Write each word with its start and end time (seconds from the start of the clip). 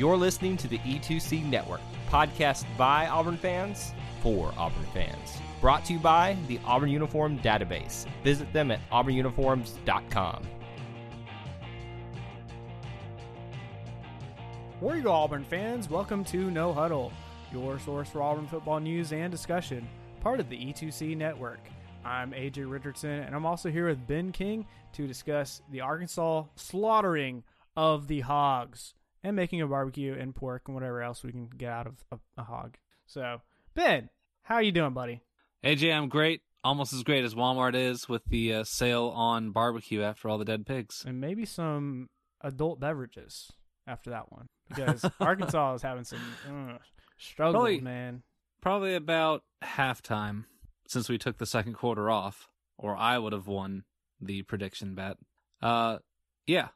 You're 0.00 0.16
listening 0.16 0.56
to 0.56 0.66
the 0.66 0.78
E2C 0.78 1.44
Network, 1.44 1.82
podcast 2.08 2.64
by 2.78 3.06
Auburn 3.08 3.36
fans 3.36 3.92
for 4.22 4.50
Auburn 4.56 4.86
fans. 4.94 5.42
Brought 5.60 5.84
to 5.84 5.92
you 5.92 5.98
by 5.98 6.38
the 6.48 6.58
Auburn 6.64 6.88
Uniform 6.88 7.38
Database. 7.40 8.06
Visit 8.24 8.50
them 8.54 8.70
at 8.70 8.80
auburnuniforms.com. 8.88 10.48
Where 14.80 14.96
you 14.96 15.02
go, 15.02 15.12
Auburn 15.12 15.44
fans? 15.44 15.90
Welcome 15.90 16.24
to 16.24 16.50
No 16.50 16.72
Huddle, 16.72 17.12
your 17.52 17.78
source 17.78 18.08
for 18.08 18.22
Auburn 18.22 18.46
football 18.46 18.80
news 18.80 19.12
and 19.12 19.30
discussion, 19.30 19.86
part 20.22 20.40
of 20.40 20.48
the 20.48 20.56
E2C 20.56 21.14
network. 21.14 21.60
I'm 22.06 22.32
AJ 22.32 22.70
Richardson, 22.70 23.24
and 23.24 23.34
I'm 23.34 23.44
also 23.44 23.70
here 23.70 23.88
with 23.88 24.06
Ben 24.06 24.32
King 24.32 24.64
to 24.94 25.06
discuss 25.06 25.60
the 25.70 25.82
Arkansas 25.82 26.44
slaughtering 26.56 27.44
of 27.76 28.08
the 28.08 28.20
hogs 28.20 28.94
and 29.22 29.36
making 29.36 29.60
a 29.60 29.66
barbecue 29.66 30.14
and 30.18 30.34
pork 30.34 30.62
and 30.66 30.74
whatever 30.74 31.02
else 31.02 31.22
we 31.22 31.32
can 31.32 31.46
get 31.48 31.70
out 31.70 31.86
of 31.86 31.94
a, 32.12 32.18
a 32.38 32.44
hog. 32.44 32.76
So, 33.06 33.40
Ben, 33.74 34.08
how 34.42 34.58
you 34.58 34.72
doing, 34.72 34.92
buddy? 34.94 35.22
AJ, 35.64 35.92
I'm 35.94 36.08
great. 36.08 36.42
Almost 36.62 36.92
as 36.92 37.02
great 37.02 37.24
as 37.24 37.34
Walmart 37.34 37.74
is 37.74 38.08
with 38.08 38.22
the 38.26 38.54
uh, 38.54 38.64
sale 38.64 39.08
on 39.14 39.50
barbecue 39.50 40.02
after 40.02 40.28
all 40.28 40.38
the 40.38 40.44
dead 40.44 40.66
pigs. 40.66 41.04
And 41.06 41.20
maybe 41.20 41.44
some 41.46 42.08
adult 42.42 42.80
beverages 42.80 43.50
after 43.86 44.10
that 44.10 44.30
one 44.30 44.48
because 44.68 45.04
Arkansas 45.20 45.74
is 45.74 45.82
having 45.82 46.04
some 46.04 46.18
uh, 46.48 46.78
struggles, 47.18 47.54
Probably- 47.62 47.80
man. 47.80 48.22
Probably 48.60 48.94
about 48.94 49.42
halftime 49.64 50.44
since 50.86 51.08
we 51.08 51.16
took 51.16 51.38
the 51.38 51.46
second 51.46 51.72
quarter 51.74 52.10
off, 52.10 52.50
or 52.76 52.94
I 52.94 53.16
would 53.16 53.32
have 53.32 53.46
won 53.46 53.84
the 54.20 54.42
prediction 54.42 54.94
bet. 54.94 55.16
Uh, 55.62 55.98
yeah, 56.46 56.68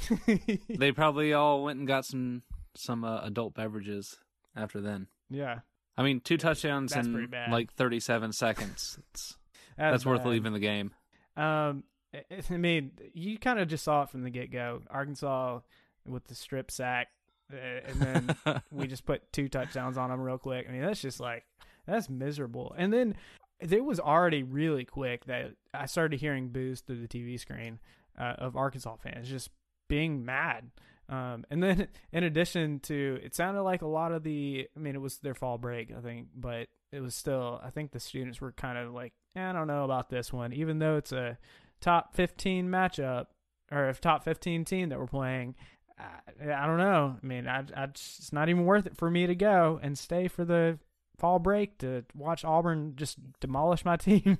they 0.68 0.92
probably 0.92 1.32
all 1.32 1.62
went 1.64 1.78
and 1.78 1.86
got 1.88 2.04
some 2.04 2.42
some 2.74 3.04
uh, 3.04 3.20
adult 3.22 3.54
beverages 3.54 4.16
after 4.56 4.80
then. 4.80 5.06
yeah, 5.30 5.60
I 5.96 6.02
mean, 6.02 6.20
two 6.20 6.36
touchdowns 6.38 6.92
That's 6.92 7.06
in 7.06 7.28
like 7.50 7.72
37 7.74 8.32
seconds. 8.32 8.98
It's, 9.10 9.36
that's 9.78 10.06
worth 10.06 10.24
leaving 10.24 10.52
the 10.52 10.58
game. 10.58 10.92
Um, 11.36 11.84
I- 12.14 12.24
I 12.50 12.56
mean, 12.56 12.92
you 13.14 13.38
kind 13.38 13.58
of 13.58 13.68
just 13.68 13.84
saw 13.84 14.02
it 14.02 14.10
from 14.10 14.22
the 14.22 14.30
get 14.30 14.50
go. 14.50 14.82
Arkansas 14.90 15.60
with 16.06 16.24
the 16.26 16.34
strip 16.34 16.70
sack, 16.70 17.08
uh, 17.52 17.56
and 17.56 18.00
then 18.00 18.62
we 18.70 18.86
just 18.86 19.04
put 19.06 19.32
two 19.32 19.48
touchdowns 19.48 19.96
on 19.96 20.10
them 20.10 20.20
real 20.20 20.38
quick. 20.38 20.66
I 20.68 20.72
mean, 20.72 20.82
that's 20.82 21.00
just 21.00 21.20
like 21.20 21.44
that's 21.86 22.08
miserable. 22.08 22.74
And 22.76 22.92
then 22.92 23.16
it 23.60 23.84
was 23.84 24.00
already 24.00 24.42
really 24.42 24.84
quick 24.84 25.26
that 25.26 25.52
I 25.72 25.86
started 25.86 26.20
hearing 26.20 26.48
boos 26.48 26.80
through 26.80 27.00
the 27.00 27.08
TV 27.08 27.38
screen 27.38 27.78
uh, 28.18 28.34
of 28.38 28.56
Arkansas 28.56 28.96
fans 28.96 29.28
just 29.28 29.50
being 29.92 30.24
mad. 30.24 30.70
Um, 31.10 31.44
and 31.50 31.62
then 31.62 31.88
in 32.12 32.24
addition 32.24 32.80
to, 32.84 33.18
it 33.22 33.34
sounded 33.34 33.60
like 33.62 33.82
a 33.82 33.86
lot 33.86 34.10
of 34.10 34.22
the, 34.22 34.66
I 34.74 34.80
mean, 34.80 34.94
it 34.94 35.02
was 35.02 35.18
their 35.18 35.34
fall 35.34 35.58
break, 35.58 35.92
I 35.94 36.00
think, 36.00 36.28
but 36.34 36.68
it 36.92 37.00
was 37.00 37.14
still, 37.14 37.60
I 37.62 37.68
think 37.68 37.92
the 37.92 38.00
students 38.00 38.40
were 38.40 38.52
kind 38.52 38.78
of 38.78 38.94
like, 38.94 39.12
"Eh, 39.36 39.44
I 39.44 39.52
don't 39.52 39.66
know 39.66 39.84
about 39.84 40.08
this 40.08 40.32
one, 40.32 40.54
even 40.54 40.78
though 40.78 40.96
it's 40.96 41.12
a 41.12 41.36
top 41.82 42.14
15 42.14 42.68
matchup 42.68 43.26
or 43.70 43.90
a 43.90 43.94
top 43.94 44.24
15 44.24 44.64
team 44.64 44.88
that 44.88 44.98
we're 44.98 45.06
playing. 45.06 45.56
I, 45.98 46.54
I 46.54 46.66
don't 46.66 46.78
know. 46.78 47.18
I 47.22 47.26
mean, 47.26 47.46
I, 47.46 47.64
I, 47.76 47.84
it's 47.84 48.32
not 48.32 48.48
even 48.48 48.64
worth 48.64 48.86
it 48.86 48.96
for 48.96 49.10
me 49.10 49.26
to 49.26 49.34
go 49.34 49.78
and 49.82 49.98
stay 49.98 50.26
for 50.26 50.46
the 50.46 50.78
fall 51.18 51.38
break 51.38 51.76
to 51.78 52.06
watch 52.14 52.46
Auburn 52.46 52.94
just 52.96 53.18
demolish 53.40 53.84
my 53.84 53.96
team. 53.98 54.38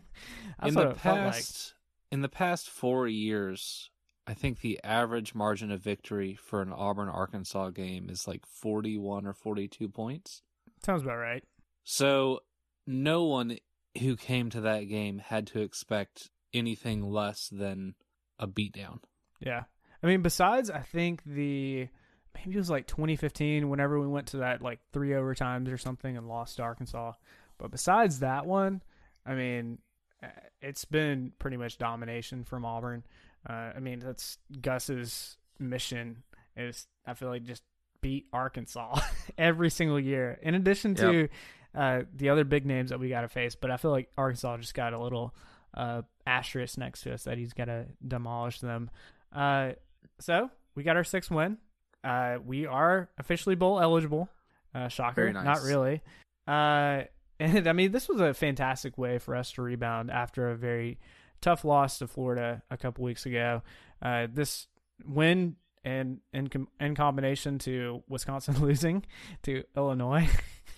In 0.65 0.73
the 0.73 0.95
felt 0.95 1.19
like. 1.19 1.35
past 1.35 1.75
in 2.11 2.23
the 2.23 2.29
past 2.31 2.71
four 2.71 3.07
years 3.07 3.91
i 4.27 4.35
think 4.35 4.61
the 4.61 4.79
average 4.85 5.35
margin 5.35 5.71
of 5.71 5.81
victory 5.81 6.35
for 6.35 6.63
an 6.63 6.73
auburn 6.73 7.09
arkansas 7.09 7.71
game 7.71 8.09
is 8.11 8.27
like 8.29 8.45
41 8.47 9.27
or 9.27 9.33
42 9.33 9.89
points 9.89 10.43
Sounds 10.85 11.03
about 11.03 11.17
right. 11.19 11.45
so 11.85 12.41
no 12.87 13.25
one 13.25 13.57
who 14.01 14.17
came 14.17 14.51
to 14.51 14.63
that 14.63 14.89
game 14.89 15.19
had 15.19 15.47
to 15.49 15.61
expect 15.61 16.31
anything 16.55 17.03
less 17.03 17.49
than 17.53 17.95
a 18.39 18.47
beatdown 18.49 18.99
Yeah. 19.41 19.65
I 20.03 20.07
mean, 20.09 20.23
besides, 20.23 20.69
I 20.69 20.81
think 20.81 21.23
the 21.25 21.89
maybe 22.35 22.55
it 22.55 22.57
was 22.57 22.71
like 22.71 22.89
2015 22.89 23.69
whenever 23.69 24.01
we 24.01 24.09
went 24.09 24.27
to 24.29 24.39
that 24.39 24.61
like 24.61 24.81
three 24.93 25.11
overtimes 25.11 25.73
or 25.73 25.79
something 25.79 26.17
and 26.17 26.27
lost 26.27 26.57
to 26.57 26.63
Arkansas. 26.63 27.13
But 27.59 27.71
besides 27.71 28.19
that 28.19 28.45
one, 28.45 28.83
I 29.25 29.35
mean, 29.35 29.79
uh, 30.21 30.27
it's 30.61 30.85
been 30.85 31.33
pretty 31.39 31.57
much 31.57 31.79
domination 31.79 32.43
from 32.43 32.65
Auburn. 32.65 33.05
Uh, 33.49 33.73
I 33.77 33.81
mean, 33.81 34.01
that's 34.01 34.39
Gus's 34.61 35.37
mission 35.59 36.23
is 36.57 36.87
I 37.07 37.15
feel 37.15 37.29
like 37.29 37.45
just 37.45 37.63
beat 38.01 38.27
Arkansas 38.33 39.01
every 39.39 39.71
single 39.71 39.99
year. 39.99 40.39
In 40.43 40.55
addition 40.55 40.95
to 40.97 41.29
uh, 41.75 42.03
the 42.15 42.29
other 42.29 42.45
big 42.45 42.67
names 42.67 42.91
that 42.91 43.01
we 43.01 43.09
got 43.09 43.23
to 43.23 43.29
face, 43.29 43.55
but 43.55 43.71
I 43.71 43.77
feel 43.77 43.91
like 43.91 44.11
Arkansas 44.19 44.59
just 44.59 44.75
got 44.75 44.93
a 44.93 44.99
little 44.99 45.35
uh, 45.75 46.03
asterisk 46.27 46.79
next 46.79 47.03
to 47.03 47.15
us 47.15 47.25
that 47.25 47.39
he's 47.39 47.53
got 47.53 47.67
to 47.67 47.87
demolish 48.07 48.61
them. 48.61 48.91
Uh, 49.35 49.73
so 50.21 50.51
we 50.75 50.83
got 50.83 50.97
our 50.97 51.05
sixth 51.05 51.31
win. 51.31 51.59
Uh, 52.05 52.39
we 52.45 52.67
are 52.67 53.09
officially 53.19 53.55
bowl 53.55 53.81
eligible. 53.81 54.29
Uh, 54.75 54.89
shocker, 54.89 55.23
Very 55.23 55.33
nice. 55.33 55.45
not 55.45 55.63
really. 55.63 56.03
Uh, 56.47 57.03
and 57.41 57.67
I 57.67 57.73
mean, 57.73 57.93
this 57.93 58.09
was 58.09 58.21
a 58.21 58.35
fantastic 58.35 58.99
way 58.99 59.19
for 59.19 59.35
us 59.35 59.53
to 59.53 59.63
rebound 59.63 60.11
after 60.11 60.51
a 60.51 60.57
very 60.57 60.99
tough 61.43 61.65
loss 61.65 61.99
to 61.99 62.07
Florida 62.07 62.63
a 62.71 62.77
couple 62.77 63.05
weeks 63.05 63.27
ago. 63.27 63.63
Uh, 64.01 64.27
this 64.33 64.67
win 65.05 65.57
and 65.85 66.21
in 66.33 66.49
com- 66.49 66.69
in 66.81 66.95
combination 66.95 67.59
to 67.61 68.03
Wisconsin 68.09 68.61
losing 68.61 69.05
to 69.43 69.65
Illinois. 69.77 70.29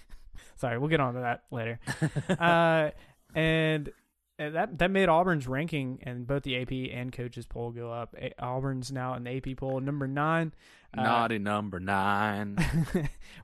Sorry, 0.57 0.79
we'll 0.79 0.89
get 0.89 1.01
on 1.01 1.15
to 1.15 1.21
that 1.21 1.45
later. 1.51 1.79
uh, 2.39 2.91
and 3.35 3.91
and 4.39 4.55
that 4.57 4.79
that 4.79 4.91
made 4.91 5.09
Auburn's 5.09 5.47
ranking 5.47 6.01
in 6.05 6.25
both 6.25 6.43
the 6.43 6.57
AP 6.57 6.73
and 6.93 7.13
coaches 7.13 7.47
poll 7.47 7.71
go 7.71 7.93
up. 7.93 8.17
A- 8.19 8.35
Auburn's 8.43 8.91
now 8.91 9.15
in 9.15 9.25
the 9.25 9.37
AP 9.37 9.57
poll 9.57 9.79
number 9.81 10.09
nine. 10.09 10.53
Uh, 10.97 11.03
naughty 11.03 11.39
number 11.39 11.81
nine 11.81 12.57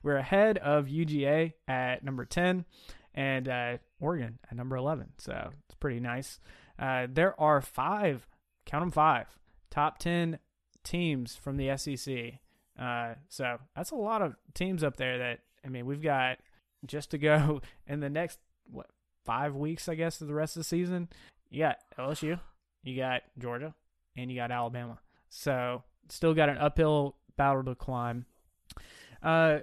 we're 0.03 0.17
ahead 0.17 0.57
of 0.57 0.85
UGA 0.85 1.53
at 1.67 2.03
number 2.03 2.25
10 2.25 2.65
and 3.13 3.49
uh, 3.49 3.77
Oregon 3.99 4.39
at 4.49 4.55
number 4.55 4.75
11. 4.75 5.09
So 5.17 5.51
it's 5.65 5.75
pretty 5.75 5.99
nice. 5.99 6.39
Uh, 6.81 7.05
there 7.07 7.39
are 7.39 7.61
five, 7.61 8.27
count 8.65 8.81
them 8.81 8.91
five, 8.91 9.27
top 9.69 9.99
10 9.99 10.39
teams 10.83 11.35
from 11.35 11.57
the 11.57 11.77
SEC. 11.77 12.39
Uh, 12.79 13.13
so 13.29 13.57
that's 13.75 13.91
a 13.91 13.95
lot 13.95 14.23
of 14.23 14.35
teams 14.55 14.83
up 14.83 14.97
there 14.97 15.19
that, 15.19 15.39
I 15.63 15.69
mean, 15.69 15.85
we've 15.85 16.01
got 16.01 16.39
just 16.85 17.11
to 17.11 17.19
go 17.19 17.61
in 17.87 17.99
the 17.99 18.09
next, 18.09 18.39
what, 18.69 18.87
five 19.23 19.55
weeks, 19.55 19.87
I 19.87 19.95
guess, 19.95 20.19
of 20.21 20.27
the 20.27 20.33
rest 20.33 20.57
of 20.57 20.61
the 20.61 20.67
season. 20.67 21.07
You 21.51 21.59
got 21.59 21.77
LSU, 21.99 22.39
you 22.83 22.97
got 22.97 23.21
Georgia, 23.37 23.75
and 24.17 24.31
you 24.31 24.37
got 24.37 24.51
Alabama. 24.51 24.97
So 25.29 25.83
still 26.09 26.33
got 26.33 26.49
an 26.49 26.57
uphill 26.57 27.15
battle 27.37 27.63
to 27.65 27.75
climb. 27.75 28.25
Uh, 29.21 29.59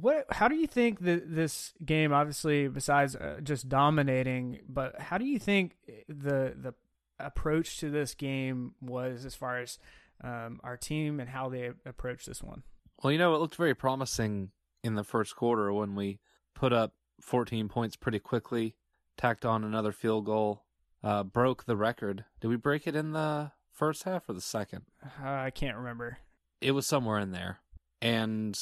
what? 0.00 0.26
How 0.30 0.48
do 0.48 0.54
you 0.56 0.66
think 0.66 1.00
that 1.00 1.34
this 1.34 1.72
game, 1.84 2.12
obviously, 2.12 2.68
besides 2.68 3.16
uh, 3.16 3.40
just 3.42 3.68
dominating, 3.68 4.60
but 4.68 5.00
how 5.00 5.18
do 5.18 5.24
you 5.24 5.38
think 5.38 5.76
the 6.08 6.54
the 6.56 6.74
approach 7.18 7.78
to 7.78 7.90
this 7.90 8.14
game 8.14 8.74
was 8.80 9.24
as 9.24 9.34
far 9.34 9.58
as 9.58 9.78
um, 10.22 10.60
our 10.62 10.76
team 10.76 11.18
and 11.20 11.28
how 11.28 11.48
they 11.48 11.70
approached 11.84 12.26
this 12.26 12.42
one? 12.42 12.62
well 13.02 13.12
you 13.12 13.18
know 13.18 13.34
it 13.34 13.38
looked 13.38 13.54
very 13.56 13.74
promising 13.74 14.50
in 14.82 14.94
the 14.94 15.04
first 15.04 15.36
quarter 15.36 15.72
when 15.72 15.94
we 15.94 16.18
put 16.54 16.72
up 16.72 16.94
14 17.20 17.68
points 17.68 17.94
pretty 17.96 18.18
quickly 18.18 18.74
tacked 19.16 19.44
on 19.44 19.62
another 19.64 19.92
field 19.92 20.24
goal 20.24 20.64
uh, 21.04 21.22
broke 21.22 21.64
the 21.64 21.76
record 21.76 22.24
did 22.40 22.48
we 22.48 22.56
break 22.56 22.86
it 22.88 22.96
in 22.96 23.12
the 23.12 23.52
first 23.72 24.02
half 24.04 24.28
or 24.28 24.32
the 24.32 24.40
second 24.40 24.82
Uh, 25.04 25.28
I 25.28 25.50
can't 25.50 25.76
remember. 25.76 26.18
it 26.60 26.72
was 26.72 26.86
somewhere 26.86 27.18
in 27.20 27.30
there. 27.30 27.60
And 28.02 28.58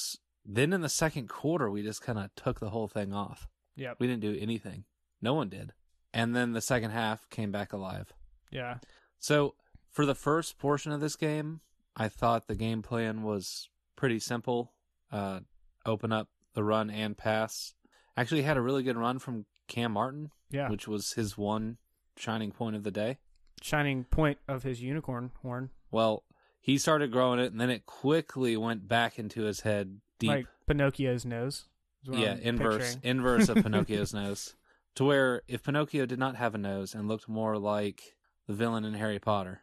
then 0.46 0.72
in 0.72 0.80
the 0.80 0.88
second 0.88 1.28
quarter, 1.28 1.70
we 1.70 1.82
just 1.82 2.02
kind 2.02 2.18
of 2.18 2.34
took 2.34 2.60
the 2.60 2.70
whole 2.70 2.88
thing 2.88 3.12
off. 3.12 3.48
Yeah. 3.74 3.94
We 3.98 4.06
didn't 4.06 4.22
do 4.22 4.36
anything. 4.40 4.84
No 5.20 5.34
one 5.34 5.48
did. 5.48 5.72
And 6.14 6.34
then 6.34 6.52
the 6.52 6.60
second 6.60 6.90
half 6.90 7.28
came 7.30 7.50
back 7.52 7.72
alive. 7.72 8.12
Yeah. 8.50 8.78
So 9.18 9.54
for 9.90 10.06
the 10.06 10.14
first 10.14 10.58
portion 10.58 10.92
of 10.92 11.00
this 11.00 11.16
game, 11.16 11.60
I 11.96 12.08
thought 12.08 12.46
the 12.46 12.54
game 12.54 12.82
plan 12.82 13.22
was 13.22 13.68
pretty 13.96 14.18
simple. 14.20 14.72
Uh, 15.10 15.40
open 15.84 16.12
up 16.12 16.28
the 16.54 16.64
run 16.64 16.90
and 16.90 17.16
pass. 17.16 17.74
Actually, 18.16 18.42
had 18.42 18.56
a 18.56 18.62
really 18.62 18.82
good 18.82 18.96
run 18.96 19.18
from 19.18 19.46
Kam 19.68 19.92
Martin, 19.92 20.30
Yeah. 20.50 20.70
which 20.70 20.88
was 20.88 21.12
his 21.12 21.36
one 21.36 21.78
shining 22.16 22.50
point 22.50 22.76
of 22.76 22.82
the 22.82 22.90
day. 22.90 23.18
Shining 23.62 24.04
point 24.04 24.38
of 24.48 24.62
his 24.62 24.80
unicorn 24.82 25.32
horn. 25.42 25.70
Well, 25.90 26.24
he 26.60 26.78
started 26.78 27.12
growing 27.12 27.38
it, 27.40 27.52
and 27.52 27.60
then 27.60 27.70
it 27.70 27.86
quickly 27.86 28.56
went 28.56 28.88
back 28.88 29.18
into 29.18 29.42
his 29.42 29.60
head 29.60 30.00
deep. 30.18 30.30
Like 30.30 30.46
Pinocchio's 30.66 31.24
nose. 31.24 31.64
yeah, 32.04 32.32
I'm 32.32 32.38
inverse, 32.40 32.94
picturing. 32.94 33.10
inverse 33.16 33.48
of 33.48 33.56
Pinocchio's 33.62 34.12
nose. 34.14 34.54
To 34.96 35.04
where 35.04 35.42
if 35.48 35.62
Pinocchio 35.62 36.06
did 36.06 36.18
not 36.18 36.36
have 36.36 36.54
a 36.54 36.58
nose 36.58 36.94
and 36.94 37.06
looked 37.08 37.28
more 37.28 37.58
like 37.58 38.14
the 38.46 38.54
villain 38.54 38.84
in 38.84 38.94
Harry 38.94 39.18
Potter, 39.18 39.60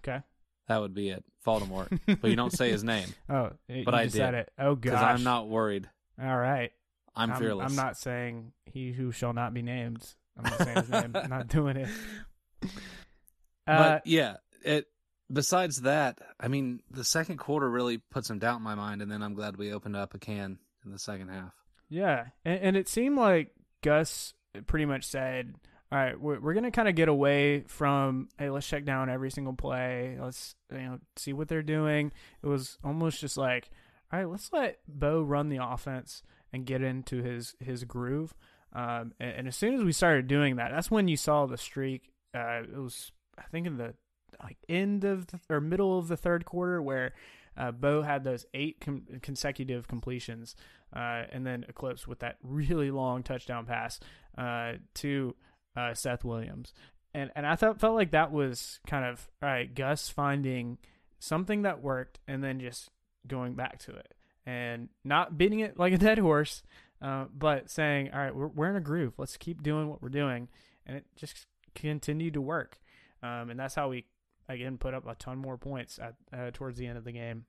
Okay. 0.00 0.20
that 0.68 0.80
would 0.80 0.92
be 0.94 1.08
it, 1.10 1.24
Voldemort. 1.46 1.98
but 2.20 2.28
you 2.30 2.36
don't 2.36 2.52
say 2.52 2.70
his 2.70 2.84
name 2.84 3.08
Oh, 3.30 3.52
you 3.68 3.84
But 3.84 3.94
I 3.94 4.04
just 4.04 4.16
said 4.16 4.32
did. 4.32 4.40
it. 4.40 4.52
Oh 4.58 4.74
because. 4.74 5.00
I'm 5.00 5.22
not 5.24 5.48
worried. 5.48 5.88
All 6.22 6.36
right. 6.36 6.72
I'm, 7.16 7.30
I'm, 7.30 7.38
fearless. 7.38 7.70
I'm 7.70 7.76
not 7.76 7.96
saying 7.96 8.52
he 8.66 8.92
who 8.92 9.12
shall 9.12 9.32
not 9.32 9.54
be 9.54 9.62
named. 9.62 10.04
I'm 10.36 10.42
not 10.44 10.58
saying 10.58 10.76
his 10.76 10.88
name. 10.90 11.12
I'm 11.14 11.30
not 11.30 11.46
doing 11.48 11.76
it. 11.76 11.88
Uh, 12.64 12.68
but 13.66 14.06
yeah, 14.06 14.36
it. 14.64 14.86
Besides 15.34 15.82
that, 15.82 16.20
I 16.38 16.46
mean, 16.46 16.80
the 16.90 17.04
second 17.04 17.38
quarter 17.38 17.68
really 17.68 17.98
put 17.98 18.24
some 18.24 18.38
doubt 18.38 18.58
in 18.58 18.62
my 18.62 18.76
mind, 18.76 19.02
and 19.02 19.10
then 19.10 19.22
I'm 19.22 19.34
glad 19.34 19.56
we 19.56 19.72
opened 19.72 19.96
up 19.96 20.14
a 20.14 20.18
can 20.18 20.58
in 20.84 20.92
the 20.92 20.98
second 20.98 21.28
half. 21.28 21.52
Yeah, 21.88 22.26
and, 22.44 22.60
and 22.60 22.76
it 22.76 22.88
seemed 22.88 23.18
like 23.18 23.50
Gus 23.82 24.34
pretty 24.66 24.86
much 24.86 25.04
said, 25.04 25.54
"All 25.90 25.98
right, 25.98 26.18
we're 26.18 26.38
we're 26.38 26.54
gonna 26.54 26.70
kind 26.70 26.88
of 26.88 26.94
get 26.94 27.08
away 27.08 27.64
from 27.66 28.28
hey, 28.38 28.48
let's 28.48 28.68
check 28.68 28.84
down 28.84 29.10
every 29.10 29.30
single 29.30 29.54
play. 29.54 30.16
Let's 30.20 30.54
you 30.70 30.78
know 30.78 30.98
see 31.16 31.32
what 31.32 31.48
they're 31.48 31.62
doing." 31.62 32.12
It 32.42 32.46
was 32.46 32.78
almost 32.84 33.20
just 33.20 33.36
like, 33.36 33.70
"All 34.12 34.20
right, 34.20 34.28
let's 34.28 34.52
let 34.52 34.78
Bo 34.86 35.20
run 35.20 35.48
the 35.48 35.64
offense 35.64 36.22
and 36.52 36.64
get 36.64 36.82
into 36.82 37.22
his 37.22 37.56
his 37.58 37.82
groove." 37.84 38.34
Um, 38.72 39.12
and, 39.18 39.30
and 39.30 39.48
as 39.48 39.56
soon 39.56 39.74
as 39.74 39.82
we 39.82 39.92
started 39.92 40.28
doing 40.28 40.56
that, 40.56 40.70
that's 40.70 40.90
when 40.90 41.08
you 41.08 41.16
saw 41.16 41.46
the 41.46 41.58
streak. 41.58 42.12
Uh, 42.32 42.62
it 42.62 42.78
was 42.78 43.10
I 43.36 43.42
think 43.42 43.66
in 43.66 43.76
the 43.76 43.94
like 44.42 44.58
end 44.68 45.04
of 45.04 45.26
the, 45.28 45.40
or 45.48 45.60
middle 45.60 45.98
of 45.98 46.08
the 46.08 46.16
third 46.16 46.44
quarter 46.44 46.80
where 46.82 47.12
uh, 47.56 47.70
Bo 47.70 48.02
had 48.02 48.24
those 48.24 48.46
eight 48.54 48.80
com- 48.80 49.06
consecutive 49.22 49.86
completions 49.86 50.56
uh, 50.94 51.24
and 51.32 51.46
then 51.46 51.64
Eclipse 51.68 52.06
with 52.06 52.20
that 52.20 52.36
really 52.42 52.90
long 52.90 53.22
touchdown 53.22 53.66
pass 53.66 54.00
uh, 54.36 54.72
to 54.94 55.34
uh, 55.76 55.94
Seth 55.94 56.24
Williams. 56.24 56.72
And 57.12 57.30
and 57.36 57.46
I 57.46 57.54
thought 57.54 57.80
felt 57.80 57.94
like 57.94 58.10
that 58.10 58.32
was 58.32 58.80
kind 58.86 59.04
of 59.04 59.28
all 59.42 59.48
right, 59.48 59.72
Gus 59.72 60.08
finding 60.08 60.78
something 61.20 61.62
that 61.62 61.80
worked 61.80 62.18
and 62.26 62.42
then 62.42 62.58
just 62.58 62.90
going 63.26 63.54
back 63.54 63.78
to 63.80 63.92
it 63.92 64.14
and 64.46 64.88
not 65.04 65.38
beating 65.38 65.60
it 65.60 65.78
like 65.78 65.92
a 65.92 65.98
dead 65.98 66.18
horse, 66.18 66.62
uh, 67.00 67.24
but 67.32 67.70
saying, 67.70 68.10
all 68.12 68.18
right, 68.18 68.34
we're 68.34 68.48
we're 68.48 68.70
in 68.70 68.76
a 68.76 68.80
groove. 68.80 69.14
Let's 69.16 69.36
keep 69.36 69.62
doing 69.62 69.88
what 69.88 70.02
we're 70.02 70.08
doing, 70.08 70.48
and 70.86 70.96
it 70.96 71.04
just 71.16 71.46
continued 71.74 72.34
to 72.34 72.40
work. 72.40 72.78
Um, 73.22 73.50
and 73.50 73.58
that's 73.58 73.74
how 73.74 73.88
we 73.88 74.06
again 74.48 74.78
put 74.78 74.94
up 74.94 75.06
a 75.06 75.14
ton 75.14 75.38
more 75.38 75.56
points 75.56 75.98
at 75.98 76.14
uh, 76.32 76.50
towards 76.52 76.78
the 76.78 76.86
end 76.86 76.98
of 76.98 77.04
the 77.04 77.12
game. 77.12 77.44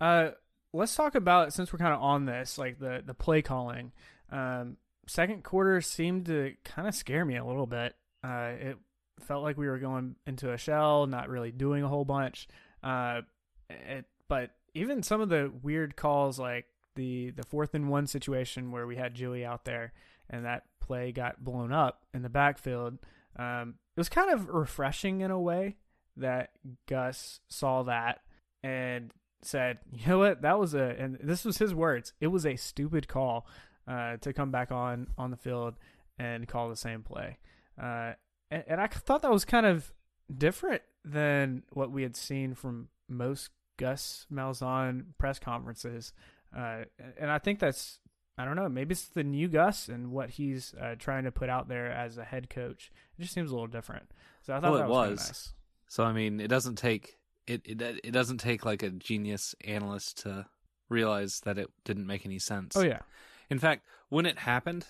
Uh, 0.00 0.30
let's 0.72 0.94
talk 0.94 1.14
about 1.14 1.52
since 1.52 1.72
we're 1.72 1.78
kind 1.78 1.94
of 1.94 2.00
on 2.00 2.24
this, 2.24 2.58
like 2.58 2.78
the 2.78 3.02
the 3.04 3.14
play 3.14 3.42
calling. 3.42 3.92
Um, 4.30 4.76
second 5.06 5.44
quarter 5.44 5.80
seemed 5.80 6.26
to 6.26 6.54
kind 6.64 6.88
of 6.88 6.94
scare 6.94 7.24
me 7.24 7.36
a 7.36 7.44
little 7.44 7.66
bit. 7.66 7.94
Uh, 8.24 8.52
it 8.58 8.78
felt 9.20 9.42
like 9.42 9.56
we 9.56 9.68
were 9.68 9.78
going 9.78 10.16
into 10.26 10.52
a 10.52 10.58
shell, 10.58 11.06
not 11.06 11.28
really 11.28 11.50
doing 11.50 11.82
a 11.82 11.88
whole 11.88 12.04
bunch. 12.04 12.48
Uh, 12.82 13.22
it, 13.68 14.06
but 14.28 14.50
even 14.74 15.02
some 15.02 15.20
of 15.20 15.28
the 15.28 15.52
weird 15.62 15.96
calls, 15.96 16.38
like 16.38 16.66
the 16.94 17.30
the 17.30 17.44
fourth 17.44 17.74
and 17.74 17.88
one 17.88 18.06
situation 18.06 18.70
where 18.70 18.86
we 18.86 18.96
had 18.96 19.14
Julie 19.14 19.44
out 19.44 19.64
there 19.64 19.92
and 20.28 20.44
that 20.44 20.64
play 20.80 21.12
got 21.12 21.44
blown 21.44 21.72
up 21.72 22.02
in 22.12 22.22
the 22.22 22.28
backfield. 22.28 22.98
Um, 23.36 23.74
it 23.96 24.00
was 24.00 24.08
kind 24.08 24.30
of 24.30 24.48
refreshing 24.48 25.20
in 25.20 25.30
a 25.30 25.40
way 25.40 25.76
that 26.16 26.50
Gus 26.88 27.40
saw 27.48 27.82
that 27.84 28.20
and 28.62 29.12
said, 29.42 29.78
"You 29.92 30.06
know 30.08 30.18
what? 30.18 30.42
That 30.42 30.58
was 30.58 30.74
a 30.74 30.94
and 30.98 31.18
this 31.22 31.44
was 31.44 31.58
his 31.58 31.74
words. 31.74 32.12
It 32.20 32.28
was 32.28 32.46
a 32.46 32.56
stupid 32.56 33.08
call 33.08 33.46
uh, 33.88 34.16
to 34.18 34.32
come 34.32 34.50
back 34.50 34.70
on 34.72 35.08
on 35.18 35.30
the 35.30 35.36
field 35.36 35.74
and 36.18 36.46
call 36.48 36.68
the 36.68 36.76
same 36.76 37.02
play." 37.02 37.38
Uh, 37.80 38.12
and, 38.50 38.64
and 38.66 38.80
I 38.80 38.86
thought 38.86 39.22
that 39.22 39.30
was 39.32 39.44
kind 39.44 39.66
of 39.66 39.92
different 40.34 40.82
than 41.04 41.62
what 41.72 41.90
we 41.90 42.02
had 42.02 42.16
seen 42.16 42.54
from 42.54 42.88
most 43.08 43.50
Gus 43.78 44.26
Malzahn 44.32 45.06
press 45.18 45.38
conferences. 45.38 46.12
Uh, 46.56 46.84
and 47.18 47.30
I 47.30 47.38
think 47.38 47.58
that's 47.58 47.98
I 48.38 48.44
don't 48.44 48.56
know. 48.56 48.68
Maybe 48.68 48.92
it's 48.92 49.08
the 49.08 49.24
new 49.24 49.48
Gus 49.48 49.88
and 49.88 50.10
what 50.10 50.30
he's 50.30 50.74
uh, 50.80 50.94
trying 50.98 51.24
to 51.24 51.32
put 51.32 51.48
out 51.48 51.68
there 51.68 51.90
as 51.90 52.16
a 52.18 52.24
head 52.24 52.48
coach. 52.48 52.90
It 53.18 53.22
just 53.22 53.34
seems 53.34 53.50
a 53.50 53.54
little 53.54 53.66
different. 53.68 54.10
So 54.42 54.54
I 54.54 54.60
thought 54.60 54.72
Well, 54.72 54.80
that 54.80 54.86
it 54.86 54.90
was, 54.90 55.10
was. 55.10 55.28
nice. 55.28 55.52
So 55.92 56.04
I 56.04 56.14
mean, 56.14 56.40
it 56.40 56.48
doesn't 56.48 56.76
take 56.76 57.18
it, 57.46 57.60
it 57.66 57.82
it 58.02 58.12
doesn't 58.12 58.38
take 58.38 58.64
like 58.64 58.82
a 58.82 58.88
genius 58.88 59.54
analyst 59.62 60.22
to 60.22 60.46
realize 60.88 61.40
that 61.40 61.58
it 61.58 61.68
didn't 61.84 62.06
make 62.06 62.24
any 62.24 62.38
sense. 62.38 62.74
Oh 62.78 62.82
yeah, 62.82 63.00
In 63.50 63.58
fact, 63.58 63.84
when 64.08 64.24
it 64.24 64.38
happened, 64.38 64.86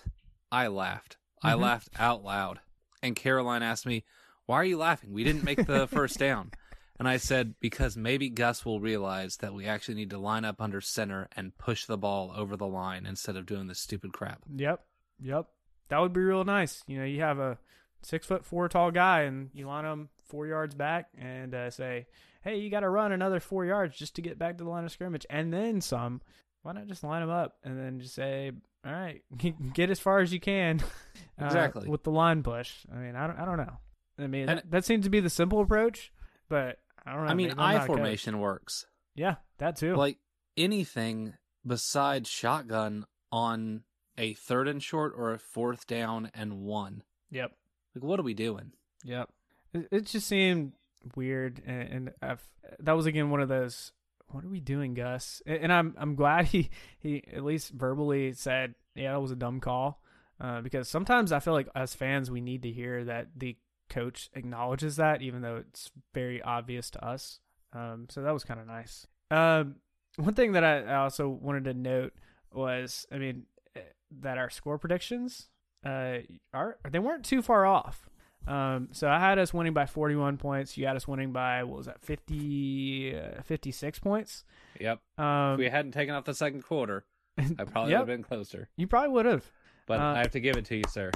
I 0.49 0.67
laughed. 0.67 1.17
I 1.41 1.55
Mhm. 1.55 1.59
laughed 1.59 1.89
out 1.99 2.23
loud. 2.23 2.61
And 3.01 3.17
Caroline 3.17 3.63
asked 3.63 3.85
me, 3.85 4.05
"Why 4.45 4.55
are 4.55 4.63
you 4.63 4.77
laughing? 4.77 5.11
We 5.11 5.25
didn't 5.25 5.43
make 5.43 5.65
the 5.65 5.87
first 5.87 6.17
down." 6.19 6.51
And 6.97 7.09
I 7.09 7.17
said, 7.17 7.55
"Because 7.59 7.97
maybe 7.97 8.29
Gus 8.29 8.63
will 8.63 8.79
realize 8.79 9.35
that 9.37 9.53
we 9.53 9.65
actually 9.65 9.95
need 9.95 10.11
to 10.11 10.17
line 10.17 10.45
up 10.45 10.61
under 10.61 10.79
center 10.79 11.27
and 11.35 11.57
push 11.57 11.85
the 11.85 11.97
ball 11.97 12.31
over 12.33 12.55
the 12.55 12.67
line 12.67 13.05
instead 13.05 13.35
of 13.35 13.45
doing 13.45 13.67
this 13.67 13.81
stupid 13.81 14.13
crap." 14.13 14.43
yep, 14.55 14.85
yep. 15.19 15.49
That 15.89 15.99
would 15.99 16.13
be 16.13 16.21
real 16.21 16.45
nice. 16.45 16.81
You 16.87 16.99
know, 16.99 17.05
you 17.05 17.19
have 17.19 17.39
a 17.39 17.57
six 18.03 18.25
foot 18.25 18.45
four 18.45 18.69
tall 18.69 18.89
guy 18.91 19.23
and 19.23 19.49
you 19.53 19.67
line 19.67 19.83
him 19.83 20.09
four 20.33 20.47
yards 20.47 20.73
back 20.73 21.09
and 21.15 21.53
uh, 21.53 21.69
say, 21.69 22.07
"Hey, 22.41 22.57
you 22.57 22.71
got 22.71 22.79
to 22.79 22.89
run 22.89 23.11
another 23.11 23.39
four 23.39 23.65
yards 23.65 23.95
just 23.95 24.15
to 24.15 24.23
get 24.23 24.39
back 24.39 24.57
to 24.57 24.63
the 24.63 24.69
line 24.71 24.83
of 24.83 24.91
scrimmage, 24.91 25.27
and 25.29 25.53
then 25.53 25.79
some." 25.79 26.21
Why 26.63 26.71
not 26.71 26.87
just 26.87 27.03
line 27.03 27.21
them 27.21 27.29
up 27.29 27.57
and 27.63 27.77
then 27.77 27.99
just 27.99 28.15
say, 28.15 28.51
"All 28.83 28.91
right, 28.91 29.21
get 29.73 29.89
as 29.91 29.99
far 29.99 30.19
as 30.21 30.33
you 30.33 30.39
can." 30.39 30.79
uh, 31.41 31.45
Exactly. 31.45 31.87
with 31.87 32.01
the 32.03 32.09
line 32.11 32.41
push. 32.41 32.71
I 32.91 32.97
mean, 32.97 33.15
I 33.15 33.27
don't, 33.27 33.37
I 33.37 33.45
don't 33.45 33.57
know. 33.57 33.77
I 34.17 34.27
mean, 34.27 34.49
And- 34.49 34.57
that, 34.59 34.71
that 34.71 34.85
seems 34.85 35.03
to 35.05 35.09
be 35.11 35.19
the 35.19 35.29
simple 35.29 35.59
approach, 35.61 36.11
but 36.49 36.79
I 37.05 37.13
don't 37.13 37.25
know. 37.25 37.31
I 37.31 37.35
mean, 37.35 37.51
I 37.57 37.73
not 37.73 37.75
a 37.75 37.79
coach. 37.79 37.87
formation 37.87 38.39
works. 38.39 38.85
Yeah, 39.13 39.35
that 39.59 39.75
too. 39.75 39.95
Like 39.95 40.17
anything 40.57 41.33
besides 41.67 42.29
shotgun 42.29 43.05
on 43.31 43.83
a 44.17 44.33
third 44.33 44.67
and 44.67 44.81
short 44.81 45.13
or 45.17 45.33
a 45.33 45.39
fourth 45.39 45.85
down 45.87 46.31
and 46.33 46.61
one. 46.61 47.03
yep. 47.29 47.51
Like, 47.95 48.03
what 48.03 48.19
are 48.19 48.23
we 48.23 48.33
doing? 48.33 48.71
Yep. 49.03 49.29
It, 49.73 50.05
just 50.05 50.27
seemed 50.27 50.73
weird, 51.15 51.61
and, 51.65 52.11
and 52.21 52.37
that 52.79 52.93
was 52.93 53.05
again 53.05 53.29
one 53.29 53.41
of 53.41 53.49
those. 53.49 53.91
What 54.27 54.43
are 54.43 54.49
we 54.49 54.59
doing, 54.59 54.93
Gus? 54.93 55.41
And, 55.45 55.63
and 55.63 55.73
I'm 55.73 55.95
I'm 55.97 56.15
glad 56.15 56.45
he 56.47 56.69
he 56.99 57.23
at 57.33 57.43
least 57.43 57.71
verbally 57.71 58.33
said, 58.33 58.75
yeah, 58.95 59.13
that 59.13 59.21
was 59.21 59.31
a 59.31 59.35
dumb 59.35 59.59
call, 59.59 60.01
uh, 60.39 60.61
because 60.61 60.87
sometimes 60.87 61.31
I 61.31 61.39
feel 61.39 61.53
like 61.53 61.69
as 61.75 61.93
fans 61.93 62.29
we 62.29 62.41
need 62.41 62.63
to 62.63 62.71
hear 62.71 63.03
that 63.05 63.27
the 63.35 63.57
coach 63.89 64.29
acknowledges 64.33 64.95
that, 64.97 65.21
even 65.21 65.41
though 65.41 65.57
it's 65.57 65.91
very 66.13 66.41
obvious 66.41 66.89
to 66.91 67.05
us. 67.05 67.39
Um, 67.73 68.07
so 68.09 68.21
that 68.21 68.33
was 68.33 68.43
kind 68.43 68.59
of 68.59 68.67
nice. 68.67 69.07
Um, 69.31 69.75
one 70.17 70.35
thing 70.35 70.51
that 70.53 70.63
I, 70.63 70.81
I 70.81 70.95
also 70.97 71.27
wanted 71.27 71.63
to 71.65 71.73
note 71.73 72.13
was, 72.51 73.07
I 73.11 73.17
mean, 73.17 73.45
eh, 73.75 73.81
that 74.21 74.37
our 74.37 74.49
score 74.49 74.77
predictions 74.77 75.49
uh 75.85 76.19
are 76.53 76.77
they 76.89 76.99
weren't 76.99 77.25
too 77.25 77.41
far 77.41 77.65
off. 77.65 78.07
Um, 78.47 78.89
so 78.91 79.07
I 79.09 79.19
had 79.19 79.39
us 79.39 79.53
winning 79.53 79.73
by 79.73 79.85
41 79.85 80.37
points. 80.37 80.77
You 80.77 80.85
had 80.87 80.95
us 80.95 81.07
winning 81.07 81.31
by 81.31 81.63
what 81.63 81.77
was 81.77 81.85
that 81.85 82.01
50, 82.01 83.15
uh, 83.15 83.41
56 83.43 83.99
points. 83.99 84.43
Yep. 84.79 84.99
Um, 85.17 85.53
if 85.53 85.59
we 85.59 85.69
hadn't 85.69 85.91
taken 85.93 86.13
off 86.15 86.25
the 86.25 86.33
second 86.33 86.63
quarter, 86.63 87.05
I 87.37 87.63
probably 87.63 87.91
Yep. 87.91 87.99
would 88.01 88.09
have 88.09 88.17
been 88.17 88.23
closer. 88.23 88.69
you 88.75 88.87
probably 88.87 89.09
would 89.09 89.25
have. 89.25 89.45
But 89.87 89.99
Uh, 89.99 90.03
I 90.03 90.17
have 90.19 90.31
to 90.31 90.39
give 90.39 90.57
it 90.57 90.65
to 90.65 90.75
you, 90.77 90.83
sir. 90.89 91.11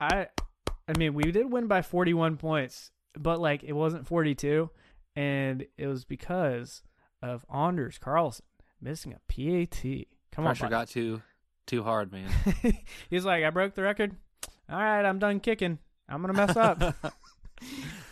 I, 0.00 0.28
I 0.88 0.98
mean, 0.98 1.14
we 1.14 1.30
did 1.32 1.50
win 1.50 1.66
by 1.66 1.82
41 1.82 2.36
points, 2.36 2.90
but 3.18 3.40
like 3.40 3.62
it 3.64 3.72
wasn't 3.72 4.06
42, 4.06 4.70
and 5.14 5.66
it 5.78 5.86
was 5.86 6.04
because 6.04 6.82
of 7.22 7.44
Anders 7.52 7.98
Carlson 7.98 8.44
missing 8.80 9.12
a 9.14 9.20
PAT. 9.32 9.82
Come 10.32 10.46
on, 10.46 10.50
Pressure 10.50 10.64
on, 10.66 10.70
got 10.70 10.88
too 10.88 11.22
too 11.66 11.82
hard, 11.82 12.12
man. 12.12 12.30
He's 13.10 13.24
like, 13.24 13.42
I 13.42 13.50
broke 13.50 13.74
the 13.74 13.82
record. 13.82 14.14
All 14.70 14.78
right, 14.78 15.04
I'm 15.04 15.18
done 15.18 15.40
kicking. 15.40 15.78
I'm 16.08 16.20
gonna 16.20 16.32
mess 16.34 16.56
up. 16.56 16.80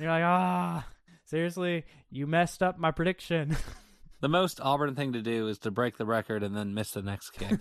You're 0.00 0.08
like, 0.10 0.24
ah, 0.24 0.86
seriously, 1.26 1.84
you 2.10 2.26
messed 2.26 2.62
up 2.62 2.78
my 2.78 2.90
prediction. 2.90 3.56
the 4.20 4.28
most 4.28 4.60
Auburn 4.60 4.94
thing 4.94 5.12
to 5.12 5.22
do 5.22 5.48
is 5.48 5.58
to 5.60 5.70
break 5.70 5.96
the 5.96 6.06
record 6.06 6.42
and 6.42 6.56
then 6.56 6.74
miss 6.74 6.92
the 6.92 7.02
next 7.02 7.30
kick. 7.30 7.58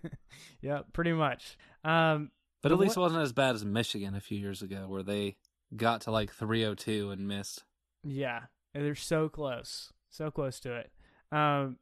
yeah, 0.60 0.80
pretty 0.92 1.12
much. 1.12 1.56
Um, 1.84 2.30
But 2.62 2.72
at 2.72 2.78
least 2.78 2.96
one- 2.96 3.02
it 3.02 3.06
wasn't 3.06 3.22
as 3.22 3.32
bad 3.32 3.54
as 3.54 3.64
Michigan 3.64 4.14
a 4.14 4.20
few 4.20 4.38
years 4.38 4.62
ago, 4.62 4.86
where 4.88 5.02
they 5.02 5.36
got 5.76 6.02
to 6.02 6.10
like 6.10 6.32
302 6.32 7.10
and 7.10 7.26
missed. 7.26 7.64
Yeah, 8.04 8.40
they're 8.74 8.94
so 8.94 9.28
close, 9.28 9.92
so 10.10 10.30
close 10.30 10.60
to 10.60 10.74
it. 10.74 10.90
Um, 11.30 11.78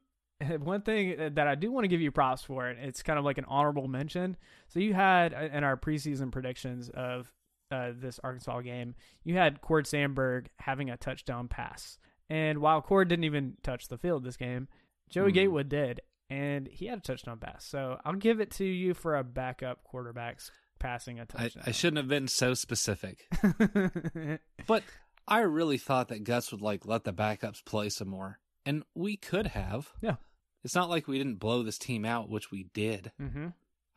one 0.59 0.81
thing 0.81 1.33
that 1.35 1.47
I 1.47 1.55
do 1.55 1.71
want 1.71 1.83
to 1.83 1.87
give 1.87 2.01
you 2.01 2.11
props 2.11 2.43
for, 2.43 2.67
and 2.67 2.79
it's 2.79 3.03
kind 3.03 3.19
of 3.19 3.25
like 3.25 3.37
an 3.37 3.45
honorable 3.47 3.87
mention. 3.87 4.37
So 4.69 4.79
you 4.79 4.93
had 4.93 5.33
uh, 5.33 5.49
in 5.51 5.63
our 5.63 5.77
preseason 5.77 6.31
predictions 6.31 6.89
of 6.89 7.31
uh, 7.71 7.91
this 7.95 8.19
Arkansas 8.23 8.61
game, 8.61 8.95
you 9.23 9.35
had 9.37 9.61
Cord 9.61 9.87
Sandberg 9.87 10.49
having 10.59 10.89
a 10.89 10.97
touchdown 10.97 11.47
pass, 11.47 11.97
and 12.29 12.59
while 12.59 12.81
Cord 12.81 13.07
didn't 13.07 13.25
even 13.25 13.57
touch 13.63 13.87
the 13.87 13.97
field 13.97 14.23
this 14.23 14.37
game, 14.37 14.67
Joey 15.09 15.29
Hmm. 15.29 15.35
Gatewood 15.35 15.69
did, 15.69 16.01
and 16.29 16.67
he 16.67 16.85
had 16.87 16.99
a 16.99 17.01
touchdown 17.01 17.39
pass. 17.39 17.65
So 17.65 17.99
I'll 18.05 18.13
give 18.13 18.39
it 18.39 18.51
to 18.51 18.65
you 18.65 18.93
for 18.93 19.15
a 19.15 19.23
backup 19.23 19.83
quarterback's 19.83 20.51
passing 20.79 21.19
a 21.19 21.23
I, 21.23 21.25
touchdown. 21.25 21.63
I 21.67 21.71
shouldn't 21.71 21.97
have 21.97 22.07
been 22.07 22.27
so 22.27 22.53
specific. 22.53 23.25
But 24.67 24.83
I 25.27 25.39
really 25.41 25.77
thought 25.77 26.07
that 26.09 26.23
Gus 26.23 26.51
would 26.51 26.61
like 26.61 26.85
let 26.85 27.03
the 27.03 27.13
backups 27.13 27.63
play 27.65 27.89
some 27.89 28.07
more. 28.09 28.39
And 28.65 28.83
we 28.95 29.17
could 29.17 29.47
have. 29.47 29.89
Yeah. 30.01 30.15
It's 30.63 30.75
not 30.75 30.89
like 30.89 31.07
we 31.07 31.17
didn't 31.17 31.39
blow 31.39 31.63
this 31.63 31.77
team 31.77 32.05
out, 32.05 32.29
which 32.29 32.51
we 32.51 32.67
did. 32.73 33.11
mm-hmm. 33.19 33.47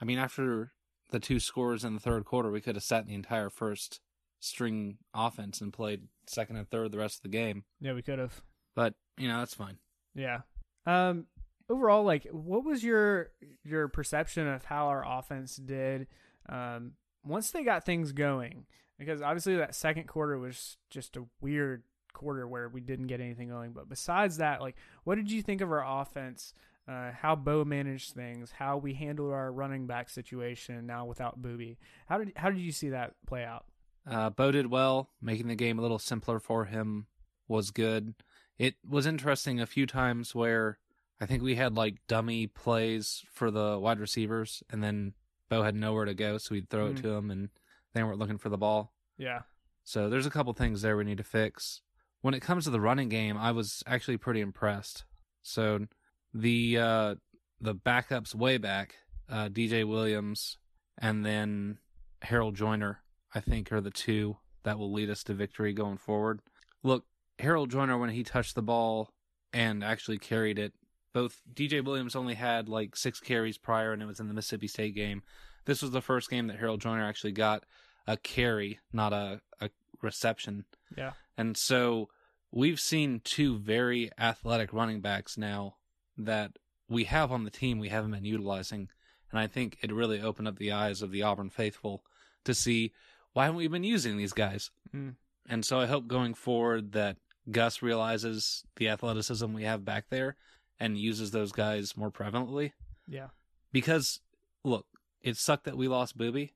I 0.00 0.04
mean, 0.04 0.18
after 0.18 0.72
the 1.14 1.20
two 1.20 1.38
scores 1.38 1.84
in 1.84 1.94
the 1.94 2.00
third 2.00 2.24
quarter, 2.24 2.50
we 2.50 2.60
could 2.60 2.74
have 2.74 2.82
sat 2.82 3.06
the 3.06 3.14
entire 3.14 3.48
first 3.48 4.00
string 4.40 4.98
offense 5.14 5.60
and 5.60 5.72
played 5.72 6.02
second 6.26 6.56
and 6.56 6.68
third 6.68 6.92
the 6.92 6.98
rest 6.98 7.18
of 7.18 7.22
the 7.22 7.28
game. 7.28 7.64
Yeah, 7.80 7.94
we 7.94 8.02
could 8.02 8.18
have. 8.18 8.42
But, 8.74 8.94
you 9.16 9.28
know, 9.28 9.38
that's 9.38 9.54
fine. 9.54 9.78
Yeah. 10.14 10.40
Um 10.86 11.26
overall 11.70 12.04
like 12.04 12.26
what 12.30 12.64
was 12.64 12.84
your 12.84 13.30
your 13.62 13.88
perception 13.88 14.46
of 14.46 14.64
how 14.66 14.88
our 14.88 15.02
offense 15.18 15.56
did 15.56 16.06
um 16.46 16.92
once 17.24 17.52
they 17.52 17.62
got 17.62 17.86
things 17.86 18.12
going? 18.12 18.66
Because 18.98 19.22
obviously 19.22 19.56
that 19.56 19.74
second 19.74 20.08
quarter 20.08 20.38
was 20.38 20.76
just 20.90 21.16
a 21.16 21.24
weird 21.40 21.84
quarter 22.12 22.46
where 22.46 22.68
we 22.68 22.80
didn't 22.80 23.06
get 23.06 23.20
anything 23.20 23.48
going, 23.48 23.72
but 23.72 23.88
besides 23.88 24.38
that, 24.38 24.60
like 24.60 24.76
what 25.04 25.14
did 25.14 25.30
you 25.30 25.42
think 25.42 25.60
of 25.60 25.70
our 25.70 26.00
offense? 26.02 26.52
Uh, 26.86 27.12
how 27.12 27.34
Bo 27.34 27.64
managed 27.64 28.12
things, 28.12 28.50
how 28.50 28.76
we 28.76 28.92
handled 28.92 29.32
our 29.32 29.50
running 29.50 29.86
back 29.86 30.10
situation 30.10 30.86
now 30.86 31.06
without 31.06 31.40
Boobee. 31.40 31.78
How 32.06 32.18
did 32.18 32.32
how 32.36 32.50
did 32.50 32.58
you 32.60 32.72
see 32.72 32.90
that 32.90 33.14
play 33.26 33.42
out? 33.44 33.64
Uh, 34.06 34.28
Bo 34.28 34.50
did 34.50 34.66
well, 34.70 35.08
making 35.22 35.48
the 35.48 35.54
game 35.54 35.78
a 35.78 35.82
little 35.82 35.98
simpler 35.98 36.38
for 36.38 36.66
him 36.66 37.06
was 37.48 37.70
good. 37.70 38.14
It 38.58 38.74
was 38.86 39.06
interesting 39.06 39.60
a 39.60 39.66
few 39.66 39.86
times 39.86 40.34
where 40.34 40.78
I 41.20 41.24
think 41.26 41.42
we 41.42 41.54
had 41.54 41.74
like 41.74 42.06
dummy 42.06 42.46
plays 42.46 43.24
for 43.32 43.50
the 43.50 43.78
wide 43.78 43.98
receivers, 43.98 44.62
and 44.68 44.82
then 44.84 45.14
Bo 45.48 45.62
had 45.62 45.74
nowhere 45.74 46.04
to 46.04 46.14
go, 46.14 46.36
so 46.36 46.54
we'd 46.54 46.68
throw 46.68 46.88
Mhm. 46.88 46.98
it 46.98 47.02
to 47.02 47.08
him, 47.12 47.30
and 47.30 47.48
they 47.94 48.02
weren't 48.02 48.18
looking 48.18 48.38
for 48.38 48.50
the 48.50 48.58
ball. 48.58 48.92
Yeah. 49.16 49.42
So 49.84 50.10
there's 50.10 50.26
a 50.26 50.30
couple 50.30 50.52
things 50.52 50.82
there 50.82 50.96
we 50.98 51.04
need 51.04 51.18
to 51.18 51.24
fix. 51.24 51.80
When 52.20 52.34
it 52.34 52.40
comes 52.40 52.64
to 52.64 52.70
the 52.70 52.80
running 52.80 53.08
game, 53.08 53.38
I 53.38 53.52
was 53.52 53.82
actually 53.86 54.16
pretty 54.18 54.40
impressed. 54.40 55.04
So 55.42 55.86
the 56.34 56.78
uh, 56.78 57.14
the 57.60 57.74
backups 57.74 58.34
way 58.34 58.58
back, 58.58 58.96
uh, 59.30 59.48
DJ 59.48 59.88
Williams 59.88 60.58
and 60.98 61.24
then 61.24 61.78
Harold 62.22 62.56
Joiner, 62.56 63.00
I 63.34 63.40
think 63.40 63.72
are 63.72 63.80
the 63.80 63.90
two 63.90 64.38
that 64.64 64.78
will 64.78 64.92
lead 64.92 65.10
us 65.10 65.22
to 65.24 65.34
victory 65.34 65.72
going 65.72 65.98
forward. 65.98 66.40
Look, 66.82 67.04
Harold 67.38 67.70
Joiner 67.70 67.98
when 67.98 68.10
he 68.10 68.22
touched 68.22 68.54
the 68.54 68.62
ball 68.62 69.10
and 69.52 69.84
actually 69.84 70.18
carried 70.18 70.58
it, 70.58 70.72
both 71.12 71.40
DJ 71.52 71.84
Williams 71.84 72.16
only 72.16 72.34
had 72.34 72.68
like 72.68 72.96
six 72.96 73.20
carries 73.20 73.58
prior 73.58 73.92
and 73.92 74.02
it 74.02 74.06
was 74.06 74.20
in 74.20 74.28
the 74.28 74.34
Mississippi 74.34 74.66
State 74.66 74.94
game. 74.94 75.22
This 75.64 75.82
was 75.82 75.92
the 75.92 76.02
first 76.02 76.28
game 76.28 76.48
that 76.48 76.58
Harold 76.58 76.80
Joiner 76.80 77.04
actually 77.04 77.32
got 77.32 77.64
a 78.06 78.16
carry, 78.16 78.80
not 78.92 79.12
a, 79.12 79.40
a 79.60 79.70
reception. 80.02 80.64
Yeah. 80.96 81.12
And 81.38 81.56
so 81.56 82.08
we've 82.50 82.80
seen 82.80 83.20
two 83.24 83.58
very 83.58 84.10
athletic 84.18 84.72
running 84.72 85.00
backs 85.00 85.38
now 85.38 85.76
that 86.16 86.58
we 86.88 87.04
have 87.04 87.32
on 87.32 87.44
the 87.44 87.50
team 87.50 87.78
we 87.78 87.88
haven't 87.88 88.10
been 88.12 88.24
utilizing. 88.24 88.88
And 89.30 89.40
I 89.40 89.46
think 89.46 89.78
it 89.82 89.92
really 89.92 90.20
opened 90.20 90.48
up 90.48 90.58
the 90.58 90.72
eyes 90.72 91.02
of 91.02 91.10
the 91.10 91.22
Auburn 91.22 91.50
faithful 91.50 92.04
to 92.44 92.54
see 92.54 92.92
why 93.32 93.44
haven't 93.46 93.56
we 93.58 93.66
been 93.68 93.84
using 93.84 94.16
these 94.16 94.32
guys? 94.32 94.70
Mm. 94.94 95.14
And 95.48 95.64
so 95.64 95.80
I 95.80 95.86
hope 95.86 96.06
going 96.06 96.34
forward 96.34 96.92
that 96.92 97.16
Gus 97.50 97.82
realizes 97.82 98.64
the 98.76 98.88
athleticism 98.88 99.52
we 99.52 99.64
have 99.64 99.84
back 99.84 100.06
there 100.08 100.36
and 100.78 100.96
uses 100.96 101.30
those 101.32 101.52
guys 101.52 101.96
more 101.96 102.10
prevalently. 102.10 102.72
Yeah. 103.08 103.28
Because, 103.72 104.20
look, 104.62 104.86
it 105.20 105.36
sucked 105.36 105.64
that 105.64 105.76
we 105.76 105.88
lost 105.88 106.16
Boobee, 106.16 106.52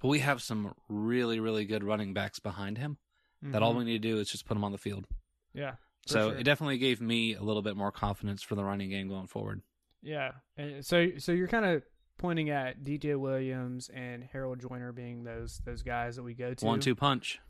but 0.00 0.08
we 0.08 0.18
have 0.20 0.42
some 0.42 0.74
really, 0.88 1.40
really 1.40 1.64
good 1.64 1.82
running 1.82 2.12
backs 2.12 2.38
behind 2.38 2.78
him 2.78 2.98
that 3.40 3.62
all 3.62 3.72
Mhm. 3.74 3.78
we 3.78 3.84
need 3.84 4.02
to 4.02 4.08
do 4.08 4.18
is 4.18 4.28
just 4.30 4.44
put 4.44 4.54
them 4.54 4.64
on 4.64 4.72
the 4.72 4.78
field. 4.78 5.06
Yeah. 5.54 5.76
For 6.08 6.12
So 6.12 6.30
sure. 6.30 6.38
it 6.38 6.44
definitely 6.44 6.78
gave 6.78 7.00
me 7.00 7.34
a 7.34 7.42
little 7.42 7.62
bit 7.62 7.76
more 7.76 7.92
confidence 7.92 8.42
for 8.42 8.54
the 8.54 8.64
running 8.64 8.90
game 8.90 9.08
going 9.08 9.26
forward. 9.26 9.62
Yeah. 10.02 10.32
And 10.56 10.84
so 10.84 11.08
so 11.18 11.32
you're 11.32 11.48
kind 11.48 11.64
of 11.64 11.82
pointing 12.18 12.50
at 12.50 12.82
DJ 12.84 13.16
Williams 13.18 13.88
and 13.94 14.24
Harold 14.32 14.60
Joiner 14.60 14.92
being 14.92 15.24
those 15.24 15.60
those 15.64 15.82
guys 15.82 16.16
that 16.16 16.22
we 16.22 16.34
go 16.34 16.54
to. 16.54 16.64
One 16.64 16.80
two 16.80 16.94
punch. 16.94 17.40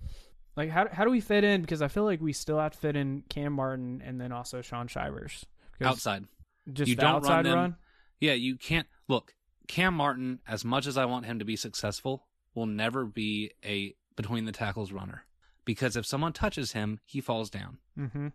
Like 0.56 0.70
how 0.70 0.88
how 0.90 1.04
do 1.04 1.10
we 1.10 1.20
fit 1.20 1.44
in? 1.44 1.60
Because 1.60 1.82
I 1.82 1.88
feel 1.88 2.04
like 2.04 2.20
we 2.20 2.32
still 2.32 2.58
have 2.58 2.72
to 2.72 2.78
fit 2.78 2.96
in 2.96 3.22
Kam 3.28 3.52
Martin 3.52 4.02
and 4.04 4.20
then 4.20 4.32
also 4.32 4.60
Shaun 4.62 4.88
Shivers. 4.88 5.44
Outside. 5.80 6.24
Just 6.72 6.88
You 6.88 6.96
don't 6.96 7.16
outside 7.16 7.44
them. 7.46 7.54
run. 7.54 7.76
Yeah, 8.20 8.32
you 8.32 8.56
can't 8.56 8.86
look. 9.06 9.34
Kam 9.68 9.94
Martin, 9.94 10.40
as 10.48 10.64
much 10.64 10.86
as 10.86 10.98
I 10.98 11.04
want 11.04 11.26
him 11.26 11.38
to 11.38 11.44
be 11.44 11.54
successful, 11.56 12.26
will 12.54 12.66
never 12.66 13.04
be 13.04 13.52
a 13.64 13.94
between 14.16 14.44
the 14.46 14.52
tackles 14.52 14.90
runner 14.90 15.24
because 15.64 15.96
if 15.96 16.04
someone 16.04 16.32
touches 16.32 16.72
him, 16.72 16.98
he 17.04 17.20
falls 17.20 17.48
down. 17.50 17.78
Mm-hmm. 17.96 18.28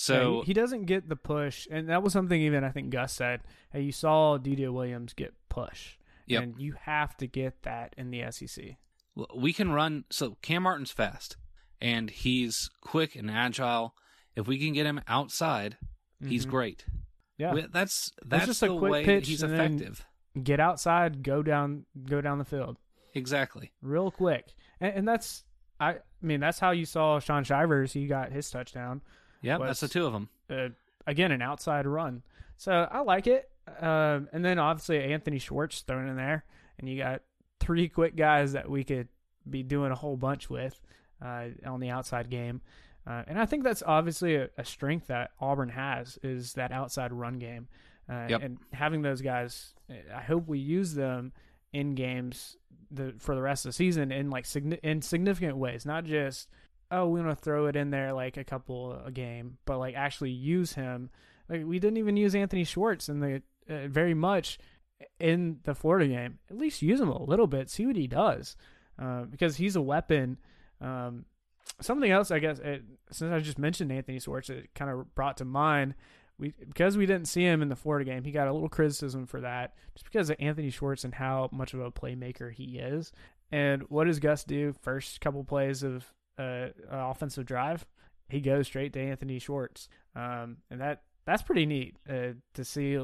So 0.00 0.42
he, 0.42 0.48
he 0.48 0.52
doesn't 0.54 0.84
get 0.84 1.08
the 1.08 1.16
push, 1.16 1.66
and 1.70 1.88
that 1.88 2.02
was 2.04 2.12
something 2.12 2.40
even 2.40 2.62
I 2.62 2.70
think 2.70 2.90
Gus 2.90 3.12
said. 3.12 3.40
Hey, 3.72 3.80
you 3.82 3.90
saw 3.92 4.38
DJ 4.38 4.72
Williams 4.72 5.12
get 5.12 5.34
push, 5.48 5.96
Yep. 6.26 6.42
and 6.42 6.54
you 6.58 6.74
have 6.82 7.16
to 7.16 7.26
get 7.26 7.62
that 7.62 7.94
in 7.98 8.10
the 8.10 8.22
SEC. 8.30 8.76
we 9.34 9.52
can 9.52 9.72
run. 9.72 10.04
So 10.10 10.36
Kam 10.42 10.62
Martin's 10.62 10.92
fast 10.92 11.36
and 11.80 12.08
he's 12.10 12.70
quick 12.80 13.16
and 13.16 13.28
agile. 13.28 13.94
If 14.36 14.46
we 14.46 14.58
can 14.58 14.72
get 14.72 14.86
him 14.86 15.00
outside, 15.08 15.76
he's 16.24 16.46
Mhm. 16.46 16.50
great. 16.50 16.84
Yeah, 17.36 17.52
We- 17.54 17.66
that's 17.66 18.12
that's 18.24 18.46
just 18.46 18.62
a 18.62 18.68
the 18.68 18.78
quick 18.78 18.92
way 18.92 19.04
pitch 19.04 19.26
he's 19.26 19.42
effective. 19.42 20.06
get 20.40 20.60
outside, 20.60 21.24
go 21.24 21.42
down, 21.42 21.86
go 22.04 22.20
down 22.20 22.38
the 22.38 22.44
field. 22.44 22.76
Exactly. 23.14 23.72
real 23.82 24.12
quick. 24.12 24.54
And, 24.80 24.94
and 24.94 25.08
that's 25.08 25.42
I, 25.80 25.90
I 25.94 25.98
mean 26.22 26.38
that's 26.38 26.60
how 26.60 26.70
you 26.70 26.84
saw 26.84 27.18
Shaun 27.18 27.42
Shivers. 27.42 27.92
He 27.94 28.06
got 28.06 28.30
his 28.30 28.48
touchdown. 28.48 29.02
Yeah, 29.40 29.58
that's 29.58 29.80
the 29.80 29.88
two 29.88 30.06
of 30.06 30.12
them. 30.12 30.28
Uh, 30.50 30.68
again, 31.06 31.32
an 31.32 31.42
outside 31.42 31.86
run. 31.86 32.22
So 32.56 32.88
I 32.90 33.00
like 33.00 33.26
it. 33.26 33.50
Um, 33.80 34.28
and 34.32 34.44
then 34.44 34.58
obviously 34.58 35.02
Anthony 35.12 35.38
Schwartz 35.38 35.82
thrown 35.82 36.08
in 36.08 36.16
there, 36.16 36.44
and 36.78 36.88
you 36.88 36.96
got 36.98 37.22
three 37.60 37.88
quick 37.88 38.16
guys 38.16 38.52
that 38.52 38.68
we 38.68 38.82
could 38.82 39.08
be 39.48 39.62
doing 39.62 39.92
a 39.92 39.94
whole 39.94 40.16
bunch 40.16 40.48
with 40.50 40.80
uh, 41.24 41.46
on 41.66 41.80
the 41.80 41.90
outside 41.90 42.30
game. 42.30 42.60
Uh, 43.06 43.22
and 43.26 43.38
I 43.38 43.46
think 43.46 43.64
that's 43.64 43.82
obviously 43.86 44.36
a, 44.36 44.48
a 44.58 44.64
strength 44.64 45.06
that 45.08 45.30
Auburn 45.40 45.70
has 45.70 46.18
is 46.22 46.54
that 46.54 46.72
outside 46.72 47.12
run 47.12 47.38
game. 47.38 47.68
Uh, 48.10 48.26
Yep. 48.28 48.42
And 48.42 48.58
having 48.72 49.02
those 49.02 49.20
guys, 49.20 49.74
I 50.14 50.22
hope 50.22 50.48
we 50.48 50.58
use 50.58 50.94
them 50.94 51.32
in 51.72 51.94
games 51.94 52.56
the 52.90 53.12
for 53.18 53.34
the 53.34 53.42
rest 53.42 53.66
of 53.66 53.70
the 53.70 53.74
season 53.74 54.10
in 54.10 54.30
like 54.30 54.44
signi- 54.44 54.80
in 54.82 55.02
significant 55.02 55.58
ways, 55.58 55.84
not 55.84 56.04
just 56.04 56.48
oh 56.90 57.08
we 57.08 57.20
want 57.20 57.36
to 57.36 57.42
throw 57.42 57.66
it 57.66 57.76
in 57.76 57.90
there 57.90 58.12
like 58.12 58.36
a 58.36 58.44
couple 58.44 59.00
a 59.04 59.10
game, 59.10 59.58
but 59.64 59.78
like 59.78 59.94
actually 59.94 60.30
use 60.30 60.72
him. 60.72 61.10
Like 61.48 61.64
we 61.64 61.78
didn't 61.78 61.98
even 61.98 62.16
use 62.16 62.34
Anthony 62.34 62.64
Schwartz 62.64 63.08
in 63.08 63.20
the 63.20 63.42
uh, 63.68 63.88
very 63.88 64.14
much 64.14 64.58
in 65.20 65.58
the 65.64 65.74
Florida 65.74 66.08
game. 66.08 66.38
At 66.50 66.58
least 66.58 66.82
use 66.82 67.00
him 67.00 67.08
a 67.08 67.22
little 67.22 67.46
bit, 67.46 67.70
see 67.70 67.86
what 67.86 67.96
he 67.96 68.06
does, 68.06 68.56
uh, 69.00 69.22
because 69.22 69.56
he's 69.56 69.76
a 69.76 69.82
weapon. 69.82 70.38
Um, 70.80 71.24
something 71.80 72.10
else, 72.10 72.30
I 72.30 72.38
guess, 72.38 72.58
it, 72.58 72.82
since 73.10 73.32
I 73.32 73.38
just 73.40 73.58
mentioned 73.58 73.92
Anthony 73.92 74.20
Schwartz, 74.20 74.50
it 74.50 74.70
kind 74.74 74.90
of 74.90 75.14
brought 75.14 75.36
to 75.38 75.44
mind. 75.44 75.94
We 76.38 76.54
because 76.58 76.96
we 76.96 77.06
didn't 77.06 77.28
see 77.28 77.42
him 77.42 77.62
in 77.62 77.68
the 77.68 77.76
Florida 77.76 78.08
game, 78.08 78.24
he 78.24 78.30
got 78.30 78.48
a 78.48 78.52
little 78.52 78.68
criticism 78.68 79.26
for 79.26 79.40
that, 79.40 79.74
just 79.94 80.04
because 80.04 80.30
of 80.30 80.36
Anthony 80.38 80.70
Schwartz 80.70 81.04
and 81.04 81.14
how 81.14 81.48
much 81.52 81.74
of 81.74 81.80
a 81.80 81.90
playmaker 81.90 82.52
he 82.52 82.78
is. 82.78 83.12
And 83.50 83.82
what 83.88 84.04
does 84.04 84.20
Gus 84.20 84.44
do? 84.44 84.74
First 84.82 85.20
couple 85.20 85.42
plays 85.42 85.82
of 85.82 86.12
uh, 86.38 86.68
an 86.90 87.00
offensive 87.00 87.46
drive, 87.46 87.86
he 88.28 88.40
goes 88.40 88.66
straight 88.66 88.92
to 88.92 89.00
Anthony 89.00 89.38
Schwartz, 89.38 89.88
um, 90.14 90.58
and 90.70 90.80
that 90.80 91.02
that's 91.24 91.42
pretty 91.42 91.66
neat 91.66 91.96
uh, 92.08 92.34
to 92.54 92.64
see. 92.64 92.98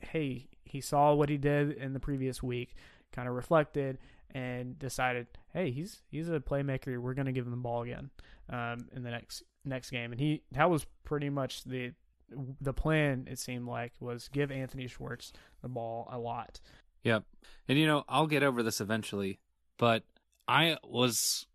Hey, 0.00 0.48
he 0.64 0.80
saw 0.80 1.14
what 1.14 1.28
he 1.28 1.36
did 1.36 1.72
in 1.72 1.92
the 1.92 2.00
previous 2.00 2.42
week, 2.42 2.74
kind 3.12 3.28
of 3.28 3.34
reflected, 3.34 3.98
and 4.34 4.78
decided, 4.78 5.26
hey, 5.52 5.70
he's 5.70 6.02
he's 6.10 6.28
a 6.28 6.40
playmaker. 6.40 6.98
We're 6.98 7.14
going 7.14 7.26
to 7.26 7.32
give 7.32 7.46
him 7.46 7.52
the 7.52 7.56
ball 7.56 7.82
again 7.82 8.10
um, 8.50 8.88
in 8.94 9.02
the 9.02 9.10
next 9.10 9.42
next 9.64 9.90
game, 9.90 10.12
and 10.12 10.20
he 10.20 10.42
that 10.52 10.70
was 10.70 10.86
pretty 11.04 11.30
much 11.30 11.64
the 11.64 11.92
the 12.60 12.72
plan. 12.72 13.26
It 13.30 13.38
seemed 13.38 13.66
like 13.66 13.92
was 14.00 14.28
give 14.28 14.50
Anthony 14.50 14.86
Schwartz 14.86 15.32
the 15.62 15.68
ball 15.68 16.08
a 16.10 16.18
lot. 16.18 16.60
Yep. 17.02 17.24
And 17.68 17.78
you 17.78 17.86
know, 17.86 18.04
I'll 18.08 18.26
get 18.26 18.42
over 18.42 18.62
this 18.62 18.80
eventually, 18.80 19.38
but 19.78 20.02
I 20.48 20.76
was 20.84 21.46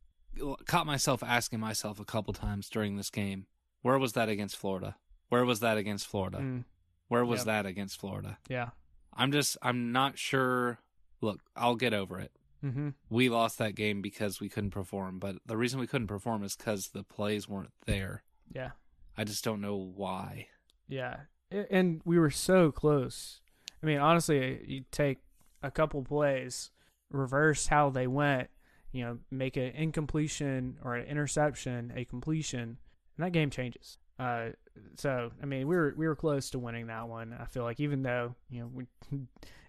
caught 0.65 0.85
myself 0.85 1.23
asking 1.23 1.59
myself 1.59 1.99
a 1.99 2.05
couple 2.05 2.33
times 2.33 2.69
during 2.69 2.95
this 2.97 3.09
game, 3.09 3.47
Where 3.81 3.97
was 3.97 4.13
that 4.13 4.29
against 4.29 4.57
Florida? 4.57 4.95
Where 5.29 5.45
was 5.45 5.59
that 5.61 5.77
against 5.77 6.07
Florida? 6.07 6.37
Mm, 6.39 6.65
Where 7.07 7.25
was 7.25 7.39
Yep. 7.41 7.45
that 7.47 7.65
against 7.65 7.99
Florida? 7.99 8.37
yeah. 8.49 8.69
I'm 9.13 9.31
just 9.33 9.57
I'm 9.61 9.91
not 9.91 10.17
sure. 10.17 10.79
Look, 11.19 11.41
I'll 11.55 11.75
get 11.75 11.93
over 11.93 12.17
it. 12.19 12.31
Mm-hmm. 12.63 12.89
We 13.09 13.27
lost 13.27 13.57
that 13.57 13.75
game 13.75 14.01
because 14.01 14.39
we 14.39 14.47
couldn't 14.47 14.69
perform, 14.71 15.19
but 15.19 15.35
the 15.45 15.57
reason 15.57 15.79
we 15.81 15.87
couldn't 15.87 16.07
perform 16.07 16.43
is 16.43 16.55
because 16.55 16.89
the 16.89 17.03
plays 17.03 17.49
weren't 17.49 17.73
there. 17.85 18.23
Yeah. 18.53 18.71
I 19.17 19.25
just 19.25 19.43
don't 19.43 19.59
know 19.59 19.75
why. 19.75 20.47
Yeah. 20.87 21.21
And 21.51 22.01
we 22.05 22.17
were 22.19 22.29
so 22.29 22.71
close. 22.71 23.41
I 23.83 23.85
mean, 23.85 23.97
honestly, 23.99 24.63
you 24.65 24.85
take 24.91 25.17
a 25.61 25.71
couple 25.71 26.01
plays, 26.03 26.71
reverse 27.09 27.67
how 27.67 27.89
they 27.89 28.07
went, 28.07 28.49
you 28.91 29.03
know, 29.03 29.17
make 29.29 29.57
an 29.57 29.71
incompletion 29.75 30.77
or 30.83 30.95
an 30.95 31.07
interception 31.07 31.93
a 31.95 32.05
completion, 32.05 32.77
and 33.17 33.25
that 33.25 33.31
game 33.31 33.49
changes. 33.49 33.97
Uh, 34.19 34.49
so 34.97 35.31
I 35.41 35.45
mean, 35.45 35.67
we 35.67 35.75
were 35.75 35.93
we 35.97 36.07
were 36.07 36.15
close 36.15 36.49
to 36.51 36.59
winning 36.59 36.87
that 36.87 37.07
one. 37.07 37.35
I 37.39 37.45
feel 37.45 37.63
like 37.63 37.79
even 37.79 38.03
though 38.03 38.35
you 38.49 38.61
know 38.61 38.69
we, 38.71 39.25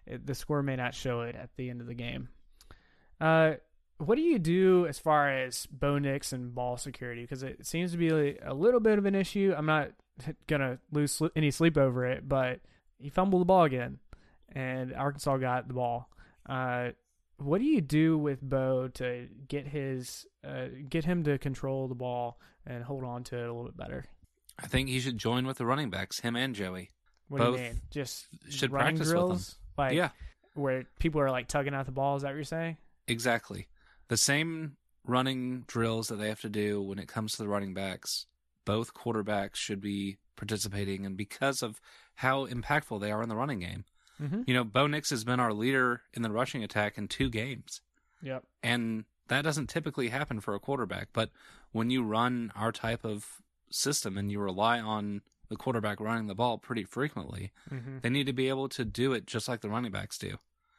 the 0.24 0.34
score 0.34 0.62
may 0.62 0.76
not 0.76 0.94
show 0.94 1.22
it 1.22 1.36
at 1.36 1.50
the 1.56 1.70
end 1.70 1.80
of 1.80 1.86
the 1.86 1.94
game. 1.94 2.28
Uh, 3.20 3.54
what 3.98 4.16
do 4.16 4.22
you 4.22 4.38
do 4.38 4.86
as 4.86 4.98
far 4.98 5.30
as 5.30 5.66
Bo 5.66 5.98
Nix 5.98 6.32
and 6.32 6.54
ball 6.54 6.76
security? 6.76 7.22
Because 7.22 7.42
it 7.42 7.64
seems 7.64 7.92
to 7.92 7.98
be 7.98 8.08
a, 8.08 8.50
a 8.50 8.54
little 8.54 8.80
bit 8.80 8.98
of 8.98 9.06
an 9.06 9.14
issue. 9.14 9.54
I'm 9.56 9.66
not 9.66 9.90
gonna 10.46 10.78
lose 10.90 11.12
sl- 11.12 11.26
any 11.36 11.50
sleep 11.50 11.78
over 11.78 12.04
it, 12.04 12.28
but 12.28 12.60
he 12.98 13.10
fumbled 13.10 13.42
the 13.42 13.46
ball 13.46 13.64
again, 13.64 13.98
and 14.52 14.92
Arkansas 14.94 15.36
got 15.38 15.68
the 15.68 15.74
ball. 15.74 16.10
Uh, 16.48 16.90
what 17.38 17.58
do 17.58 17.64
you 17.64 17.80
do 17.80 18.18
with 18.18 18.40
Bo 18.40 18.88
to 18.94 19.28
get 19.48 19.66
his 19.66 20.26
uh, 20.46 20.66
get 20.88 21.04
him 21.04 21.24
to 21.24 21.38
control 21.38 21.88
the 21.88 21.94
ball 21.94 22.38
and 22.66 22.84
hold 22.84 23.04
on 23.04 23.24
to 23.24 23.36
it 23.36 23.44
a 23.44 23.52
little 23.52 23.64
bit 23.64 23.76
better? 23.76 24.04
I 24.58 24.66
think 24.66 24.88
he 24.88 25.00
should 25.00 25.18
join 25.18 25.46
with 25.46 25.58
the 25.58 25.66
running 25.66 25.90
backs, 25.90 26.20
him 26.20 26.36
and 26.36 26.54
Joey. 26.54 26.90
What 27.28 27.38
Both 27.38 27.56
do 27.56 27.62
you 27.62 27.68
mean? 27.68 27.80
Just 27.90 28.28
should 28.50 28.70
practice 28.70 29.12
with 29.12 29.28
them. 29.28 29.40
like 29.76 29.94
yeah, 29.94 30.10
where 30.54 30.84
people 30.98 31.20
are 31.20 31.30
like 31.30 31.48
tugging 31.48 31.74
out 31.74 31.86
the 31.86 31.92
ball. 31.92 32.16
Is 32.16 32.22
that 32.22 32.28
what 32.28 32.36
you're 32.36 32.44
saying? 32.44 32.76
exactly. 33.08 33.68
The 34.08 34.16
same 34.16 34.76
running 35.06 35.64
drills 35.66 36.08
that 36.08 36.16
they 36.16 36.28
have 36.28 36.40
to 36.42 36.48
do 36.48 36.82
when 36.82 36.98
it 36.98 37.08
comes 37.08 37.32
to 37.32 37.42
the 37.42 37.48
running 37.48 37.74
backs. 37.74 38.26
Both 38.64 38.94
quarterbacks 38.94 39.56
should 39.56 39.80
be 39.80 40.18
participating, 40.36 41.04
and 41.06 41.16
because 41.16 41.62
of 41.62 41.80
how 42.16 42.46
impactful 42.46 43.00
they 43.00 43.10
are 43.10 43.22
in 43.22 43.28
the 43.28 43.36
running 43.36 43.60
game, 43.60 43.84
Mm-hmm. 44.22 44.42
you 44.46 44.54
know, 44.54 44.64
Bo 44.64 44.86
Nix 44.86 45.10
has 45.10 45.24
been 45.24 45.40
our 45.40 45.52
leader 45.52 46.02
in 46.14 46.22
the 46.22 46.30
rushing 46.30 46.62
attack 46.62 46.96
in 46.98 47.08
two 47.08 47.28
games. 47.28 47.80
Yep. 48.22 48.44
And 48.62 49.04
that 49.28 49.42
doesn't 49.42 49.68
typically 49.68 50.08
happen 50.10 50.40
for 50.40 50.54
a 50.54 50.60
quarterback. 50.60 51.08
But 51.12 51.30
when 51.72 51.90
you 51.90 52.04
run 52.04 52.52
our 52.54 52.70
type 52.72 53.04
of 53.04 53.42
system 53.70 54.16
and 54.16 54.30
you 54.30 54.38
rely 54.40 54.78
on 54.78 55.22
the 55.48 55.56
quarterback 55.56 56.00
running 56.00 56.26
the 56.28 56.34
ball 56.34 56.56
pretty 56.58 56.84
frequently, 56.84 57.50
Mm-hmm. 57.72 57.98
they 58.02 58.10
need 58.10 58.26
to 58.26 58.32
be 58.32 58.48
able 58.48 58.68
to 58.70 58.84
do 58.84 59.12
it 59.12 59.26
just 59.26 59.48
like 59.48 59.60
the 59.60 59.68
running 59.70 59.90
backs 59.92 60.18
do. 60.18 60.36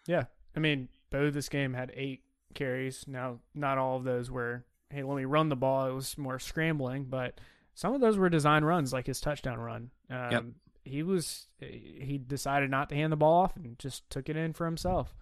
Yeah, 0.08 0.26
I 0.56 0.60
mean, 0.60 0.90
Bo 1.10 1.30
this 1.30 1.50
game 1.50 1.74
had 1.74 1.92
eight 1.96 2.24
carries. 2.54 3.06
Now, 3.08 3.40
not 3.56 3.78
all 3.78 3.98
of 3.98 4.04
those 4.04 4.30
were, 4.32 4.64
hey, 4.90 5.04
let 5.04 5.16
me 5.18 5.26
run 5.26 5.50
the 5.50 5.56
ball. 5.56 5.88
It 5.88 5.94
was 5.94 6.18
more 6.18 6.40
scrambling, 6.40 7.06
but 7.06 7.40
some 7.74 7.94
of 7.94 8.02
those 8.02 8.18
were 8.18 8.30
design 8.30 8.64
runs, 8.64 8.94
like 8.94 9.08
his 9.08 9.20
touchdown 9.22 9.60
run. 9.60 9.90
Um, 10.10 10.32
Yep. 10.32 10.44
He 10.84 11.04
was 11.04 11.48
he 11.60 12.18
decided 12.18 12.70
not 12.70 12.90
to 12.90 12.96
hand 12.96 13.12
the 13.12 13.18
ball 13.18 13.44
off 13.44 13.56
and 13.56 13.78
just 13.80 14.10
took 14.10 14.30
it 14.30 14.36
in 14.36 14.54
for 14.54 14.66
himself, 14.66 15.16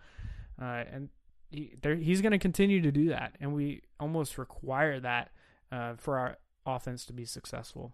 uh, 0.60 0.84
and 0.91 1.10
he 1.50 1.75
there, 1.82 1.96
he's 1.96 2.22
going 2.22 2.32
to 2.32 2.39
continue 2.39 2.82
to 2.82 2.91
do 2.91 3.10
that, 3.10 3.36
and 3.39 3.53
we 3.53 3.82
almost 4.00 4.38
require 4.38 5.00
that 5.00 5.32
uh, 5.72 5.94
for 5.98 6.18
our 6.18 6.38
offense 6.65 7.06
to 7.06 7.13
be 7.13 7.25
successful. 7.25 7.94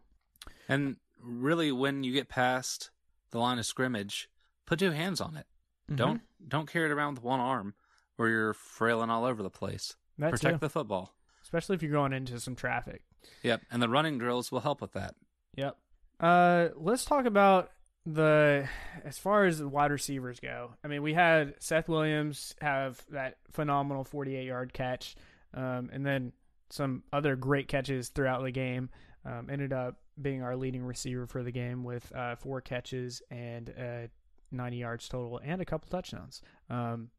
And 0.70 0.98
really, 1.22 1.72
when 1.72 2.04
you 2.04 2.14
get 2.14 2.30
past 2.30 2.92
the 3.32 3.40
line 3.40 3.60
of 3.60 3.66
scrimmage, 3.66 4.30
put 4.66 4.80
two 4.80 4.92
hands 4.92 5.20
on 5.20 5.36
it. 5.36 5.46
Mm-hmm. 5.90 5.96
Don't 5.96 6.22
don't 6.48 6.72
carry 6.72 6.90
it 6.90 6.94
around 6.94 7.16
with 7.16 7.24
one 7.24 7.40
arm 7.40 7.74
where 8.16 8.30
you're 8.30 8.54
frailing 8.54 9.10
all 9.10 9.26
over 9.26 9.44
the 9.44 9.50
place. 9.50 9.96
that 10.18 10.32
Protect 10.32 10.56
too, 10.56 10.60
the 10.60 10.70
football. 10.70 11.14
especially 11.44 11.76
if 11.76 11.84
you're 11.84 11.92
going 11.92 12.14
into 12.14 12.40
some 12.40 12.56
traffic. 12.56 13.04
Yep, 13.44 13.62
and 13.72 13.82
the 13.82 13.90
running 13.90 14.18
drills 14.18 14.52
will 14.52 14.62
help 14.62 14.82
with 14.82 14.94
that. 14.94 15.16
Yep. 15.56 15.78
Uh, 16.20 16.70
let's 16.76 17.06
talk 17.06 17.26
about 17.26 17.72
the 18.06 18.68
as 19.04 19.18
far 19.18 19.46
as 19.46 19.60
the 19.60 19.68
wide 19.68 19.92
receivers 19.92 20.40
go. 20.40 20.72
I 20.84 20.88
mean, 20.88 21.04
we 21.04 21.14
had 21.14 21.56
Seth 21.60 21.88
Williams 21.90 22.56
have 22.62 23.02
that 23.12 23.38
phenomenal 23.52 24.04
48 24.04 24.46
yard 24.46 24.74
catch, 24.74 25.16
um, 25.54 25.90
and 25.92 26.06
then 26.06 26.32
some 26.70 27.04
other 27.14 27.36
great 27.36 27.68
catches 27.68 28.10
throughout 28.10 28.44
the 28.44 28.52
game. 28.52 28.90
Um, 29.26 29.50
ended 29.52 29.74
up 29.74 29.96
being 30.22 30.42
our 30.42 30.56
leading 30.56 30.84
receiver 30.86 31.28
for 31.28 31.44
the 31.44 31.52
game 31.52 31.84
with 31.84 32.10
uh, 32.16 32.36
four 32.38 32.62
catches 32.62 33.22
and 33.30 33.70
uh, 33.78 34.08
90 34.52 34.78
yards 34.78 35.10
total 35.10 35.42
and 35.44 35.62
a 35.62 35.66
couple 35.66 35.90
touchdowns. 35.90 36.42
Um, 36.70 37.10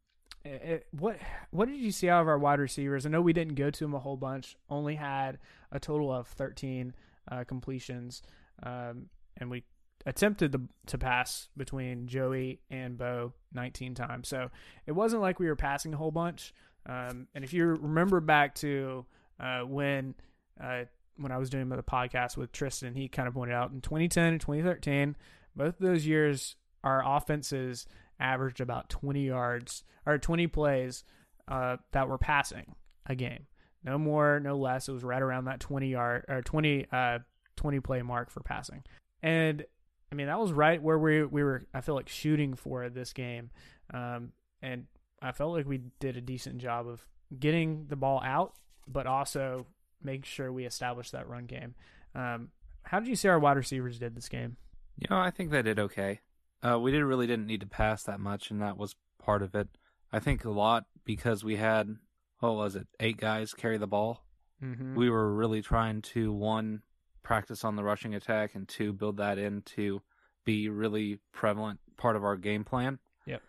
it, 0.44 0.62
it- 0.62 0.87
what 0.92 1.18
what 1.50 1.68
did 1.68 1.76
you 1.78 1.92
see 1.92 2.08
out 2.08 2.22
of 2.22 2.28
our 2.28 2.38
wide 2.38 2.61
receivers? 2.61 3.04
I 3.04 3.11
know 3.11 3.20
we 3.20 3.34
didn't 3.34 3.56
go 3.56 3.70
to 3.70 3.84
them 3.84 3.94
a 3.94 3.98
whole 3.98 4.16
bunch. 4.16 4.56
Only 4.70 4.94
had 4.94 5.38
a 5.70 5.78
total 5.78 6.11
of 6.11 6.28
13 6.28 6.94
uh, 7.30 7.44
completions, 7.44 8.22
um, 8.62 9.06
and 9.36 9.50
we 9.50 9.64
attempted 10.06 10.52
the, 10.52 10.60
to 10.86 10.98
pass 10.98 11.48
between 11.56 12.06
Joey 12.06 12.60
and 12.70 12.96
Bo 12.96 13.32
19 13.52 13.94
times. 13.94 14.28
So 14.28 14.50
it 14.86 14.92
wasn't 14.92 15.22
like 15.22 15.38
we 15.38 15.46
were 15.46 15.56
passing 15.56 15.94
a 15.94 15.96
whole 15.96 16.10
bunch. 16.10 16.54
Um, 16.86 17.28
and 17.34 17.44
if 17.44 17.52
you 17.52 17.66
remember 17.66 18.20
back 18.20 18.54
to 18.56 19.04
uh, 19.38 19.60
when 19.60 20.14
uh, 20.60 20.84
when 21.16 21.32
I 21.32 21.38
was 21.38 21.50
doing 21.50 21.68
the 21.68 21.82
podcast 21.82 22.36
with 22.36 22.52
Tristan, 22.52 22.94
he 22.94 23.08
kind 23.08 23.28
of 23.28 23.34
pointed 23.34 23.54
out 23.54 23.72
in 23.72 23.80
2010 23.80 24.32
and 24.32 24.40
2013, 24.40 25.16
both 25.54 25.80
of 25.80 25.86
those 25.86 26.06
years, 26.06 26.56
our 26.84 27.02
offenses 27.04 27.86
averaged 28.20 28.60
about 28.60 28.88
20 28.88 29.26
yards 29.26 29.82
or 30.06 30.18
20 30.18 30.46
plays 30.46 31.04
uh, 31.48 31.76
that 31.92 32.08
were 32.08 32.18
passing 32.18 32.74
a 33.06 33.14
game. 33.14 33.46
No 33.84 33.98
more, 33.98 34.40
no 34.40 34.56
less. 34.56 34.88
It 34.88 34.92
was 34.92 35.04
right 35.04 35.22
around 35.22 35.46
that 35.46 35.60
20 35.60 35.88
yard 35.88 36.24
or 36.28 36.42
20 36.42 36.86
uh, 36.92 37.18
20 37.58 37.80
play 37.80 38.02
mark 38.02 38.30
for 38.30 38.40
passing. 38.40 38.82
And 39.22 39.64
I 40.10 40.14
mean, 40.14 40.28
that 40.28 40.38
was 40.38 40.52
right 40.52 40.82
where 40.82 40.98
we 40.98 41.24
we 41.24 41.42
were. 41.42 41.66
I 41.74 41.82
feel 41.82 41.94
like 41.94 42.08
shooting 42.08 42.54
for 42.54 42.88
this 42.88 43.12
game, 43.12 43.50
um, 43.92 44.32
and 44.62 44.86
I 45.20 45.32
felt 45.32 45.52
like 45.52 45.66
we 45.66 45.82
did 46.00 46.16
a 46.16 46.20
decent 46.20 46.58
job 46.58 46.86
of 46.86 47.06
getting 47.38 47.86
the 47.88 47.96
ball 47.96 48.22
out, 48.24 48.54
but 48.86 49.06
also 49.06 49.66
making 50.02 50.22
sure 50.22 50.50
we 50.50 50.64
established 50.64 51.12
that 51.12 51.28
run 51.28 51.44
game. 51.44 51.74
Um, 52.14 52.48
how 52.84 53.00
did 53.00 53.08
you 53.08 53.16
see 53.16 53.28
our 53.28 53.38
wide 53.38 53.56
receivers 53.56 53.98
did 53.98 54.14
this 54.14 54.28
game? 54.28 54.56
You 54.96 55.08
know, 55.10 55.18
I 55.18 55.30
think 55.30 55.50
they 55.50 55.62
did 55.62 55.78
okay. 55.78 56.20
Uh, 56.62 56.78
we 56.78 56.90
did 56.90 57.04
really 57.04 57.26
didn't 57.26 57.46
need 57.46 57.60
to 57.60 57.66
pass 57.66 58.02
that 58.04 58.18
much, 58.18 58.50
and 58.50 58.62
that 58.62 58.78
was 58.78 58.94
part 59.22 59.42
of 59.42 59.54
it. 59.54 59.68
I 60.10 60.20
think 60.20 60.44
a 60.44 60.50
lot 60.50 60.84
because 61.04 61.44
we 61.44 61.56
had 61.56 61.96
what 62.38 62.54
was 62.54 62.76
it, 62.76 62.86
eight 63.00 63.18
guys 63.18 63.52
carry 63.52 63.78
the 63.78 63.86
ball. 63.86 64.24
Mm-hmm. 64.62 64.94
We 64.94 65.10
were 65.10 65.32
really 65.32 65.62
trying 65.62 66.02
to 66.02 66.32
one 66.32 66.82
practice 67.28 67.62
on 67.62 67.76
the 67.76 67.84
rushing 67.84 68.14
attack, 68.14 68.54
and 68.54 68.66
two 68.66 68.90
build 68.90 69.18
that 69.18 69.36
in 69.36 69.60
to 69.60 70.00
be 70.46 70.70
really 70.70 71.18
prevalent 71.30 71.78
part 71.98 72.16
of 72.16 72.24
our 72.24 72.36
game 72.36 72.64
plan. 72.64 72.98
Yep. 73.26 73.42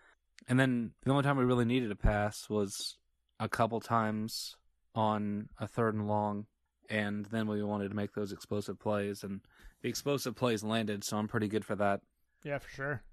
And 0.49 0.59
then 0.59 0.91
the 1.05 1.11
only 1.11 1.23
time 1.23 1.37
we 1.37 1.45
really 1.45 1.63
needed 1.63 1.89
a 1.89 1.95
pass 1.95 2.49
was 2.49 2.97
a 3.39 3.47
couple 3.47 3.79
times 3.79 4.57
on 4.95 5.47
a 5.61 5.65
third 5.65 5.95
and 5.95 6.09
long, 6.09 6.45
and 6.89 7.25
then 7.27 7.47
we 7.47 7.63
wanted 7.63 7.87
to 7.87 7.95
make 7.95 8.13
those 8.13 8.33
explosive 8.33 8.77
plays, 8.77 9.23
and 9.23 9.39
the 9.81 9.87
explosive 9.87 10.35
plays 10.35 10.61
landed, 10.61 11.05
so 11.05 11.15
I'm 11.15 11.29
pretty 11.29 11.47
good 11.47 11.63
for 11.63 11.77
that. 11.77 12.01
Yeah, 12.43 12.57
for 12.57 12.69
sure. 12.69 13.03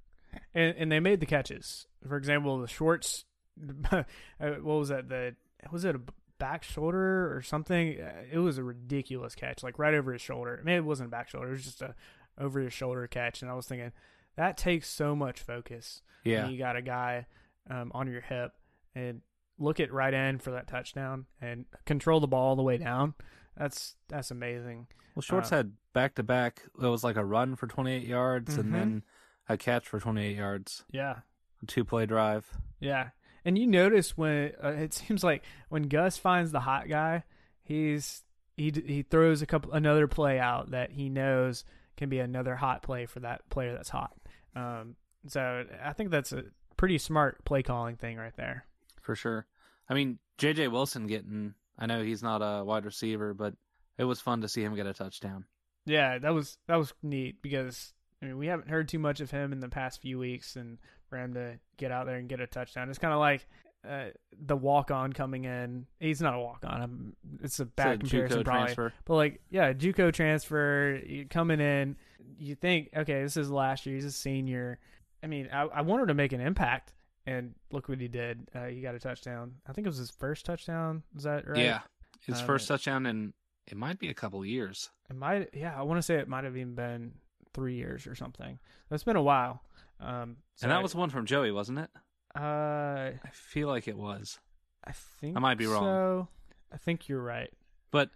And 0.52 0.74
and 0.76 0.90
they 0.90 0.98
made 0.98 1.20
the 1.20 1.26
catches. 1.26 1.86
For 2.08 2.16
example, 2.16 2.58
the 2.58 2.66
Schwartz, 2.66 3.24
uh, 3.92 4.02
what 4.40 4.64
was 4.64 4.88
that? 4.88 5.08
The 5.08 5.36
was 5.70 5.84
it 5.84 5.94
a 5.94 6.00
back 6.38 6.62
shoulder 6.62 7.34
or 7.34 7.42
something? 7.42 8.00
Uh, 8.00 8.22
It 8.30 8.38
was 8.38 8.58
a 8.58 8.64
ridiculous 8.64 9.34
catch, 9.34 9.62
like 9.62 9.78
right 9.78 9.94
over 9.94 10.12
his 10.12 10.22
shoulder. 10.22 10.58
I 10.60 10.64
mean, 10.64 10.76
it 10.76 10.84
wasn't 10.84 11.08
a 11.08 11.10
back 11.10 11.28
shoulder; 11.28 11.48
it 11.48 11.52
was 11.52 11.64
just 11.64 11.82
a 11.82 11.94
over 12.38 12.60
his 12.60 12.72
shoulder 12.72 13.06
catch. 13.06 13.42
And 13.42 13.50
I 13.50 13.54
was 13.54 13.66
thinking 13.66 13.92
that 14.36 14.56
takes 14.56 14.88
so 14.88 15.16
much 15.16 15.40
focus. 15.40 16.02
Yeah. 16.24 16.48
you 16.48 16.58
got 16.58 16.74
a 16.76 16.82
guy 16.82 17.26
um, 17.70 17.92
on 17.94 18.10
your 18.10 18.20
hip 18.20 18.52
and 18.96 19.20
look 19.58 19.78
at 19.80 19.92
right 19.92 20.12
end 20.12 20.42
for 20.42 20.50
that 20.50 20.66
touchdown 20.66 21.26
and 21.40 21.64
control 21.84 22.18
the 22.20 22.26
ball 22.26 22.48
all 22.48 22.56
the 22.56 22.62
way 22.62 22.76
down. 22.78 23.14
That's 23.56 23.94
that's 24.08 24.30
amazing. 24.30 24.88
Well, 25.14 25.22
Schwartz 25.22 25.50
Uh, 25.52 25.56
had 25.58 25.72
back 25.94 26.14
to 26.16 26.22
back. 26.22 26.62
It 26.82 26.86
was 26.86 27.02
like 27.04 27.16
a 27.16 27.24
run 27.24 27.56
for 27.56 27.66
28 27.66 28.02
yards 28.06 28.56
Mhm. 28.56 28.60
and 28.60 28.74
then 28.74 29.02
a 29.48 29.56
catch 29.56 29.88
for 29.88 29.98
28 30.00 30.36
yards. 30.36 30.84
Yeah, 30.90 31.20
A 31.62 31.66
two 31.66 31.84
play 31.84 32.04
drive. 32.06 32.50
Yeah, 32.80 33.10
and 33.46 33.56
you 33.56 33.66
notice 33.66 34.16
when 34.16 34.52
uh, 34.62 34.68
it 34.70 34.92
seems 34.94 35.24
like 35.24 35.42
when 35.70 35.84
Gus 35.84 36.18
finds 36.18 36.52
the 36.52 36.60
hot 36.60 36.88
guy, 36.88 37.22
he's 37.62 38.24
he 38.56 38.72
he 38.84 39.02
throws 39.02 39.40
a 39.40 39.46
couple 39.46 39.72
another 39.72 40.06
play 40.08 40.38
out 40.38 40.72
that 40.72 40.90
he 40.90 41.08
knows 41.08 41.64
can 41.96 42.10
be 42.10 42.18
another 42.18 42.56
hot 42.56 42.82
play 42.82 43.06
for 43.06 43.20
that 43.20 43.48
player 43.48 43.72
that's 43.72 43.88
hot. 43.88 44.14
Um, 44.54 44.96
so 45.28 45.64
I 45.82 45.92
think 45.92 46.10
that's 46.10 46.32
a 46.32 46.44
pretty 46.76 46.98
smart 46.98 47.42
play 47.44 47.62
calling 47.62 47.96
thing 47.96 48.18
right 48.18 48.36
there. 48.36 48.66
for 49.00 49.14
sure. 49.14 49.46
I 49.88 49.94
mean, 49.94 50.18
J.J. 50.38 50.68
Wilson 50.68 51.06
getting, 51.06 51.54
I 51.78 51.86
know 51.86 52.02
he's 52.02 52.22
not 52.22 52.38
a 52.38 52.64
wide 52.64 52.84
receiver, 52.84 53.32
but 53.32 53.54
it 53.98 54.04
was 54.04 54.20
fun 54.20 54.40
to 54.40 54.48
see 54.48 54.62
him 54.62 54.74
get 54.74 54.86
a 54.86 54.92
touchdown. 54.92 55.44
Yeah, 55.84 56.18
that 56.18 56.34
was 56.34 56.58
that 56.66 56.76
was 56.76 56.92
neat 57.02 57.40
because 57.40 57.94
I 58.20 58.26
mean 58.26 58.38
we 58.38 58.48
haven't 58.48 58.68
heard 58.68 58.88
too 58.88 58.98
much 58.98 59.20
of 59.20 59.30
him 59.30 59.52
in 59.52 59.60
the 59.60 59.68
past 59.68 60.02
few 60.02 60.18
weeks, 60.18 60.56
and 60.56 60.78
for 61.08 61.16
him 61.18 61.34
to 61.34 61.58
get 61.76 61.90
out 61.92 62.06
there 62.06 62.16
and 62.16 62.28
get 62.28 62.40
a 62.40 62.46
touchdown, 62.46 62.88
it's 62.90 62.98
kind 62.98 63.12
of 63.14 63.20
like 63.20 63.46
uh, 63.88 64.06
the 64.46 64.56
walk 64.56 64.90
on 64.90 65.12
coming 65.12 65.44
in. 65.44 65.86
He's 66.00 66.20
not 66.20 66.34
a 66.34 66.38
walk 66.38 66.64
on. 66.66 67.14
It's 67.42 67.60
a 67.60 67.64
bad 67.66 68.00
It's 68.02 68.08
a 68.08 68.10
comparison, 68.10 68.44
probably. 68.44 68.60
transfer. 68.74 68.92
But 69.04 69.14
like, 69.14 69.40
yeah, 69.50 69.72
JUCO 69.72 70.12
transfer 70.12 71.00
coming 71.30 71.60
in. 71.60 71.96
You 72.38 72.54
think, 72.54 72.90
okay, 72.96 73.22
this 73.22 73.36
is 73.36 73.50
last 73.50 73.86
year. 73.86 73.94
He's 73.94 74.04
a 74.04 74.12
senior. 74.12 74.78
I 75.22 75.28
mean, 75.28 75.48
I, 75.52 75.62
I 75.62 75.80
wanted 75.82 76.06
to 76.08 76.14
make 76.14 76.32
an 76.32 76.40
impact, 76.40 76.92
and 77.26 77.54
look 77.70 77.88
what 77.88 78.00
he 78.00 78.08
did. 78.08 78.48
Uh, 78.54 78.64
he 78.66 78.80
got 78.80 78.94
a 78.94 78.98
touchdown. 78.98 79.54
I 79.68 79.72
think 79.72 79.86
it 79.86 79.90
was 79.90 79.96
his 79.98 80.10
first 80.10 80.44
touchdown. 80.44 81.02
Is 81.16 81.22
that 81.22 81.48
right? 81.48 81.58
Yeah, 81.58 81.80
his 82.20 82.40
Um, 82.40 82.46
first 82.46 82.68
touchdown 82.68 83.06
in 83.06 83.32
it 83.66 83.76
might 83.76 83.98
be 83.98 84.08
a 84.10 84.14
couple 84.14 84.44
years. 84.44 84.90
It 85.10 85.16
might. 85.16 85.50
Yeah, 85.54 85.76
I 85.78 85.82
want 85.82 85.98
to 85.98 86.02
say 86.02 86.16
it 86.16 86.28
might 86.28 86.44
have 86.44 86.56
even 86.56 86.74
been 86.74 87.12
three 87.54 87.74
years 87.74 88.06
or 88.06 88.14
something. 88.14 88.58
It's 88.90 89.02
been 89.04 89.16
a 89.16 89.22
while. 89.22 89.62
Um, 90.00 90.36
so 90.56 90.64
and 90.64 90.72
that 90.72 90.82
was 90.82 90.94
one 90.94 91.10
from 91.10 91.26
Joey, 91.26 91.50
wasn't 91.52 91.78
it? 91.78 91.90
Uh, 92.34 92.40
I 92.40 93.30
feel 93.32 93.68
like 93.68 93.88
it 93.88 93.96
was. 93.96 94.38
I 94.84 94.92
think 94.92 95.36
I 95.36 95.40
might 95.40 95.58
be 95.58 95.66
wrong. 95.66 95.82
So 95.84 96.28
I 96.72 96.76
think 96.76 97.08
you're 97.08 97.22
right. 97.22 97.50
But 97.90 98.10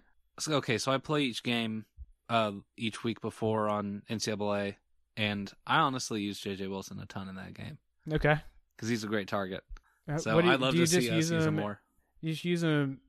okay, 0.48 0.78
so 0.78 0.92
I 0.92 0.98
play 0.98 1.22
each 1.22 1.42
game 1.42 1.86
uh 2.28 2.52
each 2.76 3.02
week 3.02 3.20
before 3.20 3.68
on 3.68 4.02
NCAA, 4.10 4.76
and 5.16 5.50
I 5.66 5.78
honestly 5.78 6.20
use 6.22 6.40
JJ 6.40 6.68
Wilson 6.68 7.00
a 7.00 7.06
ton 7.06 7.28
in 7.28 7.34
that 7.36 7.54
game 7.54 7.78
Okay. 8.12 8.36
because 8.76 8.88
he's 8.88 9.04
a 9.04 9.08
great 9.08 9.26
target. 9.28 9.64
Uh, 10.08 10.18
So 10.18 10.38
you, 10.38 10.50
I'd 10.50 10.60
love 10.60 10.74
to 10.74 10.86
see 10.86 11.08
us 11.10 11.14
use 11.14 11.30
him? 11.30 11.56
more. 11.56 11.80
You 12.20 12.32
just 12.32 12.44
use 12.44 12.62
him 12.62 13.00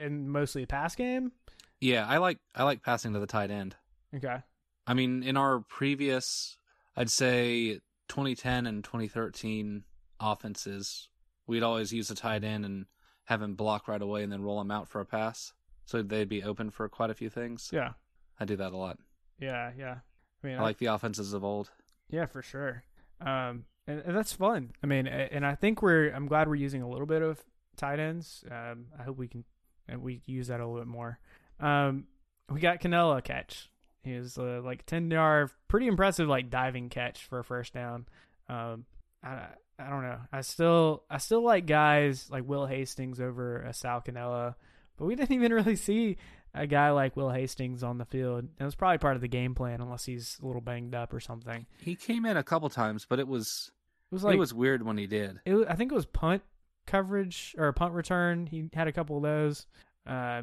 in 0.00 0.28
mostly 0.28 0.62
a 0.62 0.66
pass 0.66 0.94
game. 0.96 1.32
Yeah, 1.80 2.06
I 2.08 2.16
like 2.18 2.38
I 2.54 2.64
like 2.64 2.82
passing 2.82 3.12
to 3.12 3.20
the 3.20 3.26
tight 3.26 3.50
end. 3.50 3.76
Okay. 4.16 4.38
I 4.86 4.94
mean, 4.94 5.22
in 5.22 5.36
our 5.36 5.60
previous, 5.60 6.56
I'd 6.96 7.10
say 7.10 7.80
2010 8.08 8.66
and 8.66 8.84
2013 8.84 9.84
offenses, 10.20 11.08
we'd 11.46 11.62
always 11.62 11.92
use 11.92 12.10
a 12.10 12.14
tight 12.14 12.44
end 12.44 12.64
and 12.64 12.86
have 13.24 13.42
him 13.42 13.54
block 13.54 13.88
right 13.88 14.02
away 14.02 14.22
and 14.22 14.32
then 14.32 14.42
roll 14.42 14.60
him 14.60 14.70
out 14.70 14.88
for 14.88 15.00
a 15.00 15.06
pass. 15.06 15.52
So 15.86 16.02
they'd 16.02 16.28
be 16.28 16.42
open 16.42 16.70
for 16.70 16.88
quite 16.88 17.10
a 17.10 17.14
few 17.14 17.30
things. 17.30 17.70
Yeah. 17.72 17.92
I 18.38 18.44
do 18.44 18.56
that 18.56 18.72
a 18.72 18.76
lot. 18.76 18.98
Yeah. 19.38 19.72
Yeah. 19.76 19.96
I 20.42 20.46
mean, 20.46 20.58
I 20.58 20.62
like 20.62 20.78
the 20.78 20.86
offenses 20.86 21.32
of 21.32 21.44
old. 21.44 21.70
Yeah, 22.10 22.26
for 22.26 22.42
sure. 22.42 22.84
Um, 23.20 23.64
and, 23.86 24.00
and 24.00 24.16
that's 24.16 24.32
fun. 24.32 24.72
I 24.82 24.86
mean, 24.86 25.06
and 25.06 25.46
I 25.46 25.54
think 25.54 25.80
we're. 25.82 26.10
I'm 26.10 26.26
glad 26.26 26.48
we're 26.48 26.54
using 26.56 26.82
a 26.82 26.88
little 26.88 27.06
bit 27.06 27.22
of 27.22 27.42
tight 27.76 27.98
ends. 27.98 28.44
Um, 28.50 28.86
I 28.98 29.04
hope 29.04 29.16
we 29.16 29.28
can 29.28 29.44
and 29.88 30.02
we 30.02 30.22
use 30.26 30.48
that 30.48 30.60
a 30.60 30.66
little 30.66 30.80
bit 30.80 30.88
more. 30.88 31.18
Um, 31.60 32.04
we 32.50 32.60
got 32.60 32.80
Cannella 32.80 33.22
catch. 33.22 33.70
He 34.04 34.14
was 34.16 34.36
uh, 34.38 34.60
like 34.64 34.86
ten 34.86 35.10
yard, 35.10 35.50
pretty 35.68 35.86
impressive, 35.86 36.28
like 36.28 36.50
diving 36.50 36.88
catch 36.88 37.24
for 37.24 37.38
a 37.38 37.44
first 37.44 37.72
down. 37.74 38.06
Um, 38.48 38.84
I 39.22 39.46
I 39.78 39.88
don't 39.88 40.02
know. 40.02 40.18
I 40.32 40.42
still 40.42 41.04
I 41.10 41.18
still 41.18 41.42
like 41.42 41.66
guys 41.66 42.28
like 42.30 42.44
Will 42.46 42.66
Hastings 42.66 43.20
over 43.20 43.62
a 43.62 43.72
Sal 43.72 44.00
Cannella, 44.02 44.54
but 44.96 45.06
we 45.06 45.16
didn't 45.16 45.32
even 45.32 45.52
really 45.52 45.76
see 45.76 46.16
a 46.54 46.66
guy 46.66 46.90
like 46.90 47.16
Will 47.16 47.30
Hastings 47.30 47.82
on 47.82 47.98
the 47.98 48.04
field. 48.04 48.46
It 48.60 48.64
was 48.64 48.76
probably 48.76 48.98
part 48.98 49.16
of 49.16 49.22
the 49.22 49.28
game 49.28 49.54
plan, 49.54 49.80
unless 49.80 50.04
he's 50.04 50.38
a 50.42 50.46
little 50.46 50.60
banged 50.60 50.94
up 50.94 51.12
or 51.12 51.18
something. 51.18 51.66
He 51.78 51.96
came 51.96 52.24
in 52.24 52.36
a 52.36 52.44
couple 52.44 52.68
times, 52.70 53.06
but 53.08 53.18
it 53.18 53.26
was 53.26 53.72
It 54.12 54.14
was 54.14 54.22
like 54.24 54.34
it 54.36 54.38
was 54.38 54.54
weird 54.54 54.84
when 54.84 54.96
he 54.96 55.06
did. 55.08 55.40
it 55.44 55.66
I 55.68 55.74
think 55.74 55.90
it 55.90 55.94
was 55.96 56.06
punt 56.06 56.42
coverage 56.86 57.54
or 57.58 57.72
punt 57.72 57.94
return. 57.94 58.46
He 58.46 58.68
had 58.74 58.86
a 58.86 58.92
couple 58.92 59.16
of 59.16 59.22
those, 59.22 59.66
uh, 60.06 60.42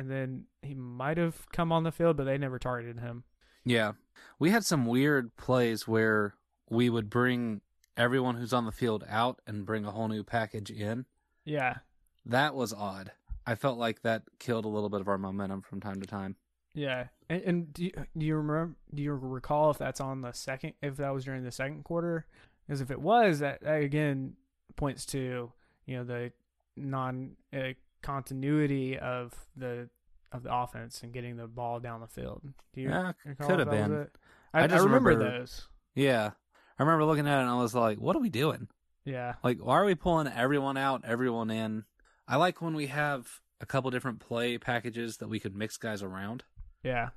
and 0.00 0.10
then 0.10 0.44
he 0.62 0.74
might 0.74 1.18
have 1.18 1.46
come 1.52 1.70
on 1.72 1.84
the 1.84 1.92
field, 1.92 2.16
but 2.16 2.24
they 2.24 2.38
never 2.38 2.58
targeted 2.58 3.00
him. 3.00 3.24
Yeah. 3.64 3.92
We 4.38 4.50
had 4.50 4.64
some 4.64 4.86
weird 4.86 5.36
plays 5.36 5.86
where 5.86 6.34
we 6.70 6.88
would 6.88 7.10
bring 7.10 7.60
everyone 7.98 8.36
who's 8.36 8.54
on 8.54 8.64
the 8.64 8.72
field 8.72 9.04
out 9.08 9.40
and 9.46 9.66
bring 9.66 9.84
a 9.84 9.90
whole 9.90 10.08
new 10.08 10.24
package 10.24 10.70
in. 10.70 11.04
Yeah, 11.44 11.78
That 12.24 12.54
was 12.54 12.72
odd. 12.72 13.12
I 13.46 13.54
felt 13.56 13.78
like 13.78 14.00
that 14.02 14.22
killed 14.38 14.64
a 14.64 14.68
little 14.68 14.88
bit 14.88 15.00
of 15.02 15.08
our 15.08 15.18
momentum 15.18 15.60
from 15.62 15.80
time 15.80 16.00
to 16.00 16.06
time. 16.06 16.36
yeah. 16.74 17.08
And, 17.28 17.42
and 17.42 17.72
do 17.74 17.84
you, 17.84 17.92
do 18.16 18.26
you 18.26 18.36
remember? 18.36 18.74
Do 18.94 19.02
you 19.02 19.12
recall 19.12 19.70
if 19.70 19.78
that's 19.78 20.00
on 20.00 20.22
the 20.22 20.32
second? 20.32 20.72
If 20.82 20.96
that 20.96 21.12
was 21.14 21.24
during 21.24 21.44
the 21.44 21.52
second 21.52 21.84
quarter? 21.84 22.26
Because 22.66 22.80
if 22.80 22.90
it 22.90 23.00
was, 23.00 23.38
that, 23.40 23.60
that 23.62 23.82
again 23.82 24.34
points 24.76 25.04
to 25.06 25.52
you 25.86 25.96
know 25.96 26.04
the 26.04 26.32
non 26.76 27.36
uh, 27.52 27.74
continuity 28.02 28.98
of 28.98 29.32
the 29.56 29.88
of 30.32 30.42
the 30.44 30.54
offense 30.54 31.02
and 31.02 31.12
getting 31.12 31.36
the 31.36 31.46
ball 31.46 31.80
down 31.80 32.00
the 32.00 32.06
field. 32.06 32.42
Do 32.72 32.80
you 32.80 32.88
Yeah, 32.88 33.12
could 33.40 33.58
have 33.58 33.70
been. 33.70 34.06
I, 34.54 34.60
I 34.60 34.64
I, 34.64 34.66
just 34.68 34.84
remember, 34.84 35.10
remember- 35.10 35.38
those. 35.40 35.66
Yeah. 35.94 36.30
I 36.78 36.82
remember 36.82 37.04
looking 37.04 37.26
at 37.26 37.38
it 37.38 37.42
and 37.42 37.50
I 37.50 37.56
was 37.60 37.74
like, 37.74 37.98
what 37.98 38.14
are 38.16 38.20
we 38.20 38.30
doing? 38.30 38.68
Yeah. 39.04 39.34
Like, 39.42 39.58
why 39.58 39.74
are 39.78 39.84
we 39.84 39.94
pulling 39.96 40.28
everyone 40.28 40.76
out, 40.76 41.02
everyone 41.04 41.50
in? 41.50 41.84
I 42.28 42.36
like 42.36 42.62
when 42.62 42.74
we 42.74 42.86
have 42.86 43.28
a 43.60 43.66
couple 43.66 43.90
different 43.90 44.20
play 44.20 44.56
packages 44.56 45.16
that 45.18 45.28
we 45.28 45.40
could 45.40 45.54
mix 45.56 45.76
guys 45.76 46.02
around 46.02 46.44
Yeah. 46.84 47.08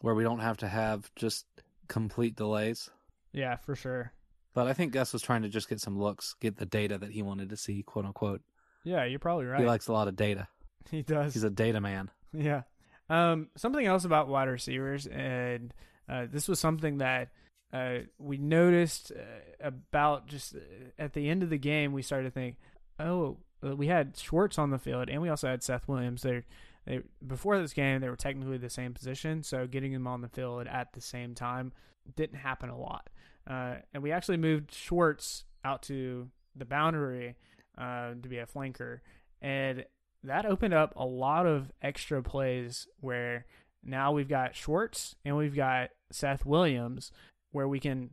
where 0.00 0.14
we 0.14 0.24
don't 0.24 0.40
have 0.40 0.56
to 0.58 0.68
have 0.68 1.10
just 1.16 1.44
complete 1.86 2.34
delays. 2.34 2.88
Yeah, 3.32 3.56
for 3.56 3.76
sure. 3.76 4.12
But 4.54 4.68
I 4.68 4.72
think 4.72 4.92
Gus 4.92 5.12
was 5.12 5.20
trying 5.22 5.42
to 5.42 5.48
just 5.50 5.68
get 5.68 5.80
some 5.80 5.98
looks, 5.98 6.34
get 6.40 6.56
the 6.56 6.66
data 6.66 6.96
that 6.98 7.10
he 7.10 7.22
wanted 7.22 7.50
to 7.50 7.56
see, 7.58 7.82
quote 7.82 8.06
unquote. 8.06 8.40
Yeah, 8.84 9.04
you're 9.04 9.18
probably 9.18 9.46
right. 9.46 9.60
He 9.60 9.66
likes 9.66 9.88
a 9.88 9.92
lot 9.92 10.08
of 10.08 10.16
data. 10.16 10.48
He 10.90 11.00
does. 11.00 11.32
He's 11.32 11.44
a 11.44 11.50
data 11.50 11.80
man. 11.80 12.10
yeah. 12.34 12.62
Um, 13.08 13.48
something 13.56 13.86
else 13.86 14.04
about 14.04 14.28
wide 14.28 14.48
receivers, 14.48 15.06
and 15.06 15.72
uh, 16.10 16.26
this 16.30 16.46
was 16.46 16.60
something 16.60 16.98
that 16.98 17.30
uh, 17.72 18.00
we 18.18 18.36
noticed 18.36 19.10
uh, 19.10 19.66
about 19.66 20.26
just 20.26 20.54
uh, 20.54 20.58
at 20.98 21.14
the 21.14 21.30
end 21.30 21.42
of 21.42 21.48
the 21.48 21.56
game. 21.56 21.94
We 21.94 22.02
started 22.02 22.24
to 22.24 22.30
think, 22.30 22.56
oh, 23.00 23.38
uh, 23.66 23.74
we 23.74 23.86
had 23.86 24.16
Schwartz 24.16 24.58
on 24.58 24.70
the 24.70 24.78
field, 24.78 25.08
and 25.08 25.22
we 25.22 25.30
also 25.30 25.48
had 25.48 25.62
Seth 25.62 25.88
Williams. 25.88 26.20
They, 26.20 26.42
they 26.84 27.00
before 27.26 27.58
this 27.58 27.72
game, 27.72 28.02
they 28.02 28.10
were 28.10 28.16
technically 28.16 28.58
the 28.58 28.70
same 28.70 28.92
position, 28.92 29.42
so 29.42 29.66
getting 29.66 29.92
them 29.92 30.06
on 30.06 30.20
the 30.20 30.28
field 30.28 30.66
at 30.66 30.92
the 30.92 31.00
same 31.00 31.34
time 31.34 31.72
didn't 32.14 32.38
happen 32.38 32.68
a 32.68 32.78
lot. 32.78 33.08
Uh, 33.48 33.76
and 33.92 34.02
we 34.02 34.12
actually 34.12 34.36
moved 34.36 34.72
Schwartz 34.72 35.44
out 35.64 35.82
to 35.84 36.28
the 36.54 36.64
boundary 36.64 37.36
uh, 37.78 38.10
to 38.22 38.28
be 38.28 38.38
a 38.38 38.46
flanker, 38.46 39.00
and 39.40 39.84
that 40.24 40.46
opened 40.46 40.74
up 40.74 40.94
a 40.96 41.04
lot 41.04 41.46
of 41.46 41.70
extra 41.82 42.22
plays 42.22 42.88
where 43.00 43.44
now 43.84 44.12
we've 44.12 44.28
got 44.28 44.56
Schwartz 44.56 45.14
and 45.24 45.36
we've 45.36 45.54
got 45.54 45.90
Seth 46.10 46.46
Williams 46.46 47.12
where 47.52 47.68
we 47.68 47.78
can 47.78 48.10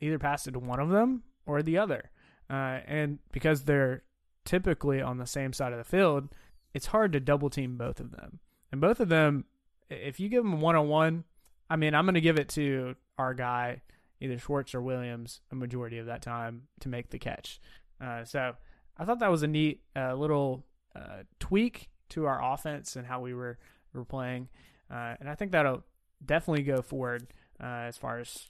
either 0.00 0.18
pass 0.18 0.46
it 0.46 0.52
to 0.52 0.58
one 0.58 0.80
of 0.80 0.88
them 0.88 1.22
or 1.46 1.62
the 1.62 1.78
other. 1.78 2.10
Uh, 2.48 2.80
and 2.86 3.18
because 3.30 3.64
they're 3.64 4.02
typically 4.44 5.00
on 5.00 5.18
the 5.18 5.26
same 5.26 5.52
side 5.52 5.72
of 5.72 5.78
the 5.78 5.84
field, 5.84 6.28
it's 6.72 6.86
hard 6.86 7.12
to 7.12 7.20
double 7.20 7.50
team 7.50 7.76
both 7.76 8.00
of 8.00 8.10
them. 8.10 8.40
And 8.72 8.80
both 8.80 8.98
of 8.98 9.08
them, 9.08 9.44
if 9.90 10.18
you 10.18 10.28
give 10.28 10.42
them 10.42 10.60
one 10.60 10.76
on 10.76 10.88
one, 10.88 11.24
I 11.68 11.76
mean, 11.76 11.94
I'm 11.94 12.04
going 12.04 12.14
to 12.14 12.20
give 12.20 12.38
it 12.38 12.48
to 12.50 12.96
our 13.18 13.34
guy, 13.34 13.82
either 14.20 14.38
Schwartz 14.38 14.74
or 14.74 14.80
Williams, 14.80 15.40
a 15.52 15.54
majority 15.54 15.98
of 15.98 16.06
that 16.06 16.22
time 16.22 16.62
to 16.80 16.88
make 16.88 17.10
the 17.10 17.18
catch. 17.18 17.60
Uh, 18.00 18.24
so 18.24 18.54
I 19.00 19.04
thought 19.06 19.18
that 19.20 19.30
was 19.30 19.42
a 19.42 19.46
neat 19.48 19.80
uh, 19.96 20.14
little 20.14 20.64
uh, 20.94 21.22
tweak 21.38 21.88
to 22.10 22.26
our 22.26 22.52
offense 22.52 22.96
and 22.96 23.06
how 23.06 23.20
we 23.20 23.32
were 23.34 23.58
were 23.94 24.04
playing, 24.04 24.48
uh, 24.90 25.14
and 25.18 25.28
I 25.28 25.34
think 25.34 25.52
that'll 25.52 25.82
definitely 26.24 26.62
go 26.64 26.82
forward 26.82 27.26
uh, 27.60 27.86
as 27.88 27.96
far 27.96 28.18
as 28.20 28.48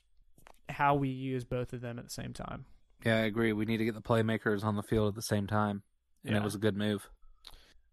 how 0.68 0.96
we 0.96 1.08
use 1.08 1.44
both 1.44 1.72
of 1.72 1.80
them 1.80 1.98
at 1.98 2.04
the 2.04 2.10
same 2.10 2.32
time. 2.32 2.66
Yeah, 3.06 3.16
I 3.16 3.20
agree. 3.20 3.52
We 3.52 3.64
need 3.64 3.78
to 3.78 3.84
get 3.84 3.94
the 3.94 4.02
playmakers 4.02 4.62
on 4.64 4.76
the 4.76 4.82
field 4.82 5.08
at 5.08 5.14
the 5.14 5.22
same 5.22 5.46
time. 5.46 5.82
And 6.24 6.34
Yeah. 6.34 6.40
it 6.40 6.44
was 6.44 6.54
a 6.54 6.58
good 6.58 6.76
move. 6.76 7.08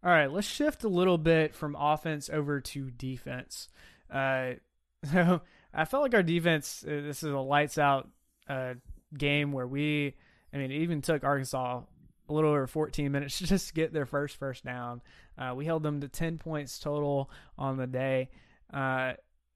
All 0.03 0.11
right, 0.11 0.29
let's 0.31 0.47
shift 0.47 0.83
a 0.83 0.89
little 0.89 1.17
bit 1.17 1.55
from 1.55 1.75
offense 1.75 2.29
over 2.29 2.59
to 2.59 2.91
defense. 2.91 3.69
Uh, 4.11 4.53
so 5.11 5.41
I 5.73 5.85
felt 5.85 6.03
like 6.03 6.13
our 6.13 6.23
defense. 6.23 6.83
Uh, 6.85 7.01
this 7.01 7.23
is 7.23 7.31
a 7.31 7.37
lights 7.39 7.77
out 7.77 8.09
uh, 8.49 8.73
game 9.17 9.51
where 9.51 9.67
we. 9.67 10.15
I 10.53 10.57
mean, 10.57 10.71
it 10.71 10.81
even 10.81 11.01
took 11.01 11.23
Arkansas 11.23 11.81
a 12.29 12.33
little 12.33 12.51
over 12.51 12.67
14 12.67 13.11
minutes 13.11 13.39
just 13.43 13.69
to 13.69 13.73
get 13.73 13.93
their 13.93 14.05
first 14.05 14.37
first 14.37 14.65
down. 14.65 15.01
Uh, 15.37 15.53
we 15.55 15.65
held 15.65 15.83
them 15.83 16.01
to 16.01 16.07
10 16.07 16.37
points 16.37 16.79
total 16.79 17.29
on 17.57 17.77
the 17.77 17.87
day. 17.87 18.29
Uh, 18.73 19.13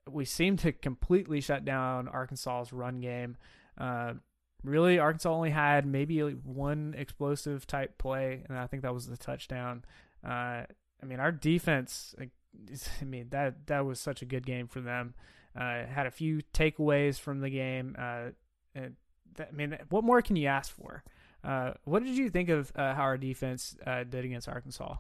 we 0.10 0.26
seemed 0.26 0.60
to 0.60 0.72
completely 0.72 1.42
shut 1.42 1.66
down 1.66 2.08
Arkansas's 2.08 2.74
run 2.74 3.02
game. 3.02 3.38
Uh, 3.78 4.14
really, 4.64 5.00
Arkansas 5.00 5.32
only 5.32 5.52
had 5.52 5.86
maybe 5.86 6.20
one 6.22 6.96
explosive 6.98 7.68
type 7.68 7.98
play, 7.98 8.44
and 8.48 8.58
I 8.58 8.68
think 8.68 8.84
that 8.84 8.94
was 8.94 9.08
the 9.08 9.18
touchdown. 9.18 9.84
Uh, 10.26 10.64
I 11.02 11.06
mean, 11.06 11.20
our 11.20 11.32
defense. 11.32 12.16
I 12.20 13.06
mean 13.06 13.28
that 13.30 13.68
that 13.68 13.86
was 13.86 14.00
such 14.00 14.22
a 14.22 14.26
good 14.26 14.46
game 14.46 14.68
for 14.68 14.82
them. 14.82 15.14
Uh, 15.56 15.86
had 15.86 16.06
a 16.06 16.12
few 16.12 16.42
takeaways 16.54 17.20
from 17.20 17.40
the 17.40 17.50
game. 17.50 17.96
Uh, 17.98 18.30
and 18.76 18.96
that, 19.36 19.50
I 19.52 19.56
mean, 19.56 19.78
what 19.90 20.04
more 20.04 20.22
can 20.22 20.36
you 20.36 20.48
ask 20.48 20.74
for? 20.74 21.04
Uh, 21.44 21.72
what 21.86 22.04
did 22.04 22.16
you 22.18 22.30
think 22.30 22.50
of 22.50 22.72
uh, 22.76 22.94
how 22.94 23.04
our 23.04 23.18
defense 23.18 23.76
uh, 23.86 24.04
did 24.04 24.26
against 24.26 24.48
Arkansas? 24.48 24.96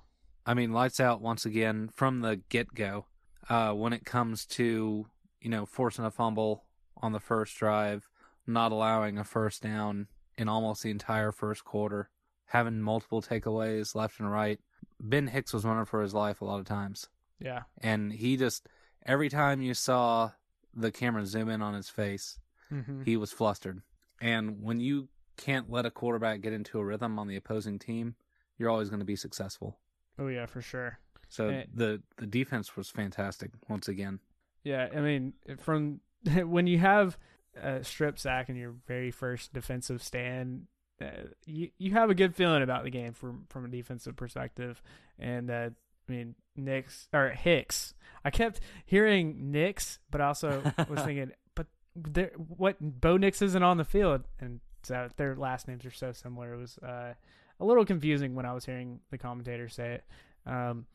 I 0.45 0.53
mean, 0.53 0.71
lights 0.71 0.99
out 0.99 1.21
once 1.21 1.45
again 1.45 1.89
from 1.93 2.21
the 2.21 2.37
get 2.49 2.73
go. 2.73 3.05
Uh, 3.49 3.73
when 3.73 3.93
it 3.93 4.05
comes 4.05 4.45
to 4.45 5.05
you 5.41 5.49
know, 5.49 5.65
forcing 5.65 6.05
a 6.05 6.11
fumble 6.11 6.63
on 7.01 7.11
the 7.11 7.19
first 7.19 7.57
drive, 7.57 8.07
not 8.45 8.71
allowing 8.71 9.17
a 9.17 9.23
first 9.23 9.63
down 9.63 10.07
in 10.37 10.47
almost 10.47 10.83
the 10.83 10.91
entire 10.91 11.31
first 11.31 11.65
quarter, 11.65 12.09
having 12.45 12.79
multiple 12.81 13.21
takeaways 13.21 13.95
left 13.95 14.19
and 14.19 14.31
right. 14.31 14.59
Ben 14.99 15.27
Hicks 15.27 15.51
was 15.53 15.65
running 15.65 15.85
for 15.85 16.01
his 16.01 16.13
life 16.13 16.41
a 16.41 16.45
lot 16.45 16.59
of 16.59 16.65
times. 16.67 17.09
Yeah. 17.39 17.63
And 17.79 18.13
he 18.13 18.37
just, 18.37 18.67
every 19.03 19.29
time 19.29 19.61
you 19.63 19.73
saw 19.73 20.31
the 20.75 20.91
camera 20.91 21.25
zoom 21.25 21.49
in 21.49 21.61
on 21.61 21.73
his 21.73 21.89
face, 21.89 22.37
Mm-hmm. 22.71 23.01
he 23.03 23.17
was 23.17 23.31
flustered. 23.33 23.81
And 24.21 24.61
when 24.61 24.79
you 24.79 25.09
can't 25.37 25.69
let 25.71 25.85
a 25.85 25.91
quarterback 25.91 26.41
get 26.41 26.53
into 26.53 26.79
a 26.79 26.85
rhythm 26.85 27.17
on 27.19 27.27
the 27.27 27.35
opposing 27.35 27.79
team, 27.79 28.15
you're 28.57 28.69
always 28.69 28.89
going 28.89 28.99
to 28.99 29.05
be 29.05 29.15
successful. 29.15 29.77
Oh 30.19 30.27
yeah, 30.27 30.45
for 30.45 30.61
sure. 30.61 30.99
So 31.29 31.49
Eh. 31.49 31.63
the 31.73 32.01
the 32.17 32.27
defense 32.27 32.75
was 32.75 32.89
fantastic 32.89 33.51
once 33.69 33.87
again. 33.87 34.19
Yeah, 34.63 34.89
I 34.95 34.99
mean, 34.99 35.33
from 35.59 36.01
when 36.43 36.67
you 36.67 36.77
have 36.79 37.17
a 37.61 37.83
strip 37.83 38.19
sack 38.19 38.49
in 38.49 38.55
your 38.55 38.75
very 38.87 39.11
first 39.11 39.53
defensive 39.53 40.03
stand, 40.03 40.67
uh, 41.01 41.05
you 41.45 41.69
you 41.77 41.91
have 41.91 42.09
a 42.09 42.15
good 42.15 42.35
feeling 42.35 42.61
about 42.61 42.83
the 42.83 42.91
game 42.91 43.13
from 43.13 43.45
from 43.49 43.65
a 43.65 43.69
defensive 43.69 44.15
perspective. 44.15 44.81
And 45.17 45.49
uh, 45.49 45.69
I 46.07 46.11
mean, 46.11 46.35
Nix 46.55 47.07
or 47.13 47.29
Hicks. 47.29 47.93
I 48.23 48.29
kept 48.29 48.59
hearing 48.85 49.51
Nix, 49.51 49.97
but 50.11 50.21
also 50.21 50.61
was 50.89 51.01
thinking, 51.05 51.31
but 51.55 51.67
there, 51.95 52.31
what? 52.35 52.75
Bo 52.79 53.17
Nix 53.17 53.41
isn't 53.41 53.63
on 53.63 53.77
the 53.77 53.85
field, 53.85 54.25
and 54.39 54.59
so 54.83 55.07
their 55.17 55.35
last 55.35 55.67
names 55.67 55.85
are 55.85 55.91
so 55.91 56.11
similar. 56.11 56.53
It 56.53 56.57
was 56.57 56.77
uh, 56.79 57.13
a 57.59 57.65
little 57.65 57.85
confusing 57.85 58.35
when 58.35 58.45
I 58.45 58.53
was 58.53 58.65
hearing 58.65 58.99
the 59.11 59.17
commentator 59.17 59.69
say 59.69 59.93
it. 59.95 60.03
Um, 60.45 60.85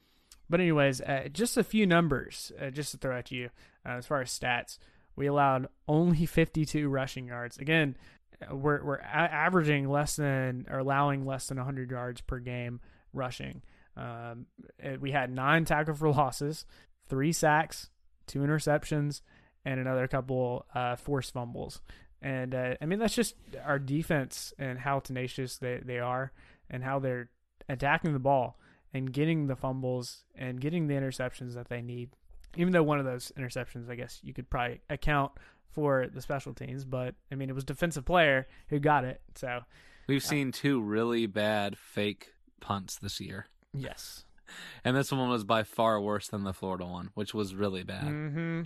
but 0.49 0.61
anyways, 0.61 1.01
uh, 1.01 1.29
just 1.33 1.57
a 1.57 1.65
few 1.65 1.87
numbers, 1.87 2.53
uh, 2.61 2.71
just 2.71 2.93
to 2.93 2.99
throw 2.99 3.17
at 3.17 3.31
you 3.31 3.51
uh, 3.85 3.93
as 3.93 4.07
far 4.07 4.21
as 4.21 4.31
stats. 4.31 4.79
We 5.17 5.27
allowed 5.27 5.69
only 5.89 6.27
52 6.27 6.89
rushing 6.89 7.29
yards. 7.29 7.59
Again, 7.59 7.97
uh, 8.41 8.55
we're 8.55 8.85
we're 8.85 8.97
a- 8.97 9.05
averaging 9.05 9.89
less 9.89 10.17
than 10.17 10.67
or 10.71 10.79
allowing 10.79 11.25
less 11.25 11.49
than 11.49 11.57
100 11.57 11.91
yards 11.91 12.21
per 12.21 12.39
game 12.39 12.81
rushing. 13.13 13.63
Um, 13.97 14.47
uh, 14.85 14.97
we 15.01 15.11
had 15.11 15.31
nine 15.31 15.65
tackle 15.65 15.95
for 15.95 16.11
losses, 16.11 16.67
three 17.09 17.33
sacks, 17.33 17.89
two 18.27 18.41
interceptions, 18.41 19.23
and 19.65 19.81
another 19.81 20.07
couple 20.07 20.67
uh, 20.75 20.97
forced 20.97 21.33
fumbles. 21.33 21.81
And 22.23 22.55
uh, 22.55 22.75
I 22.81 22.87
mean 22.87 22.99
that's 22.99 23.15
just 23.15 23.35
our 23.65 23.79
defense 23.79 24.53
and 24.59 24.79
how 24.79 25.01
tenacious 25.01 25.59
they, 25.59 25.81
they 25.85 25.99
are 25.99 26.33
and 26.71 26.83
how 26.83 26.99
they're 26.99 27.31
attacking 27.69 28.13
the 28.13 28.19
ball 28.19 28.59
and 28.93 29.13
getting 29.13 29.47
the 29.47 29.57
fumbles 29.57 30.25
and 30.35 30.61
getting 30.61 30.87
the 30.87 30.95
interceptions 30.95 31.55
that 31.55 31.69
they 31.69 31.83
need. 31.83 32.11
Even 32.57 32.73
though 32.73 32.83
one 32.83 32.99
of 32.99 33.05
those 33.05 33.33
interceptions, 33.39 33.91
I 33.91 33.97
guess 33.97 34.21
you 34.23 34.33
could 34.33 34.49
probably 34.49 34.81
account 34.89 35.33
for 35.71 36.07
the 36.13 36.23
special 36.23 36.55
teams, 36.55 36.85
but 36.85 37.15
I 37.31 37.35
mean 37.35 37.51
it 37.51 37.55
was 37.55 37.65
defensive 37.65 38.05
player 38.05 38.47
who 38.69 38.79
got 38.79 39.05
it. 39.05 39.21
So 39.35 39.61
We've 40.09 40.25
seen 40.25 40.53
two 40.53 40.81
really 40.81 41.27
bad 41.27 41.77
fake 41.77 42.33
punts 42.61 42.97
this 42.99 43.21
year. 43.21 43.47
yes, 43.75 44.25
And 44.85 44.97
this 44.97 45.11
one 45.11 45.29
was 45.29 45.45
by 45.45 45.65
far 45.65 46.01
worse 46.01 46.29
than 46.29 46.45
the 46.45 46.53
Florida 46.53 46.87
one, 46.87 47.11
which 47.15 47.35
was 47.35 47.55
really 47.55 47.83
bad. 47.83 48.05
mm-hmm. 48.05 48.63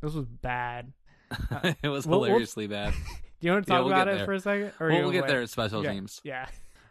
this 0.00 0.14
was 0.14 0.24
bad. 0.24 0.92
it 1.82 1.88
was 1.88 2.06
Well, 2.06 2.20
we'll- 2.20 2.28
hilariously 2.28 2.66
bad. 2.66 2.94
Do 3.40 3.46
you 3.46 3.52
want 3.52 3.66
to 3.66 3.72
Yeah, 3.72 3.76
talk 3.78 3.84
we'll 3.84 3.94
about 3.94 4.08
it 4.08 4.16
there. 4.16 4.24
for 4.24 4.32
a 4.32 4.40
second? 4.40 4.72
Or 4.80 4.88
Well, 4.88 5.02
we'll 5.02 5.10
get 5.12 5.22
wait? 5.22 5.28
there 5.28 5.42
at 5.42 5.48
special 5.50 5.78
Okay, 5.80 5.92
teams. 5.92 6.20
Yeah. 6.24 6.46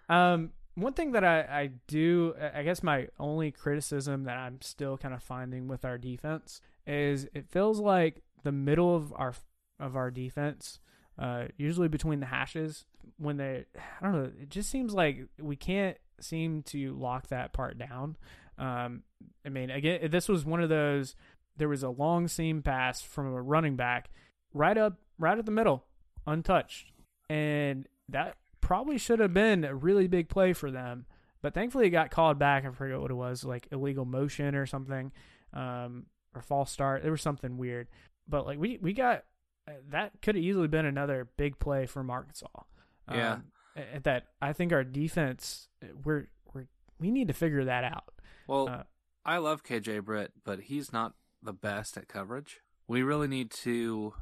Um, 0.07 0.51
one 0.75 0.93
thing 0.93 1.11
that 1.11 1.25
I, 1.25 1.39
I 1.41 1.69
do, 1.87 2.35
I 2.53 2.63
guess 2.63 2.81
my 2.81 3.07
only 3.19 3.51
criticism 3.51 4.23
that 4.25 4.37
I'm 4.37 4.61
still 4.61 4.97
kind 4.97 5.13
of 5.13 5.21
finding 5.21 5.67
with 5.67 5.83
our 5.83 5.97
defense 5.97 6.61
is 6.85 7.27
it 7.33 7.49
feels 7.49 7.81
like 7.81 8.21
the 8.43 8.51
middle 8.53 8.95
of 8.95 9.11
our 9.17 9.33
of 9.79 9.95
our 9.97 10.09
defense, 10.09 10.79
uh, 11.19 11.45
usually 11.57 11.87
between 11.89 12.19
the 12.21 12.25
hashes, 12.27 12.85
when 13.17 13.35
they, 13.37 13.65
I 13.99 14.03
don't 14.05 14.13
know, 14.13 14.31
it 14.41 14.49
just 14.49 14.69
seems 14.69 14.93
like 14.93 15.19
we 15.39 15.55
can't 15.57 15.97
seem 16.21 16.63
to 16.63 16.93
lock 16.95 17.27
that 17.27 17.51
part 17.53 17.77
down. 17.77 18.15
Um, 18.57 19.03
I 19.45 19.49
mean, 19.49 19.69
again, 19.69 20.09
this 20.09 20.29
was 20.29 20.45
one 20.45 20.61
of 20.63 20.69
those. 20.69 21.13
There 21.57 21.67
was 21.69 21.83
a 21.83 21.89
long 21.89 22.27
seam 22.29 22.61
pass 22.61 23.01
from 23.01 23.27
a 23.33 23.41
running 23.41 23.75
back, 23.75 24.09
right 24.53 24.77
up, 24.77 24.97
right 25.17 25.37
at 25.37 25.45
the 25.45 25.51
middle, 25.51 25.85
untouched, 26.25 26.91
and 27.29 27.87
that 28.09 28.37
probably 28.61 28.97
should 28.97 29.19
have 29.19 29.33
been 29.33 29.63
a 29.63 29.75
really 29.75 30.07
big 30.07 30.29
play 30.29 30.53
for 30.53 30.71
them. 30.71 31.05
But 31.41 31.53
thankfully, 31.53 31.87
it 31.87 31.91
got 31.91 32.11
called 32.11 32.39
back. 32.39 32.65
I 32.65 32.71
forget 32.71 32.99
what 32.99 33.11
it 33.11 33.15
was, 33.15 33.43
like 33.43 33.67
illegal 33.71 34.05
motion 34.05 34.55
or 34.55 34.65
something, 34.65 35.11
um, 35.53 36.07
or 36.35 36.41
false 36.41 36.71
start. 36.71 37.03
There 37.03 37.11
was 37.11 37.21
something 37.21 37.57
weird. 37.57 37.87
But 38.27 38.45
like 38.45 38.59
we 38.59 38.77
we 38.81 38.93
got 38.93 39.23
uh, 39.67 39.73
that 39.89 40.13
could 40.21 40.35
have 40.35 40.43
easily 40.43 40.67
been 40.67 40.85
another 40.85 41.29
big 41.37 41.59
play 41.59 41.85
from 41.85 42.09
Arkansas. 42.09 42.47
Yeah. 43.11 43.33
Um, 43.33 43.43
that 44.03 44.25
I 44.41 44.53
think 44.53 44.73
our 44.73 44.83
defense 44.83 45.69
we're 46.03 46.27
we're 46.53 46.67
we 46.99 47.11
need 47.11 47.27
to 47.27 47.33
figure 47.33 47.63
that 47.65 47.83
out. 47.83 48.11
Well, 48.47 48.67
Uh, 48.67 48.83
I 49.23 49.37
love 49.37 49.63
KJ 49.63 50.03
Britt, 50.03 50.31
but 50.43 50.61
he's 50.61 50.91
not 50.91 51.13
the 51.43 51.53
best 51.53 51.95
at 51.97 52.07
coverage. 52.07 52.61
We 52.87 53.03
really 53.03 53.27
need 53.27 53.51
to 53.51 54.13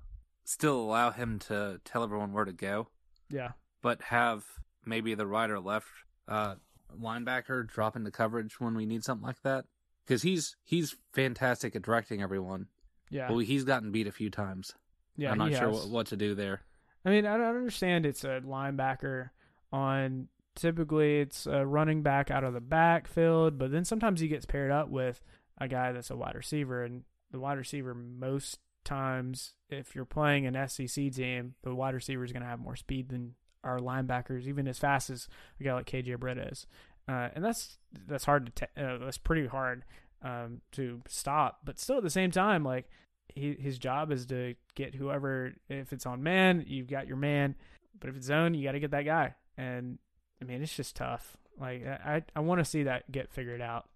still 0.45 0.79
allow 0.79 1.11
him 1.11 1.39
to 1.39 1.81
tell 1.83 2.03
everyone 2.03 2.31
where 2.31 2.45
to 2.45 2.53
go, 2.53 2.87
Yeah. 3.29 3.51
but 3.81 4.01
have 4.03 4.45
maybe 4.85 5.13
the 5.15 5.27
right 5.27 5.49
or 5.49 5.59
left 5.59 5.87
uh, 6.27 6.55
linebacker 6.97 7.67
drop 7.67 7.95
into 7.95 8.11
coverage 8.11 8.59
when 8.59 8.75
we 8.75 8.85
need 8.85 9.03
something 9.03 9.25
like 9.27 9.41
that. 9.43 9.65
Because 10.05 10.21
he's 10.21 10.55
he's 10.63 10.95
fantastic 11.13 11.75
at 11.75 11.81
directing 11.81 12.21
everyone, 12.21 12.67
Yeah. 13.09 13.27
but 13.27 13.39
he's 13.39 13.63
gotten 13.63 13.91
beat 13.91 14.07
a 14.07 14.11
few 14.11 14.29
times. 14.29 14.73
yeah. 15.17 15.31
I'm 15.31 15.37
not 15.37 15.51
sure 15.53 15.69
what, 15.71 15.89
what 15.89 16.07
to 16.07 16.15
do 16.17 16.35
there. 16.35 16.61
I 17.03 17.09
mean, 17.09 17.25
I 17.25 17.37
don't 17.37 17.55
understand. 17.55 18.05
It's 18.05 18.23
a 18.23 18.41
linebacker 18.45 19.29
on. 19.71 20.27
Typically, 20.55 21.19
it's 21.19 21.47
a 21.47 21.65
running 21.65 22.01
back 22.01 22.31
out 22.31 22.45
of 22.45 22.53
the 22.53 22.61
backfield, 22.61 23.57
but 23.57 23.71
then 23.73 23.83
sometimes 23.83 24.21
he 24.21 24.29
gets 24.29 24.45
paired 24.45 24.71
up 24.71 24.87
with 24.89 25.21
a 25.57 25.67
guy 25.67 25.91
that's 25.91 26.09
a 26.09 26.15
wide 26.15 26.33
receiver, 26.35 26.81
and 26.83 27.03
the 27.31 27.39
wide 27.39 27.57
receiver 27.57 27.93
most 27.93 28.59
times, 28.85 29.53
if 29.69 29.95
you're 29.95 30.05
playing 30.05 30.45
an 30.45 30.67
SEC 30.67 31.11
team, 31.11 31.55
the 31.63 31.75
wide 31.75 31.93
receiver 31.93 32.23
is 32.23 32.31
going 32.31 32.43
to 32.43 32.49
have 32.49 32.59
more 32.59 32.75
speed 32.75 33.09
than 33.09 33.35
our 33.63 33.79
linebackers, 33.79 34.47
even 34.47 34.67
as 34.67 34.77
fast 34.77 35.09
as 35.09 35.27
a 35.59 35.63
guy 35.63 35.73
like 35.73 35.87
KJ 35.87 36.19
Britt 36.19 36.37
is, 36.37 36.67
uh, 37.09 37.29
and 37.35 37.43
that's 37.43 37.77
that's 38.07 38.25
hard 38.25 38.45
to 38.45 38.65
t- 38.65 38.81
uh, 38.81 38.97
that's 38.97 39.17
pretty 39.17 39.47
hard 39.47 39.83
um, 40.21 40.61
to 40.73 41.01
stop. 41.07 41.59
But 41.63 41.79
still, 41.79 41.97
at 41.97 42.03
the 42.03 42.09
same 42.09 42.31
time, 42.31 42.63
like 42.63 42.87
he, 43.27 43.53
his 43.53 43.77
job 43.77 44.11
is 44.11 44.25
to 44.27 44.55
get 44.75 44.95
whoever. 44.95 45.53
If 45.69 45.91
it's 45.91 46.05
on 46.05 46.23
man, 46.23 46.63
you've 46.67 46.89
got 46.89 47.07
your 47.07 47.17
man, 47.17 47.55
but 47.99 48.09
if 48.09 48.15
it's 48.15 48.27
zone, 48.27 48.53
you 48.53 48.63
got 48.63 48.73
to 48.73 48.79
get 48.79 48.91
that 48.91 49.05
guy. 49.05 49.35
And 49.57 49.97
I 50.41 50.45
mean, 50.45 50.61
it's 50.61 50.75
just 50.75 50.95
tough. 50.95 51.37
Like 51.59 51.85
I, 51.85 52.23
I 52.35 52.39
want 52.41 52.59
to 52.59 52.65
see 52.65 52.83
that 52.83 53.11
get 53.11 53.31
figured 53.31 53.61
out. 53.61 53.87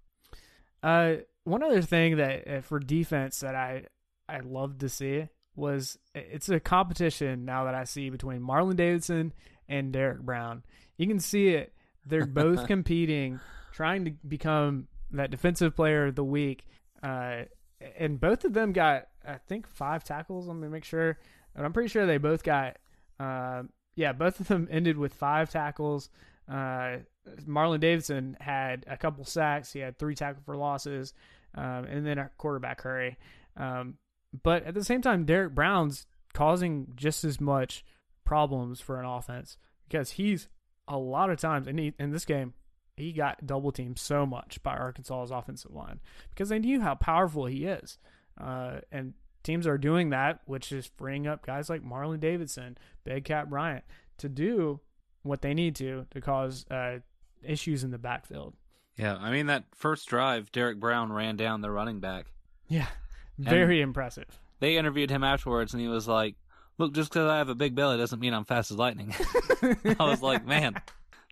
Uh, 0.81 1.15
one 1.43 1.63
other 1.63 1.81
thing 1.81 2.17
that 2.17 2.47
uh, 2.47 2.61
for 2.61 2.79
defense 2.79 3.39
that 3.41 3.55
I 3.55 3.85
I 4.29 4.39
loved 4.39 4.81
to 4.81 4.89
see 4.89 5.27
was 5.55 5.97
it's 6.15 6.49
a 6.49 6.59
competition 6.59 7.45
now 7.45 7.65
that 7.65 7.75
I 7.75 7.83
see 7.83 8.09
between 8.09 8.41
Marlon 8.41 8.75
Davidson 8.75 9.33
and 9.67 9.91
Derrick 9.91 10.21
Brown. 10.21 10.63
You 10.97 11.07
can 11.07 11.19
see 11.19 11.49
it. 11.49 11.73
They're 12.05 12.25
both 12.25 12.67
competing, 12.67 13.39
trying 13.71 14.05
to 14.05 14.11
become 14.27 14.87
that 15.11 15.31
defensive 15.31 15.75
player 15.75 16.07
of 16.07 16.15
the 16.15 16.23
week. 16.23 16.65
Uh, 17.03 17.43
and 17.97 18.19
both 18.19 18.45
of 18.45 18.53
them 18.53 18.73
got, 18.73 19.07
I 19.25 19.35
think, 19.47 19.67
five 19.67 20.03
tackles. 20.03 20.47
Let 20.47 20.57
me 20.57 20.67
make 20.67 20.83
sure. 20.83 21.17
And 21.55 21.65
I'm 21.65 21.73
pretty 21.73 21.89
sure 21.89 22.05
they 22.05 22.17
both 22.17 22.43
got, 22.43 22.77
uh, 23.19 23.63
yeah, 23.95 24.13
both 24.13 24.39
of 24.39 24.47
them 24.47 24.67
ended 24.71 24.97
with 24.97 25.13
five 25.13 25.49
tackles. 25.49 26.09
Uh, 26.47 26.97
Marlon 27.47 27.79
Davidson 27.79 28.37
had 28.39 28.85
a 28.87 28.97
couple 28.97 29.23
sacks. 29.23 29.71
He 29.71 29.79
had 29.79 29.97
three 29.97 30.15
tackle 30.15 30.41
for 30.45 30.57
losses, 30.57 31.13
um, 31.55 31.85
and 31.85 32.05
then 32.05 32.17
a 32.17 32.29
quarterback 32.37 32.81
hurry. 32.81 33.17
Um, 33.55 33.97
but 34.43 34.63
at 34.65 34.73
the 34.73 34.83
same 34.83 35.01
time, 35.01 35.25
Derrick 35.25 35.55
Brown's 35.55 36.05
causing 36.33 36.93
just 36.95 37.23
as 37.23 37.41
much 37.41 37.83
problems 38.25 38.79
for 38.79 38.99
an 38.99 39.05
offense 39.05 39.57
because 39.87 40.11
he's 40.11 40.47
a 40.87 40.97
lot 40.97 41.29
of 41.29 41.39
times, 41.39 41.67
and 41.67 41.79
he, 41.79 41.93
in 41.99 42.11
this 42.11 42.25
game, 42.25 42.53
he 42.95 43.11
got 43.13 43.45
double 43.45 43.71
teamed 43.71 43.97
so 43.97 44.25
much 44.25 44.61
by 44.61 44.75
Arkansas's 44.75 45.31
offensive 45.31 45.71
line 45.71 45.99
because 46.29 46.49
they 46.49 46.59
knew 46.59 46.81
how 46.81 46.95
powerful 46.95 47.45
he 47.45 47.65
is. 47.65 47.97
Uh, 48.39 48.79
and 48.91 49.13
teams 49.43 49.65
are 49.65 49.77
doing 49.77 50.09
that, 50.09 50.41
which 50.45 50.71
is 50.71 50.91
freeing 50.97 51.27
up 51.27 51.45
guys 51.45 51.69
like 51.69 51.83
Marlon 51.83 52.19
Davidson, 52.19 52.77
Big 53.03 53.25
Cat 53.25 53.49
Bryant 53.49 53.83
to 54.17 54.29
do 54.29 54.79
what 55.23 55.41
they 55.41 55.53
need 55.53 55.75
to 55.77 56.05
to 56.11 56.21
cause 56.21 56.65
uh, 56.69 56.99
issues 57.43 57.83
in 57.83 57.91
the 57.91 57.97
backfield. 57.97 58.53
Yeah, 58.97 59.15
I 59.15 59.31
mean 59.31 59.47
that 59.47 59.63
first 59.73 60.07
drive, 60.07 60.51
Derrick 60.51 60.79
Brown 60.79 61.11
ran 61.11 61.37
down 61.37 61.61
the 61.61 61.71
running 61.71 61.99
back. 61.99 62.27
Yeah, 62.67 62.87
very 63.39 63.81
impressive. 63.81 64.27
They 64.59 64.77
interviewed 64.77 65.09
him 65.09 65.23
afterwards, 65.23 65.73
and 65.73 65.81
he 65.81 65.87
was 65.87 66.07
like, 66.07 66.35
"Look, 66.77 66.93
just 66.93 67.09
because 67.09 67.29
I 67.29 67.37
have 67.37 67.49
a 67.49 67.55
big 67.55 67.75
belly 67.75 67.97
doesn't 67.97 68.19
mean 68.19 68.33
I'm 68.33 68.45
fast 68.45 68.71
as 68.71 68.77
lightning." 68.77 69.13
I 69.63 69.95
was 70.05 70.21
like, 70.21 70.45
"Man, 70.45 70.75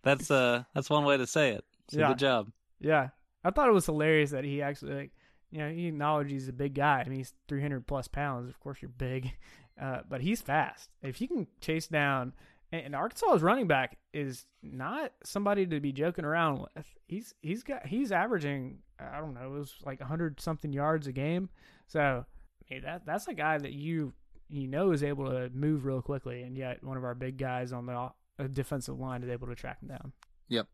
that's 0.03 0.31
uh, 0.31 0.63
that's 0.73 0.89
one 0.89 1.03
way 1.03 1.17
to 1.17 1.27
say 1.27 1.51
it." 1.51 1.65
So 1.89 1.99
Yeah. 1.99 2.07
good 2.09 2.19
job. 2.19 2.51
Yeah, 2.79 3.09
I 3.43 3.51
thought 3.51 3.67
it 3.69 3.73
was 3.73 3.85
hilarious 3.85 4.31
that 4.31 4.43
he 4.43 4.61
actually, 4.61 4.93
like, 4.93 5.11
you 5.51 5.59
know, 5.59 5.69
he 5.69 5.87
acknowledges 5.87 6.31
he's 6.31 6.47
a 6.49 6.53
big 6.53 6.73
guy. 6.75 7.01
I 7.05 7.09
mean, 7.09 7.17
he's 7.19 7.33
300 7.47 7.87
plus 7.87 8.07
pounds. 8.07 8.49
Of 8.49 8.59
course, 8.59 8.81
you're 8.81 8.89
big, 8.89 9.31
uh, 9.81 10.01
but 10.07 10.21
he's 10.21 10.41
fast. 10.41 10.89
If 11.01 11.19
you 11.21 11.27
can 11.27 11.47
chase 11.59 11.87
down, 11.87 12.33
and, 12.71 12.85
and 12.85 12.95
Arkansas's 12.95 13.41
running 13.41 13.67
back 13.67 13.97
is 14.13 14.45
not 14.61 15.11
somebody 15.23 15.65
to 15.65 15.79
be 15.79 15.91
joking 15.91 16.25
around 16.25 16.59
with. 16.75 16.85
He's 17.07 17.33
he's 17.41 17.63
got 17.63 17.85
he's 17.87 18.11
averaging 18.11 18.79
I 18.99 19.19
don't 19.19 19.33
know 19.33 19.55
it 19.55 19.59
was 19.59 19.75
like 19.85 19.99
100 19.99 20.39
something 20.39 20.73
yards 20.73 21.07
a 21.07 21.11
game. 21.11 21.49
So 21.87 22.25
hey, 22.65 22.79
that 22.79 23.05
that's 23.05 23.27
a 23.27 23.33
guy 23.33 23.57
that 23.57 23.73
you 23.73 24.13
you 24.49 24.67
know 24.67 24.91
is 24.91 25.03
able 25.03 25.29
to 25.29 25.49
move 25.53 25.85
real 25.85 26.01
quickly, 26.01 26.41
and 26.43 26.57
yet 26.57 26.83
one 26.83 26.97
of 26.97 27.03
our 27.03 27.15
big 27.15 27.37
guys 27.37 27.73
on 27.73 27.85
the 27.85 27.93
uh, 27.93 28.47
defensive 28.51 28.99
line 28.99 29.23
is 29.23 29.29
able 29.29 29.47
to 29.47 29.55
track 29.55 29.81
him 29.81 29.89
down. 29.89 30.13
Yep. 30.49 30.67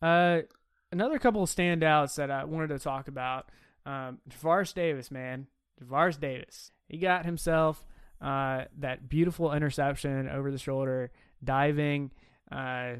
Uh, 0.00 0.38
another 0.92 1.18
couple 1.18 1.42
of 1.42 1.50
standouts 1.50 2.16
that 2.16 2.30
I 2.30 2.44
wanted 2.44 2.68
to 2.68 2.78
talk 2.78 3.08
about. 3.08 3.50
Um, 3.84 4.18
Javaris 4.30 4.74
Davis, 4.74 5.10
man, 5.10 5.46
Javaris 5.82 6.20
Davis. 6.20 6.70
He 6.88 6.98
got 6.98 7.24
himself 7.24 7.84
uh, 8.20 8.64
that 8.78 9.08
beautiful 9.08 9.52
interception 9.52 10.28
over 10.28 10.50
the 10.50 10.58
shoulder, 10.58 11.10
diving. 11.42 12.10
Uh, 12.50 12.96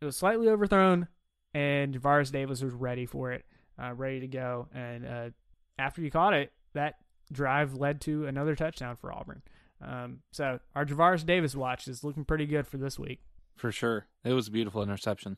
it 0.00 0.04
was 0.04 0.16
slightly 0.16 0.48
overthrown, 0.48 1.08
and 1.54 1.94
Javaris 1.94 2.32
Davis 2.32 2.62
was 2.62 2.72
ready 2.72 3.06
for 3.06 3.32
it, 3.32 3.44
uh, 3.80 3.92
ready 3.94 4.20
to 4.20 4.26
go. 4.26 4.68
And 4.74 5.06
uh, 5.06 5.30
after 5.78 6.02
you 6.02 6.10
caught 6.10 6.34
it, 6.34 6.52
that 6.74 6.94
drive 7.30 7.74
led 7.74 8.00
to 8.02 8.26
another 8.26 8.54
touchdown 8.54 8.96
for 8.96 9.12
Auburn. 9.12 9.42
Um, 9.80 10.20
so 10.30 10.60
our 10.74 10.84
Javaris 10.84 11.26
Davis 11.26 11.54
watch 11.54 11.88
is 11.88 12.04
looking 12.04 12.24
pretty 12.24 12.46
good 12.46 12.66
for 12.66 12.78
this 12.78 12.98
week. 12.98 13.20
For 13.56 13.72
sure. 13.72 14.06
It 14.24 14.32
was 14.32 14.48
a 14.48 14.50
beautiful 14.50 14.82
interception. 14.82 15.36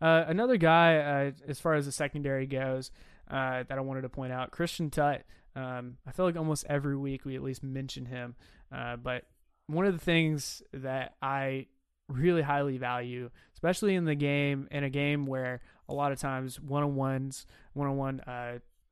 Uh, 0.00 0.24
another 0.26 0.56
guy, 0.56 0.96
uh, 0.96 1.30
as 1.46 1.60
far 1.60 1.74
as 1.74 1.86
the 1.86 1.92
secondary 1.92 2.46
goes, 2.46 2.90
uh, 3.30 3.64
that 3.68 3.76
I 3.76 3.80
wanted 3.80 4.02
to 4.02 4.08
point 4.08 4.32
out, 4.32 4.50
Christian 4.50 4.90
Tutt. 4.90 5.22
Um, 5.54 5.98
I 6.06 6.12
feel 6.12 6.24
like 6.24 6.36
almost 6.36 6.64
every 6.68 6.96
week 6.96 7.24
we 7.24 7.36
at 7.36 7.42
least 7.42 7.62
mention 7.62 8.06
him. 8.06 8.34
Uh, 8.72 8.96
but 8.96 9.24
one 9.66 9.86
of 9.86 9.92
the 9.92 10.04
things 10.04 10.62
that 10.72 11.14
I 11.20 11.66
really 12.10 12.42
highly 12.42 12.78
value, 12.78 13.30
especially 13.54 13.94
in 13.94 14.04
the 14.04 14.14
game, 14.14 14.68
in 14.70 14.84
a 14.84 14.90
game 14.90 15.26
where 15.26 15.60
a 15.88 15.94
lot 15.94 16.12
of 16.12 16.18
times 16.18 16.60
one 16.60 16.82
on 16.82 16.94
ones, 16.94 17.46
one 17.72 17.88
on 17.88 17.96
one 17.96 18.20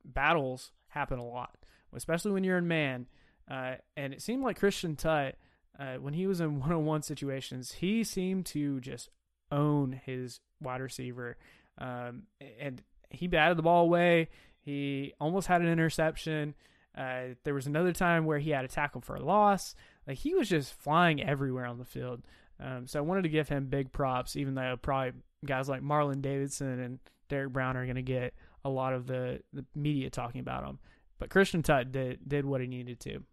battles 0.05 0.71
happen 0.87 1.19
a 1.19 1.25
lot, 1.25 1.55
especially 1.93 2.31
when 2.31 2.43
you're 2.43 2.57
in 2.57 2.67
man. 2.67 3.07
Uh, 3.49 3.75
and 3.97 4.13
it 4.13 4.21
seemed 4.21 4.43
like 4.43 4.59
Christian 4.59 4.95
Tutt, 4.95 5.35
uh, 5.79 5.95
when 5.95 6.13
he 6.13 6.27
was 6.27 6.41
in 6.41 6.59
one 6.59 6.71
on 6.71 6.85
one 6.85 7.01
situations, 7.01 7.71
he 7.73 8.03
seemed 8.03 8.45
to 8.47 8.79
just 8.79 9.09
own 9.51 9.99
his 10.05 10.39
wide 10.61 10.81
receiver. 10.81 11.37
Um, 11.77 12.23
and 12.59 12.81
he 13.09 13.27
batted 13.27 13.57
the 13.57 13.63
ball 13.63 13.85
away. 13.85 14.29
He 14.59 15.13
almost 15.19 15.47
had 15.47 15.61
an 15.61 15.67
interception. 15.67 16.53
Uh, 16.97 17.35
there 17.43 17.53
was 17.53 17.65
another 17.65 17.93
time 17.93 18.25
where 18.25 18.39
he 18.39 18.49
had 18.49 18.65
a 18.65 18.67
tackle 18.67 19.01
for 19.01 19.15
a 19.15 19.23
loss. 19.23 19.73
Like 20.05 20.17
he 20.17 20.35
was 20.35 20.49
just 20.49 20.73
flying 20.73 21.23
everywhere 21.23 21.65
on 21.65 21.79
the 21.79 21.85
field. 21.85 22.23
Um, 22.59 22.87
so 22.87 22.99
I 22.99 23.01
wanted 23.01 23.23
to 23.23 23.29
give 23.29 23.49
him 23.49 23.67
big 23.67 23.91
props, 23.91 24.35
even 24.35 24.55
though 24.55 24.75
probably 24.81 25.13
guys 25.45 25.69
like 25.69 25.81
Marlon 25.81 26.21
Davidson 26.21 26.79
and 26.79 26.99
Derrick 27.29 27.53
Brown 27.53 27.77
are 27.77 27.85
going 27.85 27.95
to 27.95 28.01
get 28.01 28.33
a 28.65 28.69
lot 28.69 28.93
of 28.93 29.07
the, 29.07 29.41
the 29.53 29.65
media 29.75 30.09
talking 30.09 30.41
about 30.41 30.65
him. 30.65 30.79
But 31.19 31.29
Christian 31.29 31.63
Tutt 31.63 31.91
did 31.91 32.27
did 32.27 32.45
what 32.45 32.61
he 32.61 32.67
needed 32.67 32.99
to. 33.01 33.23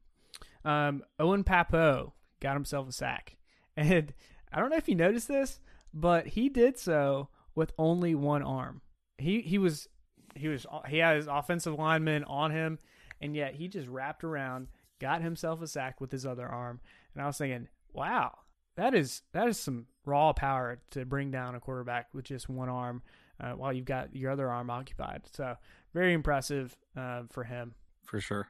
Um, 0.68 1.02
Owen 1.18 1.44
Pappoe 1.44 2.12
got 2.40 2.54
himself 2.54 2.88
a 2.88 2.92
sack, 2.92 3.36
and 3.76 4.12
I 4.52 4.60
don't 4.60 4.70
know 4.70 4.76
if 4.76 4.88
you 4.88 4.94
noticed 4.94 5.28
this, 5.28 5.60
but 5.94 6.26
he 6.28 6.48
did 6.48 6.78
so 6.78 7.28
with 7.54 7.72
only 7.78 8.14
one 8.14 8.42
arm. 8.42 8.82
He 9.18 9.40
he 9.40 9.58
was 9.58 9.88
he 10.34 10.48
was 10.48 10.66
he 10.88 10.98
had 10.98 11.16
his 11.16 11.26
offensive 11.26 11.74
lineman 11.74 12.24
on 12.24 12.50
him, 12.50 12.78
and 13.20 13.34
yet 13.34 13.54
he 13.54 13.68
just 13.68 13.88
wrapped 13.88 14.24
around, 14.24 14.68
got 15.00 15.22
himself 15.22 15.62
a 15.62 15.66
sack 15.66 16.00
with 16.00 16.10
his 16.10 16.26
other 16.26 16.46
arm. 16.46 16.80
And 17.14 17.22
I 17.22 17.26
was 17.26 17.38
thinking, 17.38 17.68
wow, 17.92 18.36
that 18.76 18.94
is 18.94 19.22
that 19.32 19.48
is 19.48 19.58
some 19.58 19.86
raw 20.04 20.32
power 20.32 20.78
to 20.90 21.04
bring 21.04 21.30
down 21.30 21.54
a 21.54 21.60
quarterback 21.60 22.08
with 22.14 22.24
just 22.24 22.48
one 22.48 22.68
arm, 22.68 23.02
uh, 23.40 23.52
while 23.52 23.72
you've 23.72 23.84
got 23.84 24.14
your 24.14 24.30
other 24.30 24.50
arm 24.50 24.70
occupied. 24.70 25.22
So 25.32 25.56
very 25.92 26.12
impressive 26.12 26.76
uh, 26.96 27.22
for 27.30 27.44
him. 27.44 27.74
For 28.04 28.20
sure. 28.20 28.48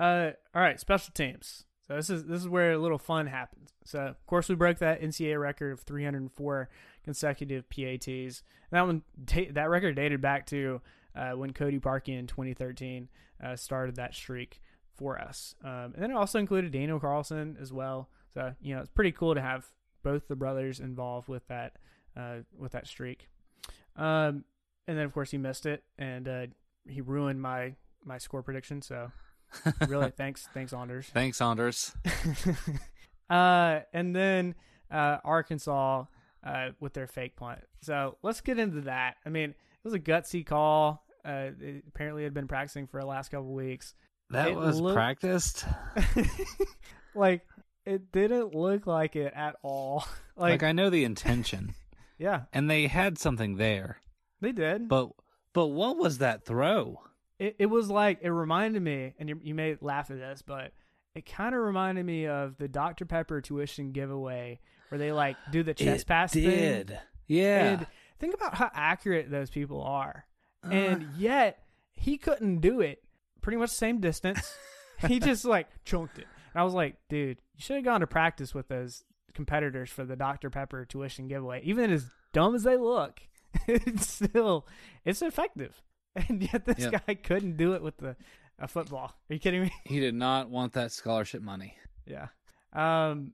Uh, 0.00 0.30
all 0.54 0.62
right, 0.62 0.80
special 0.80 1.12
teams. 1.14 1.64
So 1.86 1.96
this 1.96 2.08
is 2.08 2.24
this 2.24 2.40
is 2.40 2.48
where 2.48 2.72
a 2.72 2.78
little 2.78 2.98
fun 2.98 3.26
happens. 3.26 3.70
So 3.84 4.00
of 4.00 4.26
course 4.26 4.48
we 4.48 4.54
broke 4.54 4.78
that 4.78 5.02
NCAA 5.02 5.40
record 5.40 5.72
of 5.72 5.80
304 5.80 6.68
consecutive 7.04 7.68
PATs. 7.68 8.42
And 8.70 8.72
that 8.72 8.86
one 8.86 9.02
that 9.52 9.68
record 9.68 9.96
dated 9.96 10.20
back 10.20 10.46
to 10.46 10.80
uh, 11.14 11.32
when 11.32 11.52
Cody 11.52 11.78
Parkey 11.78 12.18
in 12.18 12.26
2013 12.26 13.08
uh, 13.42 13.56
started 13.56 13.96
that 13.96 14.14
streak 14.14 14.60
for 14.96 15.18
us. 15.20 15.54
Um, 15.62 15.92
and 15.94 15.96
then 15.96 16.10
it 16.10 16.16
also 16.16 16.38
included 16.38 16.72
Daniel 16.72 16.98
Carlson 16.98 17.56
as 17.60 17.72
well. 17.72 18.08
So 18.34 18.52
you 18.60 18.74
know 18.74 18.80
it's 18.80 18.90
pretty 18.90 19.12
cool 19.12 19.34
to 19.34 19.40
have 19.40 19.66
both 20.02 20.28
the 20.28 20.36
brothers 20.36 20.80
involved 20.80 21.28
with 21.28 21.46
that 21.48 21.76
uh, 22.16 22.38
with 22.58 22.72
that 22.72 22.86
streak. 22.86 23.28
Um, 23.96 24.44
and 24.86 24.98
then 24.98 25.04
of 25.06 25.12
course 25.14 25.30
he 25.30 25.38
missed 25.38 25.66
it 25.66 25.82
and 25.98 26.28
uh, 26.28 26.46
he 26.86 27.00
ruined 27.00 27.40
my 27.40 27.74
my 28.04 28.18
score 28.18 28.42
prediction. 28.42 28.82
So 28.82 29.10
really, 29.88 30.10
thanks, 30.16 30.48
thanks, 30.52 30.72
Anders. 30.72 31.06
Thanks, 31.14 31.40
Anders. 31.40 31.94
uh, 33.30 33.80
and 33.92 34.14
then 34.14 34.54
uh, 34.90 35.18
Arkansas 35.24 36.04
uh, 36.44 36.68
with 36.80 36.92
their 36.92 37.06
fake 37.06 37.36
punt. 37.36 37.60
So 37.82 38.18
let's 38.22 38.40
get 38.40 38.58
into 38.58 38.82
that. 38.82 39.16
I 39.24 39.28
mean, 39.30 39.50
it 39.50 39.56
was 39.84 39.94
a 39.94 39.98
gutsy 40.00 40.44
call. 40.44 41.04
Uh, 41.24 41.50
it 41.60 41.84
apparently 41.88 42.24
had 42.24 42.34
been 42.34 42.48
practicing 42.48 42.86
for 42.86 43.00
the 43.00 43.06
last 43.06 43.30
couple 43.30 43.52
weeks. 43.54 43.94
That 44.30 44.48
It 44.48 44.56
was 44.56 44.80
looked- 44.80 44.94
practiced. 44.96 45.64
like 47.14 47.46
it 47.86 48.12
didn't 48.12 48.54
look 48.54 48.86
like 48.86 49.16
it 49.16 49.32
at 49.34 49.56
all. 49.62 50.06
Like, 50.36 50.50
Like, 50.50 50.62
I 50.64 50.72
know 50.72 50.90
the 50.90 51.04
intention, 51.04 51.76
yeah, 52.18 52.42
and 52.52 52.68
they 52.68 52.88
had 52.88 53.18
something 53.18 53.54
there, 53.56 53.98
they 54.40 54.50
did. 54.50 54.88
but 54.88 55.10
but 55.52 55.68
what 55.68 55.96
was 55.96 56.18
that 56.18 56.44
throw? 56.44 57.00
it, 57.38 57.54
it 57.60 57.66
was 57.66 57.88
like 57.88 58.18
it 58.22 58.30
reminded 58.30 58.82
me, 58.82 59.14
and 59.20 59.28
you, 59.28 59.38
you 59.44 59.54
may 59.54 59.76
laugh 59.80 60.10
at 60.10 60.18
this, 60.18 60.42
but 60.42 60.72
it 61.14 61.24
kind 61.24 61.54
of 61.54 61.60
reminded 61.60 62.04
me 62.04 62.26
of 62.26 62.56
the 62.58 62.66
Dr 62.66 63.04
Pepper 63.04 63.40
tuition 63.40 63.92
giveaway 63.92 64.58
where 64.88 64.98
they 64.98 65.12
like 65.12 65.36
do 65.52 65.62
the 65.62 65.72
chest 65.74 66.00
It 66.06 66.06
pass 66.08 66.32
thing. 66.32 66.42
did. 66.42 66.98
Yeah. 67.28 67.66
And 67.66 67.86
think 68.18 68.34
about 68.34 68.56
how 68.56 68.72
accurate 68.74 69.30
those 69.30 69.50
people 69.50 69.82
are. 69.82 70.26
Uh. 70.66 70.70
and 70.72 71.06
yet 71.16 71.62
he 71.92 72.18
couldn't 72.18 72.58
do 72.58 72.80
it 72.80 73.04
pretty 73.40 73.56
much 73.58 73.70
the 73.70 73.76
same 73.76 74.00
distance. 74.00 74.52
he 75.06 75.20
just 75.20 75.44
like 75.44 75.68
chunked 75.84 76.18
it. 76.18 76.26
And 76.54 76.60
I 76.60 76.64
was 76.64 76.74
like, 76.74 76.96
dude, 77.08 77.38
you 77.56 77.60
should 77.62 77.76
have 77.76 77.84
gone 77.84 78.00
to 78.00 78.06
practice 78.06 78.54
with 78.54 78.68
those 78.68 79.04
competitors 79.34 79.90
for 79.90 80.04
the 80.04 80.16
Dr. 80.16 80.50
Pepper 80.50 80.84
tuition 80.84 81.26
giveaway. 81.28 81.60
Even 81.64 81.90
as 81.90 82.08
dumb 82.32 82.54
as 82.54 82.62
they 82.62 82.76
look, 82.76 83.20
it's 83.66 84.06
still 84.08 84.66
it's 85.04 85.22
effective. 85.22 85.82
And 86.28 86.40
yet 86.42 86.64
this 86.64 86.78
Yep. 86.78 87.06
guy 87.08 87.14
couldn't 87.14 87.56
do 87.56 87.74
it 87.74 87.82
with 87.82 87.96
the 87.96 88.14
a 88.60 88.68
football. 88.68 89.16
Are 89.28 89.34
you 89.34 89.40
kidding 89.40 89.62
me? 89.62 89.72
he 89.84 89.98
did 89.98 90.14
not 90.14 90.48
want 90.48 90.74
that 90.74 90.92
scholarship 90.92 91.42
money. 91.42 91.76
Yeah. 92.06 92.28
Um, 92.72 93.32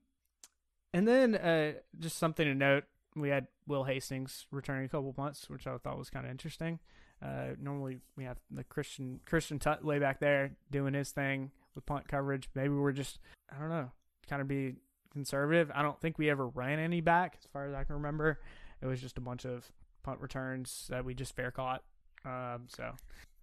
and 0.95 1.07
then 1.07 1.35
uh, 1.35 1.73
just 1.99 2.17
something 2.17 2.47
to 2.47 2.55
note: 2.55 2.85
we 3.15 3.29
had 3.29 3.49
Will 3.67 3.85
Hastings 3.85 4.47
returning 4.51 4.87
a 4.87 4.89
couple 4.89 5.13
punts, 5.13 5.51
which 5.51 5.67
I 5.67 5.77
thought 5.77 5.99
was 5.99 6.09
kind 6.09 6.25
of 6.25 6.31
interesting. 6.31 6.79
Uh, 7.23 7.49
normally 7.61 7.99
we 8.17 8.25
have 8.25 8.39
the 8.51 8.65
Christian 8.65 9.21
Christian 9.27 9.59
Tutt 9.59 9.85
way 9.85 9.99
back 9.99 10.19
there 10.21 10.53
doing 10.71 10.95
his 10.95 11.11
thing 11.11 11.51
with 11.75 11.87
punt 11.87 12.09
coverage. 12.09 12.49
Maybe 12.55 12.75
we're 12.75 12.93
just 12.93 13.19
I 13.55 13.59
don't 13.59 13.71
know, 13.71 13.91
kind 14.29 14.41
of 14.43 14.49
be 14.49 14.77
conservative. 15.13 15.71
I 15.75 15.83
don't 15.83 16.01
think 16.01 16.19
we 16.19 16.31
ever 16.31 16.47
ran 16.49 16.79
any 16.79 17.01
back, 17.01 17.37
as 17.41 17.47
far 17.53 17.67
as 17.67 17.75
I 17.75 17.85
can 17.85 17.97
remember. 17.97 18.39
It 18.81 18.87
was 18.87 19.01
just 19.01 19.19
a 19.19 19.21
bunch 19.21 19.45
of 19.45 19.65
punt 20.03 20.21
returns 20.21 20.87
that 20.89 21.05
we 21.05 21.15
just 21.15 21.35
fair 21.35 21.51
caught. 21.51 21.83
Um, 22.25 22.67
so 22.69 22.93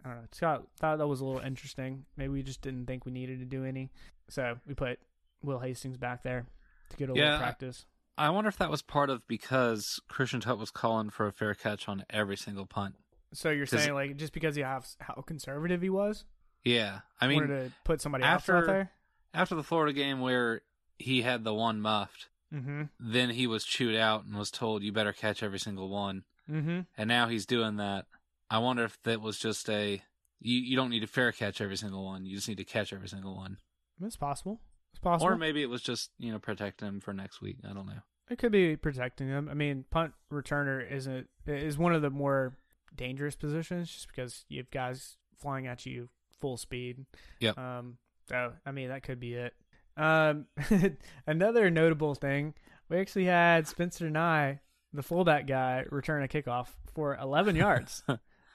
I 0.05 0.07
don't 0.09 0.17
know. 0.17 0.27
Scott 0.31 0.67
thought 0.79 0.97
that 0.97 1.07
was 1.07 1.21
a 1.21 1.25
little 1.25 1.41
interesting. 1.41 2.05
Maybe 2.15 2.29
we 2.33 2.43
just 2.43 2.61
didn't 2.61 2.85
think 2.85 3.05
we 3.05 3.11
needed 3.11 3.39
to 3.39 3.45
do 3.45 3.65
any. 3.65 3.89
So 4.29 4.57
we 4.65 4.73
put 4.73 4.99
Will 5.43 5.59
Hastings 5.59 5.97
back 5.97 6.23
there 6.23 6.45
to 6.89 6.97
get 6.97 7.09
a 7.09 7.13
Yeah. 7.13 7.23
little 7.25 7.39
practice. 7.39 7.85
I 8.17 8.29
wonder 8.31 8.47
if 8.47 8.57
that 8.57 8.71
was 8.71 8.81
part 8.81 9.09
of 9.11 9.27
because 9.27 9.83
Christian 10.07 10.39
Tutt 10.39 10.57
was 10.57 10.71
calling 10.71 11.09
for 11.11 11.27
a 11.27 11.31
fair 11.31 11.53
catch 11.53 11.87
on 11.87 12.03
every 12.09 12.35
single 12.37 12.65
punt. 12.65 12.95
So 13.33 13.49
you're 13.51 13.65
saying 13.67 13.93
like 13.93 14.15
just 14.15 14.33
because 14.33 14.55
he 14.55 14.61
has 14.63 14.95
how 15.01 15.15
conservative 15.21 15.81
he 15.83 15.89
was, 15.89 16.23
Yeah, 16.67 16.99
I 17.21 17.27
mean, 17.27 17.39
wanted 17.41 17.65
to 17.69 17.73
put 17.83 18.01
somebody 18.01 18.23
else 18.23 18.33
after- 18.41 18.57
out 18.57 18.65
there. 18.67 18.91
after 19.33 19.55
the 19.55 19.63
Florida 19.63 19.93
game 19.93 20.19
where 20.19 20.61
he 20.97 21.21
had 21.21 21.43
the 21.43 21.53
one 21.53 21.81
muffed, 21.81 22.29
Mm-hmm. 22.53 22.83
then 22.97 23.29
he 23.31 23.45
was 23.45 23.65
chewed 23.65 23.95
out 23.97 24.23
and 24.23 24.33
was 24.35 24.49
told 24.49 24.81
you 24.81 24.93
better 24.93 25.11
catch 25.11 25.43
every 25.43 25.59
single 25.59 25.89
one, 25.89 26.23
Mm-hmm. 26.49 26.81
and 26.97 27.07
now 27.09 27.27
he's 27.27 27.45
doing 27.45 27.75
that. 27.75 28.05
I 28.49 28.59
wonder 28.59 28.85
if 28.85 28.97
that 29.03 29.19
was 29.21 29.37
just 29.37 29.69
a 29.69 30.01
you 30.39 30.59
you 30.61 30.75
don't 30.77 30.89
need 30.89 31.01
to 31.01 31.07
fair 31.07 31.31
catch 31.33 31.59
every 31.59 31.75
single 31.75 32.05
one, 32.05 32.25
you 32.25 32.35
just 32.37 32.47
need 32.47 32.57
to 32.59 32.63
catch 32.63 32.93
every 32.93 33.09
single 33.09 33.35
one, 33.35 33.57
It's 34.01 34.15
possible. 34.15 34.61
It's 34.93 34.99
possible. 35.01 35.33
or 35.33 35.35
maybe 35.37 35.61
it 35.61 35.69
was 35.69 35.81
just 35.81 36.11
you 36.17 36.31
know 36.31 36.39
protecting 36.39 36.87
him 36.87 36.99
for 37.01 37.13
next 37.13 37.41
week. 37.41 37.57
I 37.69 37.73
don't 37.73 37.85
know. 37.85 38.01
It 38.29 38.37
could 38.37 38.51
be 38.53 38.75
protecting 38.77 39.27
him. 39.27 39.49
I 39.49 39.53
mean, 39.53 39.83
punt 39.91 40.13
returner 40.31 40.89
isn't 40.89 41.27
is 41.45 41.77
one 41.77 41.93
of 41.93 42.01
the 42.01 42.09
more 42.09 42.55
dangerous 42.95 43.35
positions 43.35 43.91
just 43.91 44.07
because 44.07 44.45
you 44.47 44.59
have 44.59 44.71
guys 44.71 45.17
flying 45.37 45.67
at 45.67 45.85
you 45.85 46.07
full 46.41 46.57
speed. 46.57 47.05
Yep. 47.39 47.57
Um, 47.57 47.97
so 48.29 48.53
I 48.65 48.71
mean 48.71 48.89
that 48.89 49.03
could 49.03 49.19
be 49.19 49.35
it. 49.35 49.53
Um, 49.95 50.45
another 51.27 51.69
notable 51.69 52.13
thing, 52.15 52.53
we 52.89 52.97
actually 52.99 53.25
had 53.25 53.67
Spencer 53.67 54.09
Nigh, 54.09 54.59
the 54.93 55.01
fullback 55.03 55.47
guy, 55.47 55.85
return 55.89 56.23
a 56.23 56.27
kickoff 56.27 56.67
for 56.93 57.15
11 57.17 57.55
yards. 57.65 58.03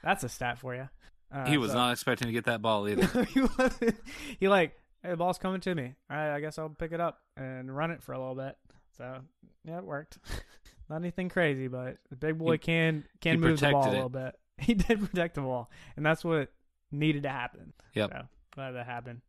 That's 0.04 0.22
a 0.24 0.28
stat 0.28 0.58
for 0.58 0.74
you. 0.74 0.88
Uh, 1.32 1.46
he 1.46 1.58
was 1.58 1.70
so- 1.72 1.78
not 1.78 1.92
expecting 1.92 2.26
to 2.26 2.32
get 2.32 2.44
that 2.44 2.62
ball 2.62 2.88
either. 2.88 3.24
he. 3.24 3.42
He 4.38 4.48
like, 4.48 4.76
hey, 5.02 5.10
the 5.10 5.16
ball's 5.16 5.38
coming 5.38 5.60
to 5.62 5.74
me. 5.74 5.94
All 6.10 6.16
right, 6.16 6.34
I 6.34 6.40
guess 6.40 6.58
I'll 6.58 6.68
pick 6.68 6.92
it 6.92 7.00
up 7.00 7.18
and 7.36 7.74
run 7.74 7.90
it 7.90 8.02
for 8.02 8.12
a 8.12 8.18
little 8.18 8.34
bit. 8.34 8.56
So 8.96 9.18
yeah, 9.64 9.78
it 9.78 9.84
worked. 9.84 10.18
Not 10.90 10.96
anything 10.96 11.28
crazy, 11.28 11.68
but 11.68 11.96
the 12.10 12.16
big 12.16 12.38
boy 12.38 12.52
He- 12.52 12.58
can 12.58 13.04
can 13.20 13.40
move 13.40 13.58
the 13.60 13.70
ball 13.70 13.88
a 13.88 13.90
little 13.90 14.08
bit. 14.08 14.34
He 14.58 14.74
did 14.74 15.00
protect 15.00 15.34
the 15.34 15.40
ball, 15.40 15.70
and 15.96 16.04
that's 16.06 16.22
what 16.22 16.52
needed 16.92 17.22
to 17.24 17.28
happen. 17.30 17.72
Yep. 17.94 18.10
So 18.12 18.22
glad 18.54 18.72
that 18.72 18.86
happened. 18.86 19.20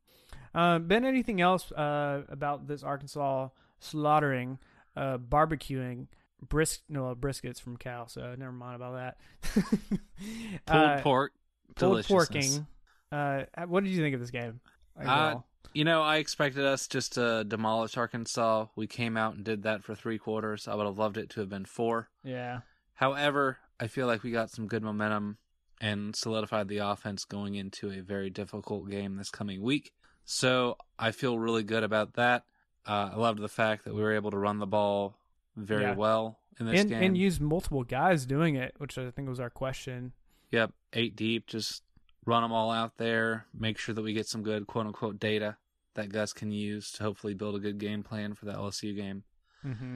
Um, 0.54 0.88
ben, 0.88 1.06
anything 1.06 1.42
else 1.42 1.72
uh, 1.72 2.24
about 2.30 2.68
this 2.68 2.84
Arkansas 2.84 3.50
slaughtering, 3.80 4.60
uh, 4.96 5.18
barbecuing 5.18 6.08
brisk 6.48 6.82
no 6.90 7.16
briskets 7.16 7.60
from 7.60 7.78
cow? 7.78 8.06
So 8.06 8.36
never 8.38 8.52
mind 8.52 8.76
about 8.76 8.96
that. 8.96 9.18
Pulled 10.66 10.82
Uh, 10.82 11.02
pork, 11.02 11.34
pulled 11.76 12.06
porking. 12.06 12.66
Uh, 13.12 13.44
what 13.68 13.84
did 13.84 13.92
you 13.92 14.02
think 14.02 14.14
of 14.16 14.22
this 14.22 14.32
game? 14.32 14.60
Uh. 15.04 15.36
You 15.76 15.86
know, 15.86 16.04
I 16.04 16.18
expected 16.18 16.66
us 16.66 16.88
just 16.88 17.14
to 17.14 17.44
demolish 17.46 17.98
Arkansas. 17.98 18.68
We 18.76 18.86
came 18.86 19.18
out 19.18 19.34
and 19.34 19.44
did 19.44 19.64
that 19.64 19.84
for 19.84 19.96
three 19.96 20.20
quarters. 20.20 20.68
I 20.68 20.76
would 20.76 20.86
have 20.86 21.00
loved 21.00 21.18
it 21.18 21.32
to 21.32 21.40
have 21.40 21.50
been 21.50 21.66
four. 21.66 22.10
yeah, 22.24 22.60
However, 22.94 23.58
I 23.80 23.88
feel 23.88 24.06
like 24.06 24.22
we 24.22 24.30
got 24.30 24.52
some 24.52 24.68
good 24.68 24.84
momentum 24.84 25.38
and 25.84 26.16
solidified 26.16 26.70
the 26.70 26.78
offense 26.78 27.26
going 27.26 27.56
into 27.56 27.92
a 27.92 28.00
very 28.02 28.30
difficult 28.30 28.90
game 28.90 29.18
this 29.18 29.30
coming 29.30 29.62
week. 29.62 29.92
So 30.24 30.78
I 30.98 31.12
feel 31.12 31.38
really 31.38 31.64
good 31.64 31.84
about 31.84 32.14
that. 32.14 32.46
Uh, 32.88 33.10
I 33.14 33.16
loved 33.18 33.40
the 33.40 33.50
fact 33.50 33.84
that 33.84 33.94
we 33.94 34.02
were 34.02 34.14
able 34.14 34.32
to 34.32 34.38
run 34.38 34.60
the 34.60 34.66
ball 34.66 35.18
very 35.58 35.84
Yeah. 35.84 35.96
well 35.96 36.40
in 36.60 36.66
this 36.68 36.80
and 36.82 36.90
game. 36.90 37.04
and 37.04 37.18
use 37.18 37.40
multiple 37.42 37.84
guys 37.84 38.26
doing 38.26 38.56
it, 38.56 38.74
which 38.78 38.98
I 38.98 39.12
think 39.12 39.28
was 39.28 39.40
our 39.42 39.50
question. 39.50 40.14
Yep, 40.52 40.72
eight 40.94 41.16
deep. 41.18 41.48
Just 41.48 41.84
run 42.26 42.44
them 42.44 42.54
all 42.54 42.72
out 42.72 42.98
there. 42.98 43.48
Make 43.54 43.78
sure 43.78 43.94
that 43.94 44.02
we 44.04 44.14
get 44.14 44.28
some 44.28 44.42
good 44.44 44.68
quote 44.68 44.86
unquote 44.88 45.20
data 45.20 45.58
that 45.96 46.10
Gus 46.14 46.32
can 46.32 46.52
use 46.52 46.92
to 46.94 47.04
hopefully 47.04 47.34
build 47.34 47.56
a 47.56 47.60
good 47.60 47.78
game 47.78 48.04
plan 48.04 48.34
for 48.36 48.46
the 48.46 48.54
LSU 48.54 48.96
game. 48.96 49.24
Mm-hmm. 49.66 49.96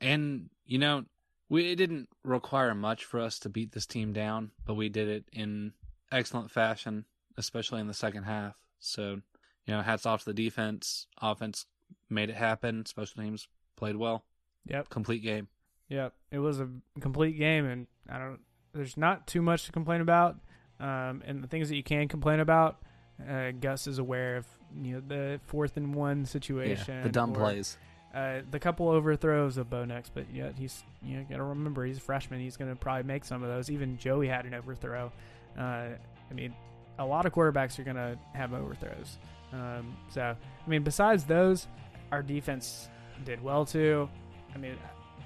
And 0.00 0.50
you 0.66 0.78
know, 0.78 1.04
we 1.48 1.70
it 1.72 1.76
didn't 1.76 2.08
require 2.24 2.74
much 2.74 3.04
for 3.04 3.20
us 3.20 3.38
to 3.40 3.48
beat 3.48 3.72
this 3.72 3.86
team 3.86 4.12
down, 4.12 4.50
but 4.66 4.74
we 4.74 4.88
did 4.88 5.08
it 5.08 5.24
in 5.32 5.72
excellent 6.12 6.50
fashion, 6.50 7.04
especially 7.36 7.80
in 7.80 7.86
the 7.86 7.94
second 7.94 8.24
half. 8.24 8.54
So, 8.80 9.20
you 9.66 9.74
know, 9.74 9.80
hats 9.82 10.06
off 10.06 10.20
to 10.20 10.26
the 10.26 10.34
defense. 10.34 11.06
Offense 11.20 11.66
made 12.10 12.30
it 12.30 12.36
happen. 12.36 12.86
Special 12.86 13.22
teams 13.22 13.48
played 13.76 13.96
well. 13.96 14.24
Yep, 14.66 14.90
Complete 14.90 15.22
game. 15.22 15.48
yep. 15.88 16.12
It 16.30 16.38
was 16.40 16.60
a 16.60 16.68
complete 17.00 17.38
game, 17.38 17.64
and 17.64 17.86
I 18.08 18.18
don't. 18.18 18.40
There's 18.74 18.96
not 18.98 19.26
too 19.26 19.40
much 19.40 19.64
to 19.64 19.72
complain 19.72 20.00
about. 20.02 20.36
Um, 20.78 21.22
and 21.26 21.42
the 21.42 21.48
things 21.48 21.68
that 21.70 21.76
you 21.76 21.82
can 21.82 22.06
complain 22.06 22.38
about, 22.38 22.82
uh, 23.28 23.50
Gus 23.52 23.86
is 23.86 23.98
aware 23.98 24.36
of. 24.36 24.46
You 24.82 24.96
know 24.96 25.02
the 25.08 25.40
fourth 25.46 25.78
and 25.78 25.94
one 25.94 26.26
situation, 26.26 27.02
the 27.02 27.08
dumb 27.08 27.32
plays. 27.32 27.78
Uh, 28.14 28.40
the 28.50 28.58
couple 28.58 28.88
overthrows 28.88 29.58
of 29.58 29.68
Bo 29.68 29.84
Nix, 29.84 30.08
but 30.08 30.24
yet 30.32 30.54
he's 30.56 30.82
you 31.02 31.18
know 31.18 31.26
gotta 31.28 31.42
remember 31.42 31.84
he's 31.84 31.98
a 31.98 32.00
freshman. 32.00 32.40
He's 32.40 32.56
gonna 32.56 32.76
probably 32.76 33.02
make 33.04 33.24
some 33.24 33.42
of 33.42 33.48
those. 33.48 33.70
Even 33.70 33.98
Joey 33.98 34.28
had 34.28 34.46
an 34.46 34.54
overthrow. 34.54 35.12
Uh, 35.58 35.88
I 36.30 36.34
mean, 36.34 36.54
a 36.98 37.04
lot 37.04 37.26
of 37.26 37.32
quarterbacks 37.32 37.78
are 37.78 37.84
gonna 37.84 38.18
have 38.32 38.54
overthrows. 38.54 39.18
Um, 39.52 39.96
so 40.10 40.22
I 40.22 40.68
mean, 40.68 40.82
besides 40.82 41.24
those, 41.24 41.66
our 42.10 42.22
defense 42.22 42.88
did 43.24 43.42
well 43.42 43.66
too. 43.66 44.08
I 44.54 44.58
mean, 44.58 44.76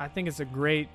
I 0.00 0.08
think 0.08 0.26
it's 0.26 0.40
a 0.40 0.44
great 0.44 0.88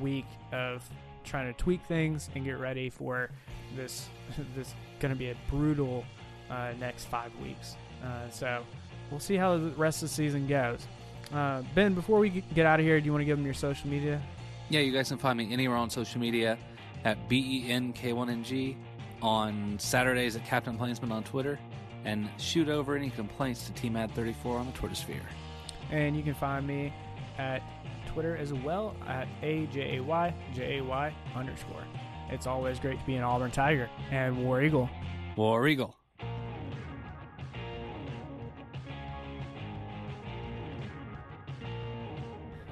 week 0.00 0.26
of 0.52 0.88
trying 1.24 1.52
to 1.52 1.58
tweak 1.58 1.84
things 1.86 2.30
and 2.34 2.44
get 2.44 2.58
ready 2.58 2.88
for 2.88 3.30
this 3.76 4.08
this 4.56 4.74
gonna 5.00 5.16
be 5.16 5.30
a 5.30 5.36
brutal 5.50 6.04
uh, 6.50 6.72
next 6.78 7.06
five 7.06 7.34
weeks. 7.42 7.76
Uh, 8.04 8.30
so 8.30 8.62
we'll 9.10 9.20
see 9.20 9.36
how 9.36 9.56
the 9.56 9.70
rest 9.70 10.02
of 10.02 10.08
the 10.08 10.14
season 10.14 10.46
goes. 10.46 10.86
Uh, 11.32 11.62
ben, 11.74 11.94
before 11.94 12.18
we 12.18 12.28
get 12.54 12.66
out 12.66 12.78
of 12.78 12.84
here, 12.86 13.00
do 13.00 13.06
you 13.06 13.12
want 13.12 13.22
to 13.22 13.26
give 13.26 13.38
them 13.38 13.44
your 13.44 13.54
social 13.54 13.88
media? 13.88 14.20
Yeah, 14.68 14.80
you 14.80 14.92
guys 14.92 15.08
can 15.08 15.18
find 15.18 15.38
me 15.38 15.52
anywhere 15.52 15.76
on 15.76 15.90
social 15.90 16.20
media 16.20 16.58
at 17.04 17.28
B 17.28 17.64
E 17.66 17.70
N 17.70 17.92
K 17.92 18.12
1 18.12 18.30
N 18.30 18.44
G, 18.44 18.76
on 19.22 19.78
Saturdays 19.78 20.36
at 20.36 20.44
Captain 20.44 20.76
Plainsman 20.76 21.10
on 21.12 21.24
Twitter, 21.24 21.58
and 22.04 22.28
shoot 22.38 22.68
over 22.68 22.96
any 22.96 23.10
complaints 23.10 23.66
to 23.68 23.72
TMAD34 23.72 24.46
on 24.46 24.66
the 24.66 24.72
Twitter 24.72 24.94
sphere. 24.94 25.22
And 25.90 26.16
you 26.16 26.22
can 26.22 26.34
find 26.34 26.66
me 26.66 26.92
at 27.38 27.62
Twitter 28.06 28.36
as 28.36 28.52
well 28.52 28.94
at 29.06 29.26
A 29.42 29.66
J 29.66 29.96
A 29.96 30.02
Y 30.02 30.34
J 30.54 30.78
A 30.78 30.84
Y 30.84 31.14
underscore. 31.34 31.84
It's 32.30 32.46
always 32.46 32.78
great 32.78 32.98
to 32.98 33.06
be 33.06 33.16
an 33.16 33.22
Auburn 33.22 33.50
Tiger 33.50 33.88
and 34.10 34.44
War 34.44 34.62
Eagle. 34.62 34.88
War 35.36 35.66
Eagle. 35.66 35.96